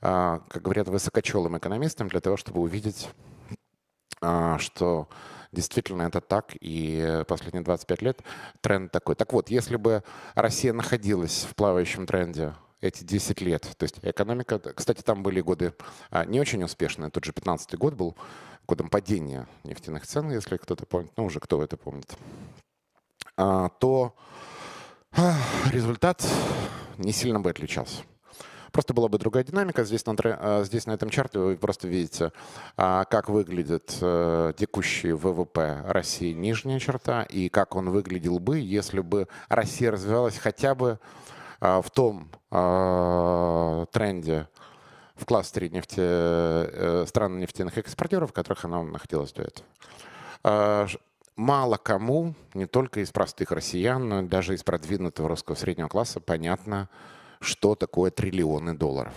э, 0.01 0.41
как 0.49 0.63
говорят, 0.63 0.89
высокочелым 0.89 1.59
экономистом 1.59 2.09
для 2.09 2.21
того, 2.21 2.37
чтобы 2.37 2.61
увидеть, 2.61 3.09
э, 4.23 4.57
что 4.59 5.09
действительно 5.51 6.03
это 6.03 6.21
так, 6.21 6.53
и 6.61 7.25
последние 7.27 7.65
25 7.65 8.03
лет 8.03 8.23
тренд 8.61 8.93
такой. 8.93 9.17
Так 9.17 9.33
вот, 9.33 9.51
если 9.51 9.77
бы 9.77 10.05
Россия 10.35 10.73
находилась 10.73 11.47
в 11.51 11.57
плавающем 11.57 12.07
тренде 12.07 12.55
эти 12.81 13.05
10 13.05 13.41
лет. 13.43 13.69
То 13.77 13.85
есть 13.85 13.99
экономика, 14.03 14.59
кстати, 14.59 15.03
там 15.03 15.23
были 15.23 15.41
годы 15.41 15.75
не 16.27 16.41
очень 16.41 16.63
успешные. 16.63 17.11
Тот 17.11 17.25
же 17.25 17.33
15 17.33 17.77
год 17.77 17.95
был 17.95 18.17
годом 18.71 18.89
падения 18.89 19.49
нефтяных 19.65 20.07
цен, 20.07 20.31
если 20.31 20.57
кто-то 20.57 20.87
помнит, 20.87 21.11
ну 21.17 21.25
уже 21.25 21.41
кто 21.41 21.61
это 21.61 21.77
помнит, 21.77 22.17
а, 23.37 23.69
то 23.69 24.15
а, 25.11 25.35
результат 25.73 26.25
не 26.97 27.11
сильно 27.11 27.41
бы 27.41 27.51
отличался. 27.51 28.05
Просто 28.71 28.95
была 28.95 29.09
бы 29.09 29.19
другая 29.19 29.43
динамика. 29.43 29.83
Здесь 29.83 30.07
на, 30.07 30.15
а, 30.23 30.63
здесь 30.63 30.87
на 30.87 30.93
этом 30.93 31.11
чарте 31.11 31.41
вы 31.41 31.57
просто 31.57 31.89
видите, 31.89 32.33
как 32.77 33.29
выглядит 33.29 33.99
э, 34.01 34.53
текущий 34.57 35.11
ВВП 35.11 35.83
России 35.87 36.33
нижняя 36.33 36.79
черта 36.79 37.25
и 37.25 37.49
как 37.49 37.75
он 37.75 37.91
выглядел 37.91 38.39
бы, 38.39 38.61
если 38.61 39.01
бы 39.01 39.27
Россия 39.49 39.91
развивалась 39.91 40.39
хотя 40.39 40.77
бы 40.77 41.01
в 41.61 41.87
том 41.91 42.31
тренде, 43.93 44.49
в 45.21 45.27
кластере 45.27 45.69
нефти, 45.69 46.01
э, 46.01 47.05
стран 47.07 47.39
нефтяных 47.39 47.79
экспортеров, 47.79 48.31
в 48.31 48.33
которых 48.33 48.65
она 48.65 48.83
находилась 48.83 49.33
до 49.33 49.43
этого. 49.43 49.67
А, 50.43 50.87
мало 51.37 51.77
кому, 51.77 52.35
не 52.55 52.67
только 52.67 53.01
из 53.01 53.11
простых 53.11 53.53
россиян, 53.53 54.09
но 54.09 54.23
даже 54.23 54.55
из 54.55 54.63
продвинутого 54.65 55.29
русского 55.29 55.55
среднего 55.55 55.89
класса, 55.89 56.21
понятно, 56.21 56.89
что 57.41 57.75
такое 57.75 58.11
триллионы 58.11 58.75
долларов. 58.75 59.13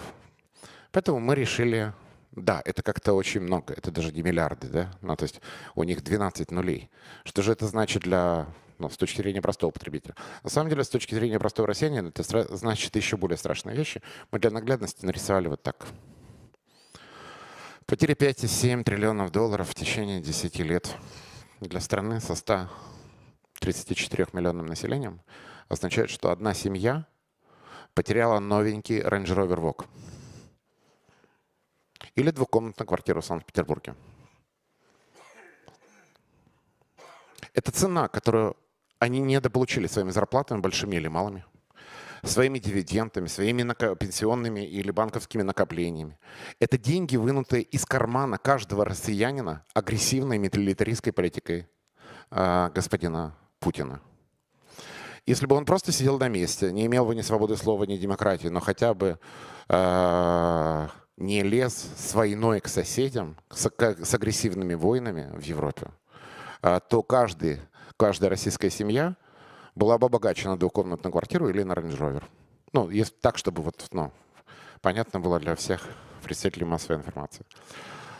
Поэтому 0.91 1.19
мы 1.19 1.35
решили, 1.35 1.93
да, 2.31 2.61
это 2.65 2.83
как-то 2.83 3.13
очень 3.13 3.41
много, 3.41 3.73
это 3.73 3.91
даже 3.91 4.11
не 4.11 4.21
миллиарды, 4.21 4.67
да, 4.67 4.91
ну, 5.01 5.15
то 5.15 5.23
есть 5.23 5.41
у 5.75 5.83
них 5.83 6.03
12 6.03 6.51
нулей. 6.51 6.89
Что 7.23 7.41
же 7.41 7.51
это 7.51 7.67
значит 7.67 8.03
для 8.03 8.47
ну, 8.79 8.89
с 8.89 8.97
точки 8.97 9.17
зрения 9.17 9.41
простого 9.41 9.71
потребителя. 9.71 10.15
На 10.43 10.49
самом 10.49 10.69
деле, 10.69 10.83
с 10.83 10.89
точки 10.89 11.15
зрения 11.15 11.39
простого 11.39 11.67
россиянина, 11.67 12.09
это 12.09 12.23
значит 12.55 12.95
еще 12.95 13.17
более 13.17 13.37
страшные 13.37 13.75
вещи. 13.75 14.01
Мы 14.31 14.39
для 14.39 14.51
наглядности 14.51 15.05
нарисовали 15.05 15.47
вот 15.47 15.61
так. 15.61 15.87
Потери 17.85 18.15
5,7 18.15 18.83
триллионов 18.83 19.31
долларов 19.31 19.69
в 19.69 19.75
течение 19.75 20.21
10 20.21 20.59
лет 20.59 20.95
для 21.59 21.79
страны 21.79 22.21
со 22.21 22.35
134 22.35 24.27
миллионным 24.33 24.65
населением 24.65 25.21
означает, 25.67 26.09
что 26.09 26.31
одна 26.31 26.53
семья 26.53 27.05
потеряла 27.93 28.39
новенький 28.39 29.01
Range 29.01 29.25
Rover 29.25 29.59
Vogue 29.59 29.85
или 32.15 32.31
двухкомнатную 32.31 32.87
квартиру 32.87 33.21
в 33.21 33.25
Санкт-Петербурге. 33.25 33.95
Это 37.53 37.71
цена, 37.71 38.07
которую 38.07 38.55
они 39.03 39.19
недополучили 39.19 39.87
своими 39.87 40.11
зарплатами, 40.11 40.61
большими 40.61 40.95
или 40.95 41.09
малыми, 41.09 41.43
своими 42.23 42.57
дивидендами, 42.57 43.27
своими 43.27 43.63
пенсионными 43.95 44.61
или 44.61 44.91
банковскими 44.91 45.41
накоплениями. 45.41 46.17
Это 46.59 46.77
деньги, 46.77 47.17
вынутые 47.17 47.63
из 47.63 47.85
кармана 47.85 48.37
каждого 48.37 48.85
россиянина 48.85 49.65
агрессивной 49.73 50.37
милитаристской 50.37 51.11
политикой 51.11 51.67
э, 52.31 52.69
господина 52.73 53.35
Путина. 53.59 53.99
Если 55.25 55.47
бы 55.47 55.57
он 55.57 55.65
просто 55.65 55.91
сидел 55.91 56.17
на 56.17 56.29
месте, 56.29 56.71
не 56.71 56.85
имел 56.85 57.05
бы 57.05 57.13
ни 57.13 57.21
свободы 57.21 57.57
слова, 57.57 57.83
ни 57.83 57.97
демократии, 57.97 58.47
но 58.47 58.61
хотя 58.61 58.93
бы 58.93 59.19
э, 59.67 60.87
не 61.17 61.43
лез 61.43 61.89
с 61.97 62.13
войной 62.13 62.61
к 62.61 62.69
соседям, 62.69 63.35
с, 63.49 63.69
с 63.77 64.13
агрессивными 64.13 64.75
войнами 64.75 65.29
в 65.33 65.41
Европе, 65.41 65.87
э, 66.61 66.79
то 66.89 67.03
каждый 67.03 67.59
каждая 67.97 68.29
российская 68.29 68.69
семья 68.69 69.15
была 69.75 69.97
бы 69.97 70.09
богаче 70.09 70.49
на 70.49 70.57
двухкомнатную 70.57 71.11
квартиру 71.11 71.49
или 71.49 71.63
на 71.63 71.73
Range 71.73 71.97
Rover. 71.97 72.23
Ну, 72.73 72.89
если 72.89 73.13
так, 73.13 73.37
чтобы 73.37 73.61
вот, 73.61 73.85
ну, 73.91 74.11
понятно 74.81 75.19
было 75.19 75.39
для 75.39 75.55
всех 75.55 75.87
представителей 76.23 76.65
массовой 76.65 76.97
информации. 76.97 77.45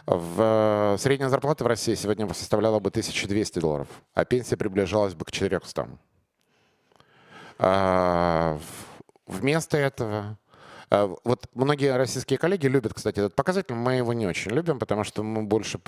В, 0.05 0.95
э, 0.95 0.97
средняя 0.99 1.29
зарплата 1.29 1.63
в 1.63 1.67
России 1.67 1.95
сегодня 1.95 2.31
составляла 2.33 2.79
бы 2.79 2.89
1200 2.91 3.59
долларов, 3.59 3.87
а 4.13 4.25
пенсия 4.25 4.57
приближалась 4.57 5.15
бы 5.15 5.23
к 5.25 5.31
400. 5.31 5.87
А, 7.59 8.59
вместо 9.25 9.77
этого 9.77 10.37
вот 11.23 11.49
многие 11.55 11.95
российские 11.97 12.37
коллеги 12.37 12.67
любят, 12.67 12.93
кстати, 12.93 13.19
этот 13.19 13.35
показатель. 13.35 13.73
Мы 13.73 13.95
его 13.95 14.13
не 14.13 14.27
очень 14.27 14.51
любим, 14.51 14.77
потому 14.77 15.03
что 15.03 15.23
мы 15.23 15.41
больше 15.41 15.79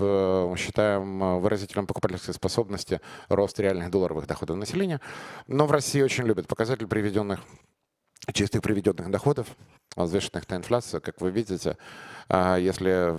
считаем 0.57 1.39
выразителем 1.39 1.85
покупательской 1.85 2.33
способности 2.33 3.01
рост 3.29 3.59
реальных 3.59 3.91
долларовых 3.91 4.25
доходов 4.25 4.57
населения. 4.57 4.99
Но 5.47 5.67
в 5.67 5.71
России 5.71 6.01
очень 6.01 6.23
любят 6.23 6.47
показатель 6.47 6.87
приведенных 6.87 7.39
чистых 8.33 8.63
приведенных 8.63 9.11
доходов, 9.11 9.47
взвешенных 9.95 10.49
на 10.49 10.55
инфляцию, 10.55 11.01
как 11.01 11.21
вы 11.21 11.29
видите, 11.29 11.77
а, 12.27 12.57
если 12.57 13.13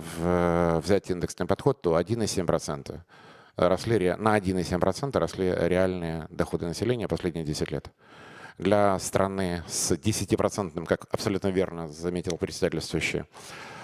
взять 0.79 1.09
индексный 1.09 1.45
подход, 1.45 1.81
то 1.81 1.95
1,7% 1.95 2.99
росли, 3.55 4.15
на 4.17 4.35
1,7% 4.35 5.17
росли 5.17 5.53
реальные 5.57 6.27
доходы 6.29 6.65
населения 6.65 7.07
последние 7.07 7.45
10 7.45 7.71
лет 7.71 7.89
для 8.57 8.97
страны 8.99 9.63
с 9.67 9.91
10%, 9.91 10.85
как 10.85 11.05
абсолютно 11.11 11.49
верно 11.49 11.87
заметил 11.87 12.37
председательствующий, 12.37 13.23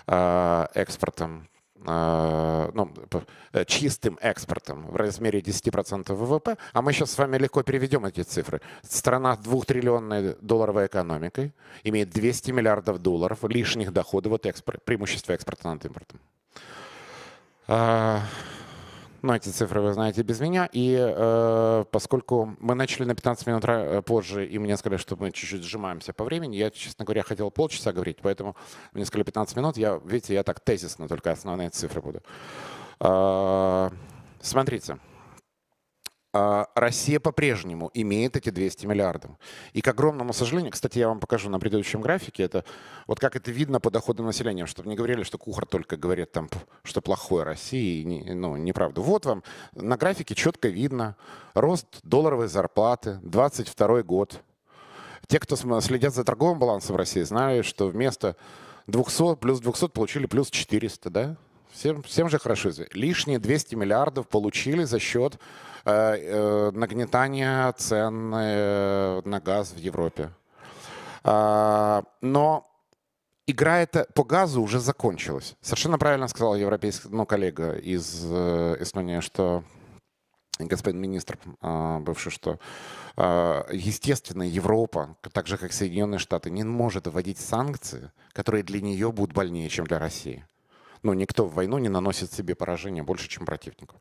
а, 0.07 0.69
экспортом, 0.73 1.47
а, 1.85 2.71
ну, 2.73 2.91
э, 3.53 3.65
чистым 3.65 4.17
экспортом 4.21 4.87
в 4.87 4.95
размере 4.95 5.41
10% 5.41 6.17
ВВП, 6.17 6.57
а 6.71 6.81
мы 6.81 6.93
сейчас 6.93 7.11
с 7.11 7.17
вами 7.17 7.37
легко 7.37 7.61
переведем 7.63 8.05
эти 8.05 8.21
цифры. 8.21 8.61
Страна 8.83 9.35
с 9.35 9.39
двухтриллионной 9.39 10.35
долларовой 10.41 10.87
экономикой 10.87 11.53
имеет 11.83 12.09
200 12.09 12.51
миллиардов 12.51 12.99
долларов 12.99 13.43
лишних 13.43 13.91
доходов 13.91 14.33
от 14.33 14.45
экспорта, 14.45 14.81
преимущества 14.85 15.33
экспорта 15.33 15.69
над 15.69 15.85
импортом. 15.85 16.19
Но 19.23 19.33
эти 19.33 19.47
цифры 19.47 19.79
вы 19.79 19.93
знаете 19.93 20.21
без 20.21 20.41
меня. 20.41 20.69
И 20.73 20.97
э, 20.99 21.85
поскольку 21.91 22.57
мы 22.59 22.75
начали 22.75 23.05
на 23.05 23.15
15 23.15 23.47
минут 23.47 23.63
э, 23.65 24.01
позже, 24.01 24.45
и 24.45 24.59
мне 24.59 24.75
сказали, 24.75 24.99
что 24.99 25.15
мы 25.15 25.31
чуть-чуть 25.31 25.63
сжимаемся 25.63 26.11
по 26.11 26.25
времени, 26.25 26.57
я, 26.57 26.69
честно 26.69 27.05
говоря, 27.05 27.23
хотел 27.23 27.49
полчаса 27.49 27.93
говорить, 27.93 28.17
поэтому 28.21 28.57
мне 28.91 29.05
сказали 29.05 29.23
15 29.23 29.55
минут. 29.55 29.77
Я, 29.77 30.01
видите, 30.03 30.33
я 30.33 30.43
так 30.43 30.59
тезисно 30.59 31.07
только 31.07 31.31
основные 31.31 31.69
цифры 31.69 32.01
буду. 32.01 32.21
Э, 32.99 33.89
смотрите. 34.41 34.99
А, 36.35 36.67
Россия 36.73 37.19
по-прежнему 37.19 37.91
имеет 37.93 38.35
эти 38.35 38.49
200 38.49 38.87
миллиардов. 38.87 39.31
И 39.73 39.81
к 39.81 39.87
огромному 39.87 40.33
сожалению, 40.33 40.71
кстати, 40.71 40.97
я 40.97 41.07
вам 41.07 41.19
покажу 41.19 41.47
на 41.47 41.59
предыдущем 41.59 42.01
графике, 42.01 42.41
это 42.41 42.65
вот 43.05 43.19
как 43.19 43.35
это 43.35 43.51
видно 43.51 43.79
по 43.79 43.91
доходам 43.91 44.25
населения, 44.25 44.65
чтобы 44.65 44.89
не 44.89 44.95
говорили, 44.95 45.21
что 45.21 45.37
Кухар 45.37 45.67
только 45.67 45.95
говорит 45.95 46.31
там, 46.31 46.49
что 46.83 47.01
плохое 47.01 47.43
России, 47.43 48.33
ну, 48.33 48.57
неправда. 48.57 49.01
Вот 49.01 49.27
вам 49.27 49.43
на 49.75 49.95
графике 49.95 50.33
четко 50.33 50.69
видно 50.69 51.15
рост 51.53 51.99
долларовой 52.01 52.47
зарплаты, 52.47 53.19
22 53.21 54.01
год. 54.01 54.41
Те, 55.27 55.39
кто 55.39 55.55
следят 55.81 56.15
за 56.15 56.23
торговым 56.23 56.57
балансом 56.57 56.95
России, 56.95 57.21
знают, 57.21 57.67
что 57.67 57.87
вместо 57.87 58.35
200 58.87 59.35
плюс 59.35 59.59
200 59.59 59.89
получили 59.89 60.25
плюс 60.25 60.49
400, 60.49 61.09
да? 61.11 61.37
Всем, 61.71 62.01
всем 62.03 62.27
же 62.29 62.39
хорошо. 62.39 62.71
Лишние 62.93 63.37
200 63.37 63.75
миллиардов 63.75 64.27
получили 64.27 64.83
за 64.83 64.97
счет 64.99 65.39
Э, 65.85 66.15
э, 66.15 66.71
нагнетания 66.71 67.69
цен 67.73 68.33
э, 68.33 69.21
на 69.25 69.39
газ 69.41 69.73
в 69.73 69.77
Европе. 69.77 70.31
А, 71.25 72.03
но 72.21 72.65
игра 73.47 73.79
эта 73.79 74.07
по 74.13 74.23
газу 74.23 74.61
уже 74.61 74.79
закончилась. 74.79 75.55
Совершенно 75.61 75.97
правильно 75.97 76.29
сказал 76.29 76.55
европейский 76.55 77.09
ну, 77.09 77.25
коллега 77.25 77.73
из 77.73 78.23
Эстонии, 78.25 79.19
что 79.19 79.65
господин 80.57 81.01
министр 81.01 81.37
а, 81.59 81.99
бывший, 81.99 82.31
что 82.31 82.59
а, 83.17 83.67
естественно 83.69 84.43
Европа, 84.43 85.17
так 85.33 85.47
же 85.47 85.57
как 85.57 85.73
Соединенные 85.73 86.19
Штаты, 86.19 86.49
не 86.49 86.63
может 86.63 87.07
вводить 87.07 87.39
санкции, 87.39 88.11
которые 88.31 88.63
для 88.63 88.79
нее 88.79 89.11
будут 89.11 89.35
больнее, 89.35 89.67
чем 89.67 89.85
для 89.85 89.99
России. 89.99 90.45
Ну, 91.01 91.11
никто 91.11 91.45
в 91.45 91.53
войну 91.53 91.77
не 91.77 91.89
наносит 91.89 92.31
себе 92.31 92.55
поражение 92.55 93.03
больше, 93.03 93.27
чем 93.27 93.45
противнику. 93.45 93.97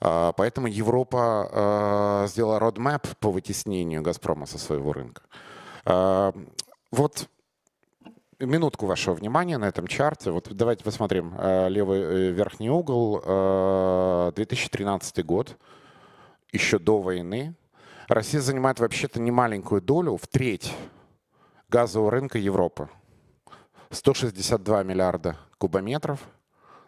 А, 0.00 0.32
поэтому 0.32 0.66
Европа 0.66 1.48
а, 1.50 2.26
сделала 2.28 2.58
родмэп 2.58 3.06
по 3.18 3.30
вытеснению 3.30 4.02
«Газпрома» 4.02 4.46
со 4.46 4.58
своего 4.58 4.92
рынка. 4.92 5.22
А, 5.84 6.32
вот 6.90 7.28
минутку 8.38 8.86
вашего 8.86 9.14
внимания 9.14 9.58
на 9.58 9.66
этом 9.66 9.86
чарте. 9.88 10.30
Вот 10.30 10.48
давайте 10.54 10.84
посмотрим 10.84 11.34
левый 11.68 12.00
э, 12.00 12.30
верхний 12.30 12.70
угол. 12.70 13.20
2013 14.32 15.24
год, 15.26 15.56
еще 16.52 16.78
до 16.78 17.00
войны. 17.00 17.56
Россия 18.06 18.40
занимает 18.40 18.78
вообще-то 18.78 19.20
немаленькую 19.20 19.82
долю, 19.82 20.16
в 20.16 20.28
треть 20.28 20.72
газового 21.68 22.12
рынка 22.12 22.38
Европы. 22.38 22.88
162 23.90 24.84
миллиарда 24.84 25.36
кубометров. 25.58 26.20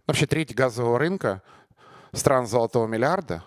Вообще 0.07 0.27
треть 0.27 0.55
газового 0.55 0.99
рынка 0.99 1.43
стран 2.13 2.47
золотого 2.47 2.87
миллиарда, 2.87 3.45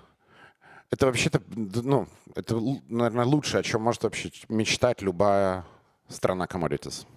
это 0.91 1.07
вообще-то, 1.07 1.41
ну, 1.55 2.07
это, 2.35 2.55
наверное, 2.87 3.25
лучшее, 3.25 3.61
о 3.61 3.63
чем 3.63 3.81
может 3.81 4.03
вообще 4.03 4.31
мечтать 4.49 5.01
любая 5.01 5.65
страна 6.07 6.45
commodities. 6.45 7.07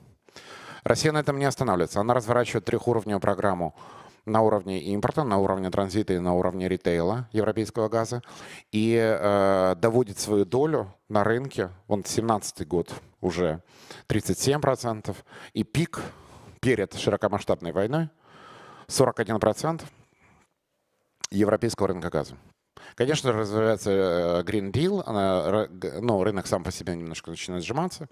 Россия 0.82 1.12
на 1.12 1.18
этом 1.18 1.38
не 1.38 1.44
останавливается. 1.44 2.00
Она 2.00 2.14
разворачивает 2.14 2.64
трехуровневую 2.64 3.20
программу 3.20 3.74
на 4.24 4.42
уровне 4.42 4.80
импорта, 4.80 5.24
на 5.24 5.38
уровне 5.38 5.70
транзита 5.70 6.14
и 6.14 6.18
на 6.18 6.34
уровне 6.34 6.68
ритейла 6.68 7.28
европейского 7.32 7.88
газа 7.88 8.22
и 8.72 8.96
э, 8.96 9.74
доводит 9.78 10.18
свою 10.18 10.44
долю 10.44 10.92
на 11.08 11.24
рынке, 11.24 11.70
вон 11.86 12.04
17 12.04 12.66
год 12.66 12.92
уже 13.20 13.62
37%, 14.08 15.14
и 15.54 15.64
пик 15.64 16.00
перед 16.60 16.94
широкомасштабной 16.94 17.72
войной 17.72 18.08
41% 18.88 19.82
европейского 21.30 21.88
рынка 21.88 22.10
газа. 22.10 22.36
Конечно, 22.94 23.32
развивается 23.32 23.90
э, 23.90 24.42
Green 24.42 24.70
Deal, 24.72 25.02
она, 25.06 25.68
ну, 26.00 26.22
рынок 26.22 26.46
сам 26.46 26.62
по 26.64 26.70
себе 26.70 26.94
немножко 26.94 27.30
начинает 27.30 27.64
сжиматься, 27.64 28.08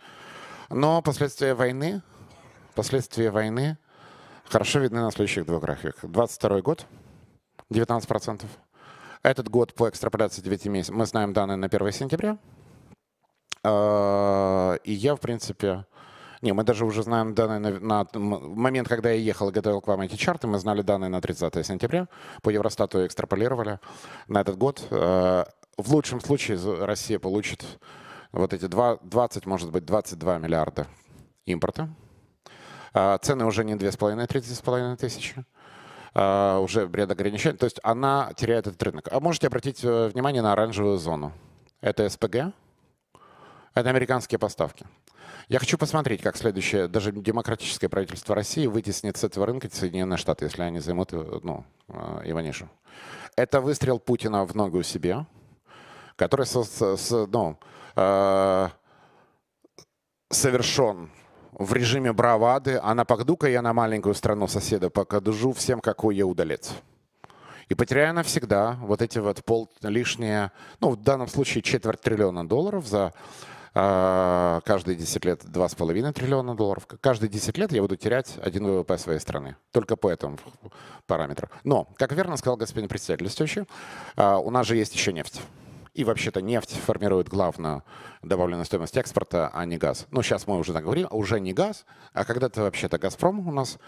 но 0.68 1.00
последствия 1.02 1.54
войны, 1.54 2.02
последствия 2.74 3.30
войны 3.30 3.78
хорошо 4.44 4.80
видны 4.80 5.00
на 5.00 5.10
следующих 5.10 5.46
двух 5.46 5.62
графиках. 5.62 6.10
22 6.10 6.60
год, 6.60 6.86
19%. 7.72 8.44
Этот 9.22 9.48
год 9.48 9.74
по 9.74 9.88
экстраполяции 9.88 10.42
9 10.42 10.66
месяцев, 10.66 10.94
мы 10.94 11.06
знаем 11.06 11.32
данные 11.32 11.56
на 11.56 11.66
1 11.66 11.92
сентября, 11.92 12.38
а, 13.62 14.74
и 14.84 14.92
я, 14.92 15.16
в 15.16 15.20
принципе, 15.20 15.86
не, 16.44 16.52
мы 16.52 16.62
даже 16.62 16.84
уже 16.84 17.02
знаем 17.02 17.34
данные 17.34 17.80
на, 17.80 18.06
на 18.12 18.18
момент, 18.18 18.86
когда 18.86 19.10
я 19.10 19.16
ехал 19.16 19.48
и 19.48 19.52
готовил 19.52 19.80
к 19.80 19.86
вам 19.86 20.02
эти 20.02 20.14
чарты, 20.14 20.46
мы 20.46 20.58
знали 20.58 20.82
данные 20.82 21.08
на 21.08 21.20
30 21.22 21.66
сентября. 21.66 22.06
По 22.42 22.50
Евростату 22.50 23.06
экстраполировали 23.06 23.80
на 24.28 24.42
этот 24.42 24.58
год. 24.58 24.86
Э, 24.90 25.44
в 25.78 25.92
лучшем 25.92 26.20
случае 26.20 26.58
Россия 26.84 27.18
получит 27.18 27.64
вот 28.30 28.52
эти 28.52 28.66
20, 28.66 29.46
может 29.46 29.70
быть, 29.72 29.86
22 29.86 30.38
миллиарда 30.38 30.86
импорта. 31.46 31.88
Э, 32.92 33.16
цены 33.22 33.46
уже 33.46 33.64
не 33.64 33.74
2,5-3,5 33.74 34.96
тысячи 34.96 35.46
э, 36.14 36.58
уже 36.58 36.86
бред 36.86 37.10
ограничений. 37.10 37.56
То 37.56 37.64
есть 37.64 37.80
она 37.82 38.32
теряет 38.36 38.66
этот 38.66 38.82
рынок. 38.82 39.08
А 39.10 39.18
можете 39.18 39.46
обратить 39.46 39.82
внимание 39.82 40.42
на 40.42 40.52
оранжевую 40.52 40.98
зону. 40.98 41.32
Это 41.80 42.06
СПГ, 42.06 42.52
это 43.74 43.90
американские 43.90 44.38
поставки. 44.38 44.86
Я 45.48 45.58
хочу 45.58 45.76
посмотреть, 45.76 46.22
как 46.22 46.36
следующее, 46.36 46.88
даже 46.88 47.12
демократическое 47.12 47.88
правительство 47.88 48.34
России 48.34 48.66
вытеснит 48.66 49.16
с 49.16 49.24
этого 49.24 49.46
рынка 49.46 49.68
Соединенные 49.70 50.16
Штаты, 50.16 50.46
если 50.46 50.62
они 50.62 50.80
займут 50.80 51.12
э, 51.12 51.40
ну, 51.42 51.64
э, 51.88 52.22
Иванишу. 52.24 52.68
Это 53.36 53.60
выстрел 53.60 53.98
Путина 53.98 54.44
в 54.44 54.54
ногу 54.54 54.82
себе, 54.82 55.26
который 56.16 56.46
со, 56.46 56.64
с, 56.64 57.26
ну, 57.26 57.58
э, 57.96 58.68
совершен 60.30 61.10
в 61.52 61.72
режиме 61.72 62.12
бравады, 62.12 62.80
а 62.82 62.94
нападу-ка 62.94 63.48
я 63.48 63.62
на 63.62 63.72
маленькую 63.72 64.14
страну 64.14 64.48
соседа, 64.48 64.90
покажу 64.90 65.52
всем, 65.52 65.80
какой 65.80 66.16
я 66.16 66.26
удалец. 66.26 66.72
И 67.68 67.74
потеряю 67.74 68.14
навсегда 68.14 68.76
вот 68.80 69.00
эти 69.00 69.18
вот 69.18 69.44
пол 69.44 69.70
лишние, 69.82 70.52
ну, 70.80 70.90
в 70.90 71.02
данном 71.02 71.28
случае 71.28 71.62
четверть 71.62 72.00
триллиона 72.00 72.46
долларов 72.46 72.86
за 72.86 73.14
каждые 73.74 74.94
10 74.94 75.24
лет 75.24 75.44
2,5 75.44 76.12
триллиона 76.12 76.54
долларов. 76.54 76.86
Каждые 77.00 77.28
10 77.28 77.58
лет 77.58 77.72
я 77.72 77.82
буду 77.82 77.96
терять 77.96 78.38
один 78.40 78.66
ВВП 78.66 78.96
своей 78.98 79.18
страны. 79.18 79.56
Только 79.72 79.96
по 79.96 80.08
этому 80.08 80.38
параметру. 81.08 81.48
Но, 81.64 81.88
как 81.96 82.12
верно 82.12 82.36
сказал 82.36 82.56
господин 82.56 82.88
председатель 82.88 83.66
а, 84.16 84.38
у 84.38 84.50
нас 84.50 84.66
же 84.66 84.76
есть 84.76 84.94
еще 84.94 85.12
нефть. 85.12 85.40
И 85.92 86.04
вообще-то 86.04 86.40
нефть 86.40 86.76
формирует 86.86 87.28
главную 87.28 87.82
добавленную 88.22 88.64
стоимость 88.64 88.96
экспорта, 88.96 89.50
а 89.52 89.64
не 89.64 89.76
газ. 89.76 90.06
Ну, 90.10 90.22
сейчас 90.22 90.46
мы 90.46 90.58
уже 90.58 90.72
так 90.72 90.84
говорим, 90.84 91.08
уже 91.10 91.40
не 91.40 91.52
газ, 91.52 91.84
а 92.12 92.24
когда-то 92.24 92.62
вообще-то 92.62 92.98
«Газпром» 92.98 93.46
у 93.46 93.52
нас 93.52 93.78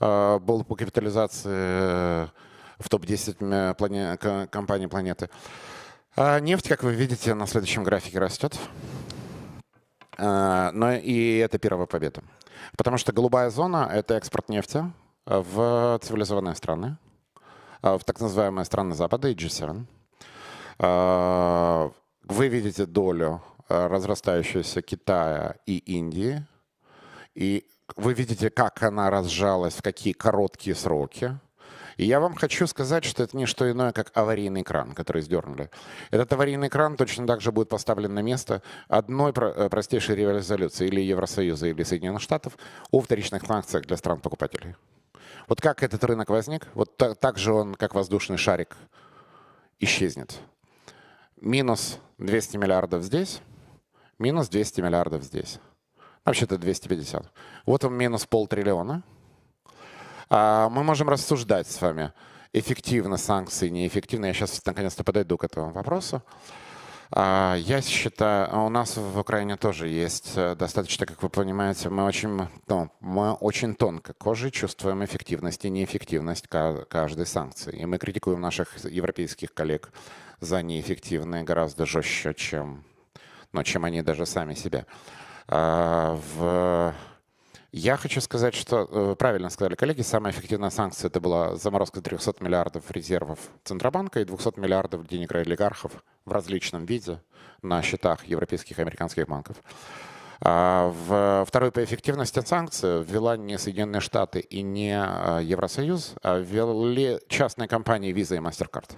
э, 0.00 0.38
был 0.40 0.64
по 0.64 0.74
капитализации 0.74 2.24
в 2.78 2.88
топ-10 2.88 3.74
плане, 3.74 4.16
компаний 4.48 4.88
планеты. 4.88 5.30
А 6.16 6.40
нефть, 6.40 6.68
как 6.68 6.82
вы 6.82 6.94
видите, 6.94 7.34
на 7.34 7.46
следующем 7.46 7.84
графике 7.84 8.18
растет. 8.18 8.58
А, 10.24 10.70
но 10.72 10.92
и 10.92 11.38
это 11.38 11.58
первая 11.58 11.86
победа. 11.86 12.22
Потому 12.76 12.96
что 12.96 13.12
голубая 13.12 13.50
зона— 13.50 13.90
это 13.92 14.14
экспорт 14.14 14.48
нефти 14.48 14.84
в 15.26 15.98
цивилизованные 16.00 16.54
страны, 16.54 16.96
в 17.82 17.98
так 18.04 18.20
называемые 18.20 18.64
страны 18.64 18.94
Запада 18.94 19.28
и 19.28 19.34
G7. 19.34 19.84
Вы 22.24 22.48
видите 22.48 22.86
долю 22.86 23.42
разрастающуюся 23.68 24.80
Китая 24.82 25.56
и 25.66 25.78
Индии, 25.78 26.46
и 27.34 27.66
вы 27.96 28.14
видите, 28.14 28.48
как 28.50 28.82
она 28.82 29.10
разжалась, 29.10 29.74
в 29.74 29.82
какие 29.82 30.12
короткие 30.12 30.76
сроки. 30.76 31.36
И 32.02 32.04
я 32.04 32.18
вам 32.18 32.34
хочу 32.34 32.66
сказать, 32.66 33.04
что 33.04 33.22
это 33.22 33.36
не 33.36 33.46
что 33.46 33.70
иное, 33.70 33.92
как 33.92 34.10
аварийный 34.14 34.64
кран, 34.64 34.90
который 34.90 35.22
сдернули. 35.22 35.70
Этот 36.10 36.32
аварийный 36.32 36.68
кран 36.68 36.96
точно 36.96 37.28
так 37.28 37.40
же 37.40 37.52
будет 37.52 37.68
поставлен 37.68 38.12
на 38.12 38.22
место 38.22 38.60
одной 38.88 39.30
э, 39.30 39.68
простейшей 39.68 40.16
резолюции 40.16 40.88
или 40.88 41.00
Евросоюза, 41.00 41.68
или 41.68 41.84
Соединенных 41.84 42.20
Штатов 42.20 42.58
о 42.90 43.00
вторичных 43.00 43.46
санкциях 43.46 43.86
для 43.86 43.96
стран-покупателей. 43.96 44.74
Вот 45.46 45.60
как 45.60 45.84
этот 45.84 46.02
рынок 46.02 46.28
возник, 46.28 46.66
вот 46.74 46.96
так, 46.96 47.16
так 47.18 47.38
же 47.38 47.52
он, 47.52 47.76
как 47.76 47.94
воздушный 47.94 48.36
шарик, 48.36 48.76
исчезнет. 49.78 50.40
Минус 51.40 52.00
200 52.18 52.56
миллиардов 52.56 53.04
здесь, 53.04 53.42
минус 54.18 54.48
200 54.48 54.80
миллиардов 54.80 55.22
здесь. 55.22 55.60
Вообще-то 56.24 56.58
250. 56.58 57.30
Вот 57.64 57.84
он 57.84 57.94
минус 57.94 58.26
полтриллиона. 58.26 59.04
А 59.04 59.12
мы 60.32 60.82
можем 60.82 61.08
рассуждать 61.08 61.66
с 61.68 61.80
вами, 61.80 62.12
эффективно 62.52 63.16
санкции, 63.16 63.68
неэффективно. 63.68 64.26
Я 64.26 64.34
сейчас 64.34 64.64
наконец-то 64.64 65.04
подойду 65.04 65.36
к 65.36 65.44
этому 65.44 65.72
вопросу. 65.72 66.22
А, 67.14 67.56
я 67.56 67.82
считаю, 67.82 68.48
а 68.50 68.64
у 68.64 68.70
нас 68.70 68.96
в 68.96 69.18
Украине 69.18 69.56
тоже 69.56 69.88
есть 69.88 70.32
э, 70.34 70.54
достаточно, 70.54 71.04
как 71.04 71.22
вы 71.22 71.28
понимаете, 71.28 71.90
мы 71.90 72.04
очень, 72.04 72.48
ну, 72.68 72.90
мы 73.00 73.32
очень 73.34 73.74
тонко 73.74 74.14
кожей 74.14 74.50
чувствуем 74.50 75.04
эффективность 75.04 75.62
и 75.66 75.70
неэффективность 75.70 76.48
каждой 76.48 77.26
санкции. 77.26 77.76
И 77.76 77.84
мы 77.84 77.98
критикуем 77.98 78.40
наших 78.40 78.82
европейских 78.86 79.52
коллег 79.52 79.90
за 80.40 80.62
неэффективные 80.62 81.44
гораздо 81.44 81.84
жестче, 81.84 82.32
чем, 82.32 82.82
ну, 83.52 83.62
чем 83.62 83.84
они 83.84 84.00
даже 84.00 84.24
сами 84.24 84.54
себя. 84.54 84.86
А, 85.48 86.18
в... 86.36 86.94
Я 87.74 87.96
хочу 87.96 88.20
сказать, 88.20 88.54
что, 88.54 88.86
э, 88.90 89.16
правильно 89.18 89.48
сказали 89.48 89.76
коллеги, 89.76 90.02
самая 90.02 90.30
эффективная 90.34 90.68
санкция 90.68 91.08
это 91.08 91.20
была 91.20 91.56
заморозка 91.56 92.02
300 92.02 92.44
миллиардов 92.44 92.90
резервов 92.90 93.38
Центробанка 93.64 94.20
и 94.20 94.26
200 94.26 94.60
миллиардов 94.60 95.08
денег 95.08 95.34
олигархов 95.34 96.04
в 96.26 96.32
различном 96.32 96.84
виде 96.84 97.22
на 97.62 97.80
счетах 97.80 98.26
европейских 98.26 98.78
и 98.78 98.82
американских 98.82 99.26
банков. 99.26 99.56
А 100.42 100.88
в 100.90 101.46
второй 101.46 101.72
по 101.72 101.82
эффективности 101.82 102.44
санкции 102.44 103.02
ввела 103.02 103.38
не 103.38 103.56
Соединенные 103.56 104.00
Штаты 104.00 104.40
и 104.40 104.60
не 104.60 104.92
а, 104.94 105.38
Евросоюз, 105.38 106.16
а 106.22 106.40
ввели 106.40 107.20
частные 107.28 107.68
компании 107.68 108.12
Visa 108.12 108.36
и 108.36 108.40
MasterCard. 108.40 108.90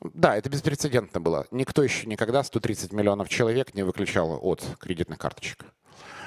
Да, 0.00 0.36
это 0.36 0.48
беспрецедентно 0.48 1.20
было. 1.20 1.46
Никто 1.50 1.82
еще 1.82 2.06
никогда 2.06 2.44
130 2.44 2.94
миллионов 2.94 3.28
человек 3.28 3.74
не 3.74 3.82
выключал 3.82 4.38
от 4.40 4.64
кредитных 4.78 5.18
карточек. 5.18 5.66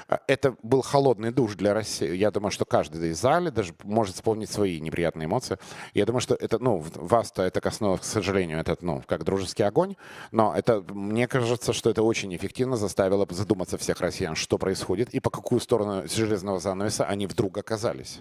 А, 0.08 0.20
это 0.26 0.56
был 0.62 0.82
холодный 0.82 1.30
душ 1.30 1.54
для 1.54 1.74
России. 1.74 2.14
Я 2.14 2.30
думаю, 2.30 2.50
что 2.50 2.64
каждый 2.64 3.10
из 3.10 3.20
зале 3.20 3.50
даже 3.50 3.74
может 3.84 4.14
вспомнить 4.14 4.50
свои 4.50 4.80
неприятные 4.80 5.26
эмоции. 5.26 5.58
Я 5.94 6.06
думаю, 6.06 6.20
что 6.20 6.34
это, 6.34 6.58
ну, 6.58 6.82
вас-то 6.94 7.42
это 7.42 7.60
коснулось, 7.60 8.00
к 8.00 8.04
сожалению, 8.04 8.58
это, 8.58 8.76
ну, 8.80 9.02
как 9.06 9.24
дружеский 9.24 9.62
огонь. 9.64 9.96
Но 10.32 10.54
это, 10.54 10.82
мне 10.88 11.28
кажется, 11.28 11.72
что 11.72 11.90
это 11.90 12.02
очень 12.02 12.34
эффективно 12.34 12.76
заставило 12.76 13.26
задуматься 13.30 13.76
всех 13.76 14.00
россиян, 14.00 14.34
что 14.34 14.56
происходит 14.56 15.10
и 15.10 15.20
по 15.20 15.30
какую 15.30 15.60
сторону 15.60 16.08
железного 16.08 16.58
занавеса 16.58 17.04
они 17.04 17.26
вдруг 17.26 17.58
оказались. 17.58 18.20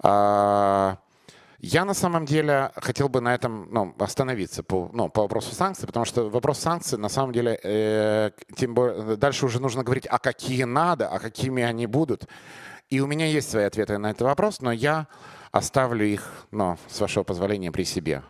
А, 0.00 0.98
я 1.58 1.84
на 1.84 1.94
самом 1.94 2.26
деле 2.26 2.70
хотел 2.76 3.08
бы 3.08 3.20
на 3.20 3.34
этом 3.34 3.68
ну, 3.70 3.94
остановиться 3.98 4.62
по, 4.62 4.90
ну, 4.92 5.08
по 5.08 5.22
вопросу 5.22 5.54
санкций, 5.54 5.86
потому 5.86 6.04
что 6.04 6.28
вопрос 6.28 6.58
санкций 6.58 6.98
на 6.98 7.08
самом 7.08 7.32
деле, 7.32 7.58
э, 7.62 8.30
тем 8.56 8.74
более, 8.74 9.16
дальше 9.16 9.46
уже 9.46 9.60
нужно 9.60 9.82
говорить, 9.82 10.06
а 10.08 10.18
какие 10.18 10.64
надо, 10.64 11.08
а 11.08 11.18
какими 11.18 11.62
они 11.62 11.86
будут. 11.86 12.28
И 12.88 13.00
у 13.00 13.06
меня 13.06 13.26
есть 13.26 13.50
свои 13.50 13.64
ответы 13.64 13.98
на 13.98 14.10
этот 14.10 14.22
вопрос, 14.22 14.60
но 14.60 14.70
я 14.70 15.08
оставлю 15.50 16.04
их, 16.06 16.46
ну, 16.50 16.76
с 16.88 17.00
вашего 17.00 17.24
позволения, 17.24 17.72
при 17.72 17.84
себе. 17.84 18.22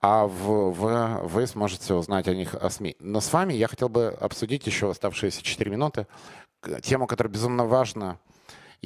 А 0.00 0.26
в, 0.26 0.72
в, 0.72 1.20
вы 1.28 1.46
сможете 1.46 1.94
узнать 1.94 2.26
о 2.26 2.34
них 2.34 2.54
о 2.54 2.70
СМИ. 2.70 2.96
Но 2.98 3.20
с 3.20 3.32
вами 3.32 3.52
я 3.52 3.68
хотел 3.68 3.88
бы 3.88 4.08
обсудить 4.20 4.66
еще 4.66 4.90
оставшиеся 4.90 5.42
4 5.42 5.70
минуты 5.70 6.06
тему, 6.82 7.06
которая 7.06 7.32
безумно 7.32 7.66
важна 7.66 8.18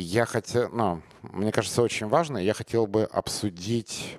я 0.02 0.26
хотел, 0.26 0.68
ну, 0.70 1.02
мне 1.22 1.52
кажется, 1.52 1.82
очень 1.82 2.06
важно, 2.06 2.38
я 2.38 2.52
хотел 2.54 2.86
бы 2.86 3.04
обсудить 3.04 4.18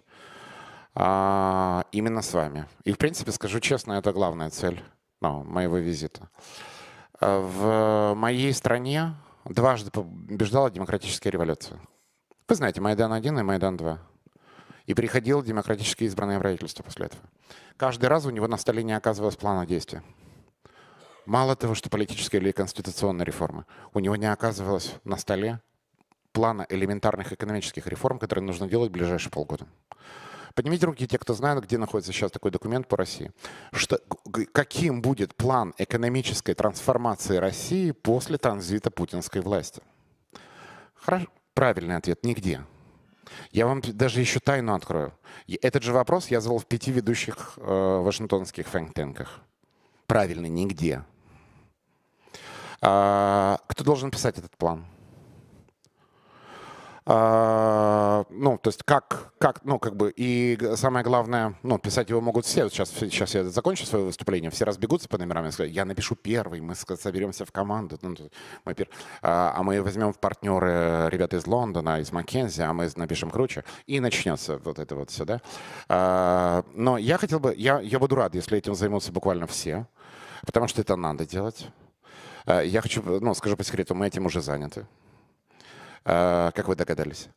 а, 0.96 1.86
именно 1.92 2.22
с 2.22 2.34
вами. 2.34 2.66
И, 2.84 2.92
в 2.92 2.98
принципе, 2.98 3.32
скажу 3.32 3.60
честно, 3.60 3.94
это 3.94 4.12
главная 4.12 4.50
цель 4.50 4.84
ну, 5.22 5.44
моего 5.44 5.78
визита. 5.78 6.30
В 7.20 8.14
моей 8.16 8.54
стране 8.54 9.16
дважды 9.46 9.92
побеждала 9.92 10.70
демократическая 10.70 11.30
революция. 11.30 11.80
Вы 12.48 12.56
знаете, 12.56 12.82
Майдан-1 12.82 13.40
и 13.40 13.44
Майдан-2. 13.44 13.98
И 14.86 14.94
приходило 14.94 15.44
демократически 15.44 16.06
избранное 16.06 16.40
правительство 16.40 16.84
после 16.84 17.08
этого. 17.08 17.22
Каждый 17.76 18.06
раз 18.06 18.26
у 18.26 18.30
него 18.30 18.48
на 18.48 18.58
столе 18.58 18.84
не 18.84 18.94
оказывалось 18.94 19.36
плана 19.36 19.66
действия. 19.66 20.02
Мало 21.26 21.56
того, 21.58 21.76
что 21.76 21.90
политическая 21.90 22.38
или 22.38 22.52
конституционная 22.52 23.26
реформа, 23.26 23.66
у 23.94 24.00
него 24.00 24.16
не 24.16 24.32
оказывалось 24.32 24.96
на 25.04 25.18
столе 25.18 25.62
плана 26.38 26.68
элементарных 26.70 27.34
экономических 27.34 27.88
реформ, 27.88 28.20
которые 28.20 28.46
нужно 28.46 28.68
делать 28.68 28.92
в 28.92 28.94
ближайшие 28.94 29.32
полгода. 29.32 29.66
Поднимите 30.54 30.86
руки 30.86 31.08
те, 31.08 31.18
кто 31.18 31.34
знает, 31.34 31.64
где 31.64 31.80
находится 31.80 32.14
сейчас 32.14 32.30
такой 32.30 32.52
документ 32.52 32.88
по 32.88 32.96
России. 32.96 33.32
Что, 33.72 34.00
каким 34.52 35.02
будет 35.02 35.34
план 35.34 35.74
экономической 35.80 36.54
трансформации 36.54 37.38
России 37.38 37.90
после 37.90 38.38
транзита 38.38 38.92
путинской 38.92 39.42
власти? 39.42 39.82
Хорошо. 40.94 41.26
Правильный 41.56 41.96
ответ– 41.96 42.20
нигде. 42.24 42.62
Я 43.52 43.66
вам 43.66 43.82
даже 43.82 44.20
еще 44.20 44.40
тайну 44.40 44.76
открою. 44.76 45.14
Этот 45.48 45.82
же 45.82 45.92
вопрос 45.92 46.28
я 46.28 46.40
задал 46.40 46.60
в 46.60 46.68
пяти 46.68 46.92
ведущих 46.92 47.54
э, 47.58 48.02
вашингтонских 48.04 48.68
фэнк-тенках. 48.68 49.42
Правильный– 50.06 50.50
нигде. 50.62 51.04
А, 52.80 53.58
кто 53.68 53.84
должен 53.84 54.12
писать 54.12 54.38
этот 54.38 54.56
план? 54.56 54.86
А, 57.10 58.26
ну, 58.30 58.58
то 58.58 58.68
есть 58.68 58.84
как, 58.84 59.32
как, 59.38 59.64
ну, 59.64 59.80
как 59.80 59.96
бы, 59.96 60.12
и 60.14 60.60
самое 60.76 61.06
главное, 61.06 61.56
ну, 61.64 61.80
писать 61.80 62.10
его 62.10 62.20
могут 62.20 62.46
все. 62.46 62.68
Сейчас, 62.68 62.90
сейчас 62.90 63.34
я 63.34 63.46
закончу 63.46 63.86
свое 63.86 64.04
выступление, 64.04 64.52
все 64.52 64.66
разбегутся 64.66 65.08
по 65.08 65.18
номерам 65.18 65.46
и 65.46 65.52
скажут, 65.52 65.74
я 65.74 65.86
напишу 65.86 66.16
первый, 66.16 66.60
мы 66.60 66.76
соберемся 66.76 67.46
в 67.46 67.54
команду. 67.54 67.98
Ну, 68.02 68.14
мы 68.66 68.74
пер... 68.74 68.90
а, 69.22 69.54
а 69.56 69.64
мы 69.64 69.82
возьмем 69.82 70.12
в 70.12 70.20
партнеры 70.20 71.08
ребят 71.10 71.34
из 71.34 71.48
Лондона, 71.48 72.02
из 72.02 72.12
Маккензи, 72.12 72.62
а 72.62 72.74
мы 72.74 72.90
напишем 72.98 73.32
круче. 73.32 73.64
И 73.86 74.02
начнется 74.02 74.58
вот 74.58 74.78
это 74.78 74.96
вот 74.96 75.10
все, 75.10 75.24
да. 75.24 75.42
А, 75.88 76.66
но 76.74 76.98
я 76.98 77.18
хотел 77.18 77.40
бы, 77.40 77.56
я, 77.56 77.80
я 77.80 78.00
буду 78.00 78.16
рад, 78.16 78.36
если 78.36 78.58
этим 78.58 78.76
займутся 78.76 79.14
буквально 79.14 79.48
все, 79.48 79.88
потому 80.46 80.68
что 80.68 80.82
это 80.82 80.98
надо 80.98 81.26
делать. 81.26 81.70
Я 82.46 82.82
хочу, 82.82 83.02
ну, 83.02 83.34
скажу 83.34 83.56
по 83.56 83.64
секрету, 83.64 83.96
мы 83.96 84.08
этим 84.08 84.26
уже 84.26 84.42
заняты. 84.42 84.86
Э, 86.08 86.52
как 86.56 86.70
вы 86.70 86.76
догадались. 86.76 87.28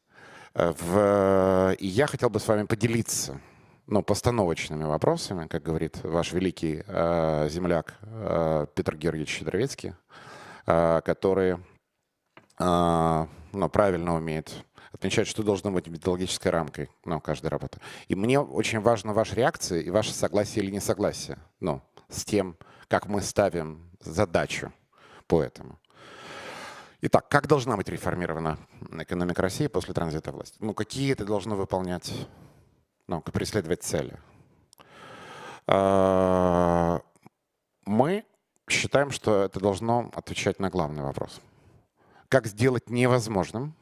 Э, 0.54 0.72
в... 0.78 1.74
И 1.78 1.86
я 1.86 2.06
хотел 2.06 2.30
бы 2.30 2.38
с 2.38 2.46
вами 2.46 2.66
поделиться 2.66 3.40
ну, 3.88 4.02
постановочными 4.02 4.84
вопросами, 4.84 5.48
как 5.48 5.64
говорит 5.64 6.00
ваш 6.04 6.32
великий 6.32 6.84
э, 6.86 7.48
земляк 7.50 7.94
э, 8.02 8.66
Петр 8.76 8.96
Георгиевич 8.96 9.30
Щедровецкий, 9.30 9.94
э, 10.66 11.00
который 11.04 11.58
э, 12.60 13.26
ну, 13.52 13.68
правильно 13.68 14.14
умеет 14.14 14.64
отмечать, 14.92 15.26
что 15.26 15.42
должно 15.42 15.72
быть 15.72 15.88
методологической 15.88 16.52
рамкой 16.52 16.90
ну, 17.04 17.20
каждой 17.20 17.48
работы. 17.48 17.80
И 18.06 18.14
мне 18.14 18.38
очень 18.38 18.78
важна 18.78 19.12
ваша 19.12 19.34
реакция 19.34 19.80
и 19.80 19.90
ваше 19.90 20.12
согласие 20.12 20.64
или 20.64 20.70
несогласие 20.70 21.38
ну, 21.58 21.82
с 22.08 22.24
тем, 22.24 22.56
как 22.86 23.06
мы 23.06 23.20
ставим 23.20 23.90
задачу 23.98 24.72
по 25.26 25.42
этому. 25.42 25.80
Итак, 27.02 27.28
как 27.30 27.46
должна 27.46 27.78
быть 27.78 27.88
реформирована 27.88 28.58
экономика 28.90 29.40
России 29.40 29.68
после 29.68 29.94
транзита 29.94 30.32
власти? 30.32 30.58
Ну, 30.60 30.74
какие 30.74 31.12
это 31.12 31.24
должно 31.24 31.56
выполнять, 31.56 32.12
ну, 33.06 33.22
преследовать 33.22 33.82
цели? 33.82 34.18
А, 35.66 37.00
мы 37.86 38.26
считаем, 38.68 39.10
что 39.12 39.44
это 39.44 39.60
должно 39.60 40.10
отвечать 40.14 40.60
на 40.60 40.68
главный 40.68 41.02
вопрос. 41.02 41.40
Как 42.28 42.46
сделать 42.46 42.90
невозможным 42.90 43.74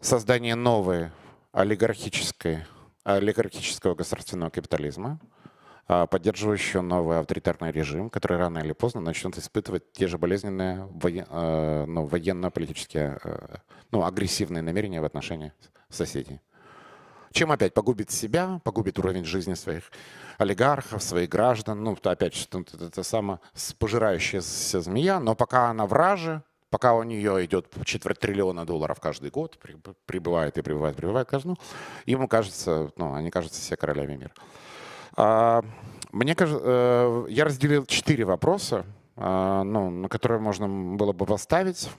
создание 0.00 0.54
новой 0.54 1.10
олигархической, 1.52 2.64
олигархического 3.04 3.94
государственного 3.94 4.48
капитализма, 4.48 5.20
поддерживающую 6.06 6.82
новый 6.82 7.18
авторитарный 7.18 7.72
режим, 7.72 8.10
который 8.10 8.38
рано 8.38 8.58
или 8.58 8.72
поздно 8.72 9.00
начнет 9.00 9.36
испытывать 9.38 9.90
те 9.92 10.06
же 10.06 10.18
болезненные 10.18 10.88
э, 11.02 11.84
ну, 11.86 12.06
военно-политические, 12.06 13.18
э, 13.24 13.56
ну, 13.90 14.04
агрессивные 14.04 14.62
намерения 14.62 15.00
в 15.00 15.04
отношении 15.04 15.52
соседей. 15.88 16.40
Чем 17.32 17.50
опять 17.50 17.74
погубит 17.74 18.10
себя, 18.10 18.60
погубит 18.62 18.98
уровень 18.98 19.24
жизни 19.24 19.54
своих 19.54 19.90
олигархов, 20.38 21.02
своих 21.02 21.28
граждан. 21.28 21.82
Ну, 21.82 21.96
опять 22.02 22.34
же, 22.34 22.46
это, 22.80 23.02
самая 23.02 23.40
пожирающаяся 23.78 24.80
змея, 24.80 25.18
но 25.18 25.34
пока 25.34 25.70
она 25.70 25.86
враже, 25.86 26.42
пока 26.70 26.94
у 26.94 27.02
нее 27.02 27.44
идет 27.44 27.66
четверть 27.84 28.20
триллиона 28.20 28.64
долларов 28.64 29.00
каждый 29.00 29.30
год, 29.30 29.58
прибывает 30.06 30.56
и 30.58 30.62
прибывает, 30.62 30.96
прибывает 30.96 31.28
казну, 31.28 31.56
ему 32.06 32.28
кажется, 32.28 32.92
ну, 32.96 33.14
они 33.14 33.30
кажутся 33.30 33.60
все 33.60 33.76
королями 33.76 34.16
мира. 34.16 34.32
А, 35.16 35.62
мне 36.12 36.34
кажется, 36.34 36.62
э, 36.64 37.26
я 37.28 37.44
разделил 37.44 37.86
четыре 37.86 38.24
вопроса, 38.24 38.84
а, 39.16 39.62
ну, 39.64 39.90
на 39.90 40.08
которые 40.08 40.40
можно 40.40 40.68
было 40.68 41.12
бы 41.12 41.26
поставить 41.26 41.90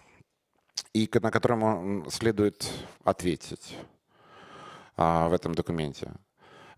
и 0.94 1.10
на 1.22 1.32
которые 1.32 2.10
следует 2.10 2.70
ответить 3.04 3.78
а, 4.98 5.30
в 5.30 5.34
этом 5.34 5.54
документе. 5.54 6.12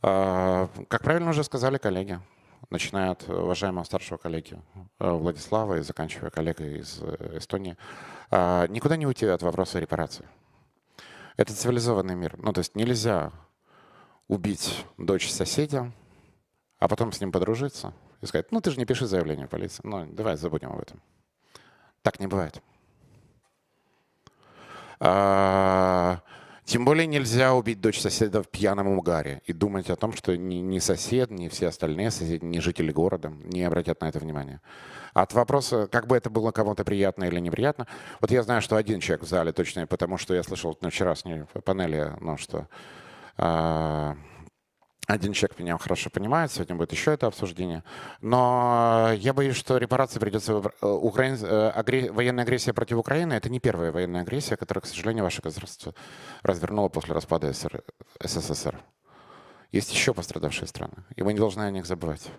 Как 0.01 1.01
правильно 1.01 1.29
уже 1.29 1.45
сказали 1.45 1.77
коллеги, 1.77 2.19
начиная 2.69 3.11
от 3.11 3.29
уважаемого 3.29 3.85
старшего 3.85 4.17
коллеги 4.17 4.61
э, 4.99 5.09
Владислава 5.09 5.77
и 5.77 5.81
заканчивая 5.81 6.29
коллегой 6.29 6.79
из 6.79 6.99
э, 7.01 7.37
Эстонии, 7.37 7.77
никуда 8.31 8.97
не 8.97 9.05
уйти 9.05 9.25
от 9.27 9.43
вопроса 9.43 9.79
репарации. 9.79 10.27
Это 11.37 11.53
цивилизованный 11.53 12.15
мир. 12.15 12.35
Ну, 12.37 12.51
то 12.51 12.59
есть 12.59 12.75
нельзя 12.75 13.31
убить 14.27 14.85
дочь 14.97 15.31
соседа, 15.31 15.91
а 16.83 16.87
потом 16.89 17.13
с 17.13 17.21
ним 17.21 17.31
подружиться 17.31 17.93
и 18.21 18.25
сказать, 18.25 18.51
ну, 18.51 18.59
ты 18.59 18.69
же 18.69 18.77
не 18.77 18.83
пиши 18.83 19.05
заявление 19.05 19.47
в 19.47 19.49
полицию. 19.49 19.89
Ну, 19.89 20.05
давай 20.05 20.35
забудем 20.35 20.73
об 20.73 20.81
этом. 20.81 20.99
Так 22.01 22.19
не 22.19 22.27
бывает. 22.27 22.61
А, 24.99 26.19
тем 26.65 26.83
более 26.83 27.07
нельзя 27.07 27.53
убить 27.53 27.79
дочь 27.79 28.01
соседа 28.01 28.43
в 28.43 28.49
пьяном 28.49 28.89
угаре 28.89 29.41
и 29.45 29.53
думать 29.53 29.89
о 29.89 29.95
том, 29.95 30.11
что 30.11 30.35
ни, 30.35 30.55
ни 30.55 30.79
сосед, 30.79 31.31
ни 31.31 31.47
все 31.47 31.67
остальные 31.67 32.11
соседи, 32.11 32.43
ни 32.43 32.59
жители 32.59 32.91
города 32.91 33.29
не 33.29 33.63
обратят 33.63 34.01
на 34.01 34.09
это 34.09 34.19
внимание. 34.19 34.59
От 35.13 35.31
вопроса, 35.31 35.87
как 35.87 36.07
бы 36.07 36.17
это 36.17 36.29
было 36.29 36.51
кому-то 36.51 36.83
приятно 36.83 37.23
или 37.23 37.39
неприятно, 37.39 37.87
вот 38.19 38.29
я 38.29 38.43
знаю, 38.43 38.61
что 38.61 38.75
один 38.75 38.99
человек 38.99 39.23
в 39.23 39.29
зале 39.29 39.53
точно, 39.53 39.87
потому 39.87 40.17
что 40.17 40.33
я 40.33 40.43
слышал 40.43 40.77
на 40.81 40.89
вчерашней 40.89 41.45
панели, 41.63 42.11
ну, 42.19 42.35
что 42.35 42.67
э, 43.37 44.15
один 45.07 45.33
человек 45.33 45.59
меня 45.59 45.77
хорошо 45.77 46.09
понимает, 46.09 46.51
сегодня 46.51 46.75
будет 46.75 46.91
еще 46.91 47.13
это 47.13 47.27
обсуждение. 47.27 47.83
Но 48.21 49.11
я 49.17 49.33
боюсь, 49.33 49.55
что 49.55 49.77
репарации 49.77 50.19
придется... 50.19 50.61
Э, 50.81 50.87
Украин... 50.87 51.37
Э, 51.41 51.69
агре... 51.69 52.11
Военная 52.11 52.43
агрессия 52.43 52.73
против 52.73 52.97
Украины— 52.97 53.33
это 53.33 53.49
не 53.49 53.59
первая 53.59 53.91
военная 53.91 54.21
агрессия, 54.21 54.55
которая, 54.55 54.81
к 54.81 54.85
сожалению, 54.85 55.23
ваше 55.23 55.41
государство 55.41 55.93
развернуло 56.41 56.89
после 56.89 57.13
распада 57.13 57.51
СССР. 57.51 57.83
СССР. 58.21 58.79
Есть 59.71 59.91
еще 59.91 60.13
пострадавшие 60.13 60.67
страны, 60.67 61.03
и 61.15 61.23
мы 61.23 61.33
не 61.33 61.39
должны 61.39 61.63
о 61.63 61.71
них 61.71 61.85
забывать. 61.85 62.29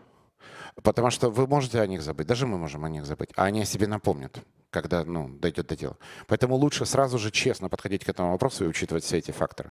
Потому 0.83 1.11
что 1.11 1.31
вы 1.31 1.47
можете 1.47 1.81
о 1.81 1.87
них 1.87 2.03
забыть, 2.03 2.27
даже 2.27 2.47
мы 2.47 2.59
можем 2.59 2.85
о 2.85 2.89
них 2.89 3.05
забыть, 3.05 3.31
а 3.37 3.45
они 3.45 3.63
о 3.63 3.65
себе 3.65 3.87
напомнят, 3.87 4.39
когда 4.71 5.05
ну, 5.05 5.29
дойдет 5.29 5.67
до 5.67 5.77
дела. 5.77 5.97
Поэтому 6.27 6.57
лучше 6.57 6.87
сразу 6.87 7.19
же 7.19 7.31
честно 7.31 7.69
подходить 7.69 8.05
к 8.05 8.09
этому 8.09 8.31
вопросу 8.31 8.65
и 8.65 8.69
учитывать 8.69 9.05
все 9.05 9.19
эти 9.19 9.31
факторы. 9.31 9.71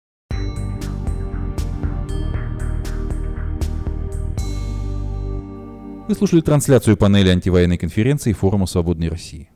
Вы 6.09 6.15
слушали 6.15 6.41
трансляцию 6.41 6.97
панели 6.97 7.29
антивоенной 7.29 7.77
конференции 7.77 8.33
Форума 8.33 8.65
Свободной 8.65 9.09
России. 9.09 9.51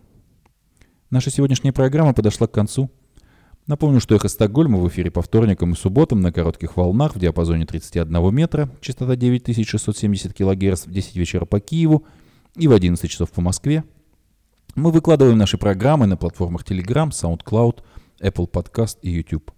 Наша 1.10 1.32
сегодняшняя 1.32 1.74
программа 1.74 2.14
подошла 2.14 2.46
к 2.46 2.52
концу. 2.52 2.92
Напомню, 3.66 4.00
что 4.00 4.14
«Эхо 4.14 4.28
Стокгольма» 4.28 4.78
в 4.78 4.88
эфире 4.88 5.10
по 5.10 5.24
вторникам 5.24 5.74
и 5.74 5.76
субботам 5.76 6.22
на 6.22 6.32
коротких 6.32 6.78
волнах 6.78 7.16
в 7.16 7.20
диапазоне 7.20 7.66
31 7.66 8.32
метра, 8.32 8.70
частота 8.82 9.16
9670 9.16 10.36
кГц 10.36 10.86
в 10.86 10.92
10 10.92 11.16
вечера 11.16 11.46
по 11.46 11.60
Киеву 11.60 12.06
и 12.56 12.68
в 12.68 12.72
11 12.72 13.10
часов 13.10 13.32
по 13.32 13.42
Москве. 13.42 13.84
Мы 14.76 14.92
выкладываем 14.92 15.40
наши 15.40 15.58
программы 15.58 16.06
на 16.06 16.18
платформах 16.18 16.66
Telegram, 16.66 17.10
SoundCloud, 17.10 17.80
Apple 18.22 18.48
Podcast 18.48 19.00
и 19.02 19.10
YouTube. 19.10 19.50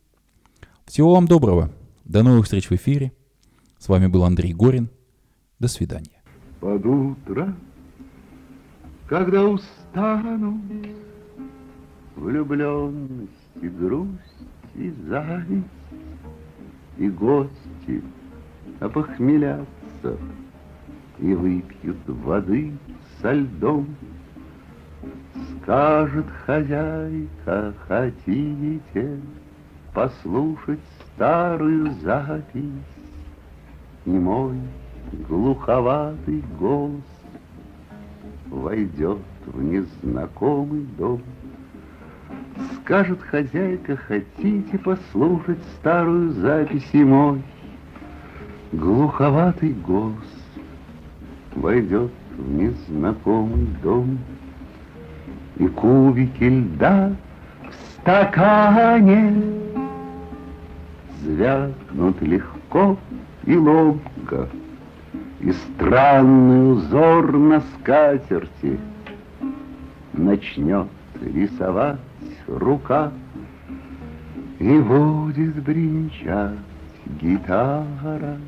Всего 0.86 1.14
вам 1.14 1.28
доброго. 1.28 1.74
До 2.06 2.24
новых 2.24 2.46
встреч 2.46 2.70
в 2.70 2.72
эфире. 2.72 3.12
С 3.80 3.90
вами 3.90 4.08
был 4.08 4.24
Андрей 4.24 4.54
Горин. 4.54 4.90
До 5.60 5.68
свидания 5.68 6.15
под 6.60 6.86
утро, 6.86 7.54
когда 9.08 9.44
устану 9.46 10.60
влюбленность 12.16 13.32
и 13.62 13.68
грусть 13.68 14.48
и 14.76 14.90
зависть, 15.08 15.66
и 16.98 17.10
гости 17.10 18.04
опохмелятся 18.80 20.18
и 21.20 21.34
выпьют 21.34 21.98
воды 22.08 22.74
со 23.22 23.34
льдом. 23.34 23.88
Скажет 25.62 26.26
хозяйка, 26.46 27.74
хотите 27.88 29.20
послушать 29.94 30.80
старую 31.14 31.92
запись, 32.02 32.64
и 34.06 34.10
мой 34.10 34.58
глуховатый 35.28 36.44
голос 36.60 37.02
Войдет 38.50 39.20
в 39.46 39.62
незнакомый 39.62 40.86
дом. 40.98 41.22
Скажет 42.82 43.22
хозяйка, 43.22 43.98
хотите 43.98 44.78
послушать 44.78 45.60
старую 45.80 46.32
запись 46.34 46.94
мой 46.94 47.42
Глуховатый 48.72 49.74
голос 49.74 50.26
войдет 51.56 52.12
в 52.38 52.52
незнакомый 52.54 53.68
дом. 53.82 54.20
И 55.58 55.68
кубики 55.68 56.44
льда 56.44 57.16
в 57.64 58.02
стакане 58.02 59.42
Звякнут 61.22 62.22
легко 62.22 62.98
и 63.46 63.56
ловко 63.56 64.50
и 65.46 65.52
странный 65.52 66.74
узор 66.74 67.32
на 67.38 67.62
скатерти 67.62 68.80
Начнет 70.12 70.88
рисовать 71.22 72.00
рука, 72.48 73.12
И 74.60 74.80
будет 74.80 75.62
бренчать 75.62 76.58
гитара, 77.22 78.40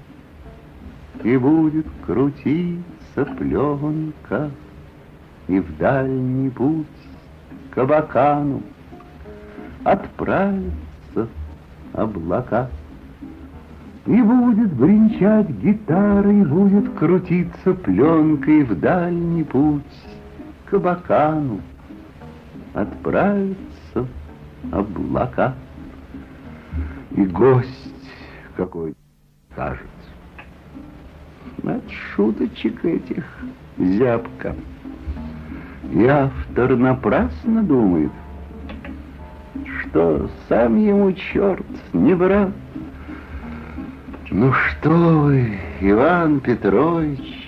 И 1.23 1.37
будет 1.37 1.85
крутиться 2.03 3.25
пленка, 3.37 4.49
И 5.47 5.59
в 5.59 5.77
дальний 5.77 6.49
путь 6.49 6.87
к 7.69 7.77
Абакану 7.77 8.63
Отправятся 9.83 11.27
облака. 11.93 12.69
И 14.07 14.21
будет 14.21 14.73
бренчать 14.73 15.49
гитара, 15.49 16.31
и 16.31 16.41
будет 16.43 16.93
крутиться 16.93 17.73
пленкой 17.73 18.63
в 18.63 18.79
дальний 18.79 19.43
путь 19.43 19.83
к 20.65 20.73
Абакану. 20.73 21.59
Отправится 22.73 24.07
облака. 24.71 25.53
И 27.11 27.25
гость 27.25 27.93
какой 28.55 28.95
кажется. 29.53 29.85
От 31.63 31.83
шуточек 31.91 32.85
этих 32.85 33.25
зябка. 33.77 34.55
И 35.91 36.05
автор 36.05 36.77
напрасно 36.77 37.61
думает, 37.61 38.11
что 39.81 40.29
сам 40.47 40.77
ему 40.77 41.11
черт 41.11 41.65
не 41.91 42.13
брат, 42.15 42.51
ну 44.29 44.53
что 44.53 44.89
вы, 44.89 45.59
Иван 45.81 46.39
Петрович, 46.41 47.47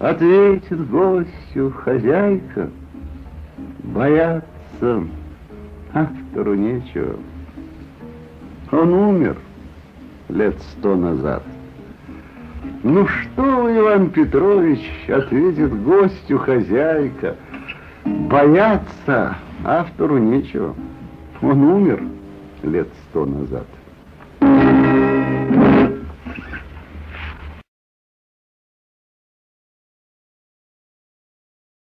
Ответит 0.00 0.88
гостю 0.88 1.74
хозяйка, 1.84 2.70
Бояться 3.82 5.04
автору 5.92 6.54
нечего. 6.54 7.16
Он 8.72 8.94
умер 8.94 9.36
лет 10.30 10.56
сто 10.72 10.96
назад. 10.96 11.42
Ну 12.82 13.06
что 13.06 13.42
вы, 13.42 13.76
Иван 13.76 14.08
Петрович, 14.08 14.80
ответит 15.06 15.82
гостю 15.82 16.38
хозяйка, 16.38 17.36
Бояться 18.06 19.36
автору 19.64 20.16
нечего. 20.16 20.74
Он 21.42 21.62
умер 21.62 22.02
лет 22.62 22.88
сто 23.10 23.26
назад. 23.26 23.66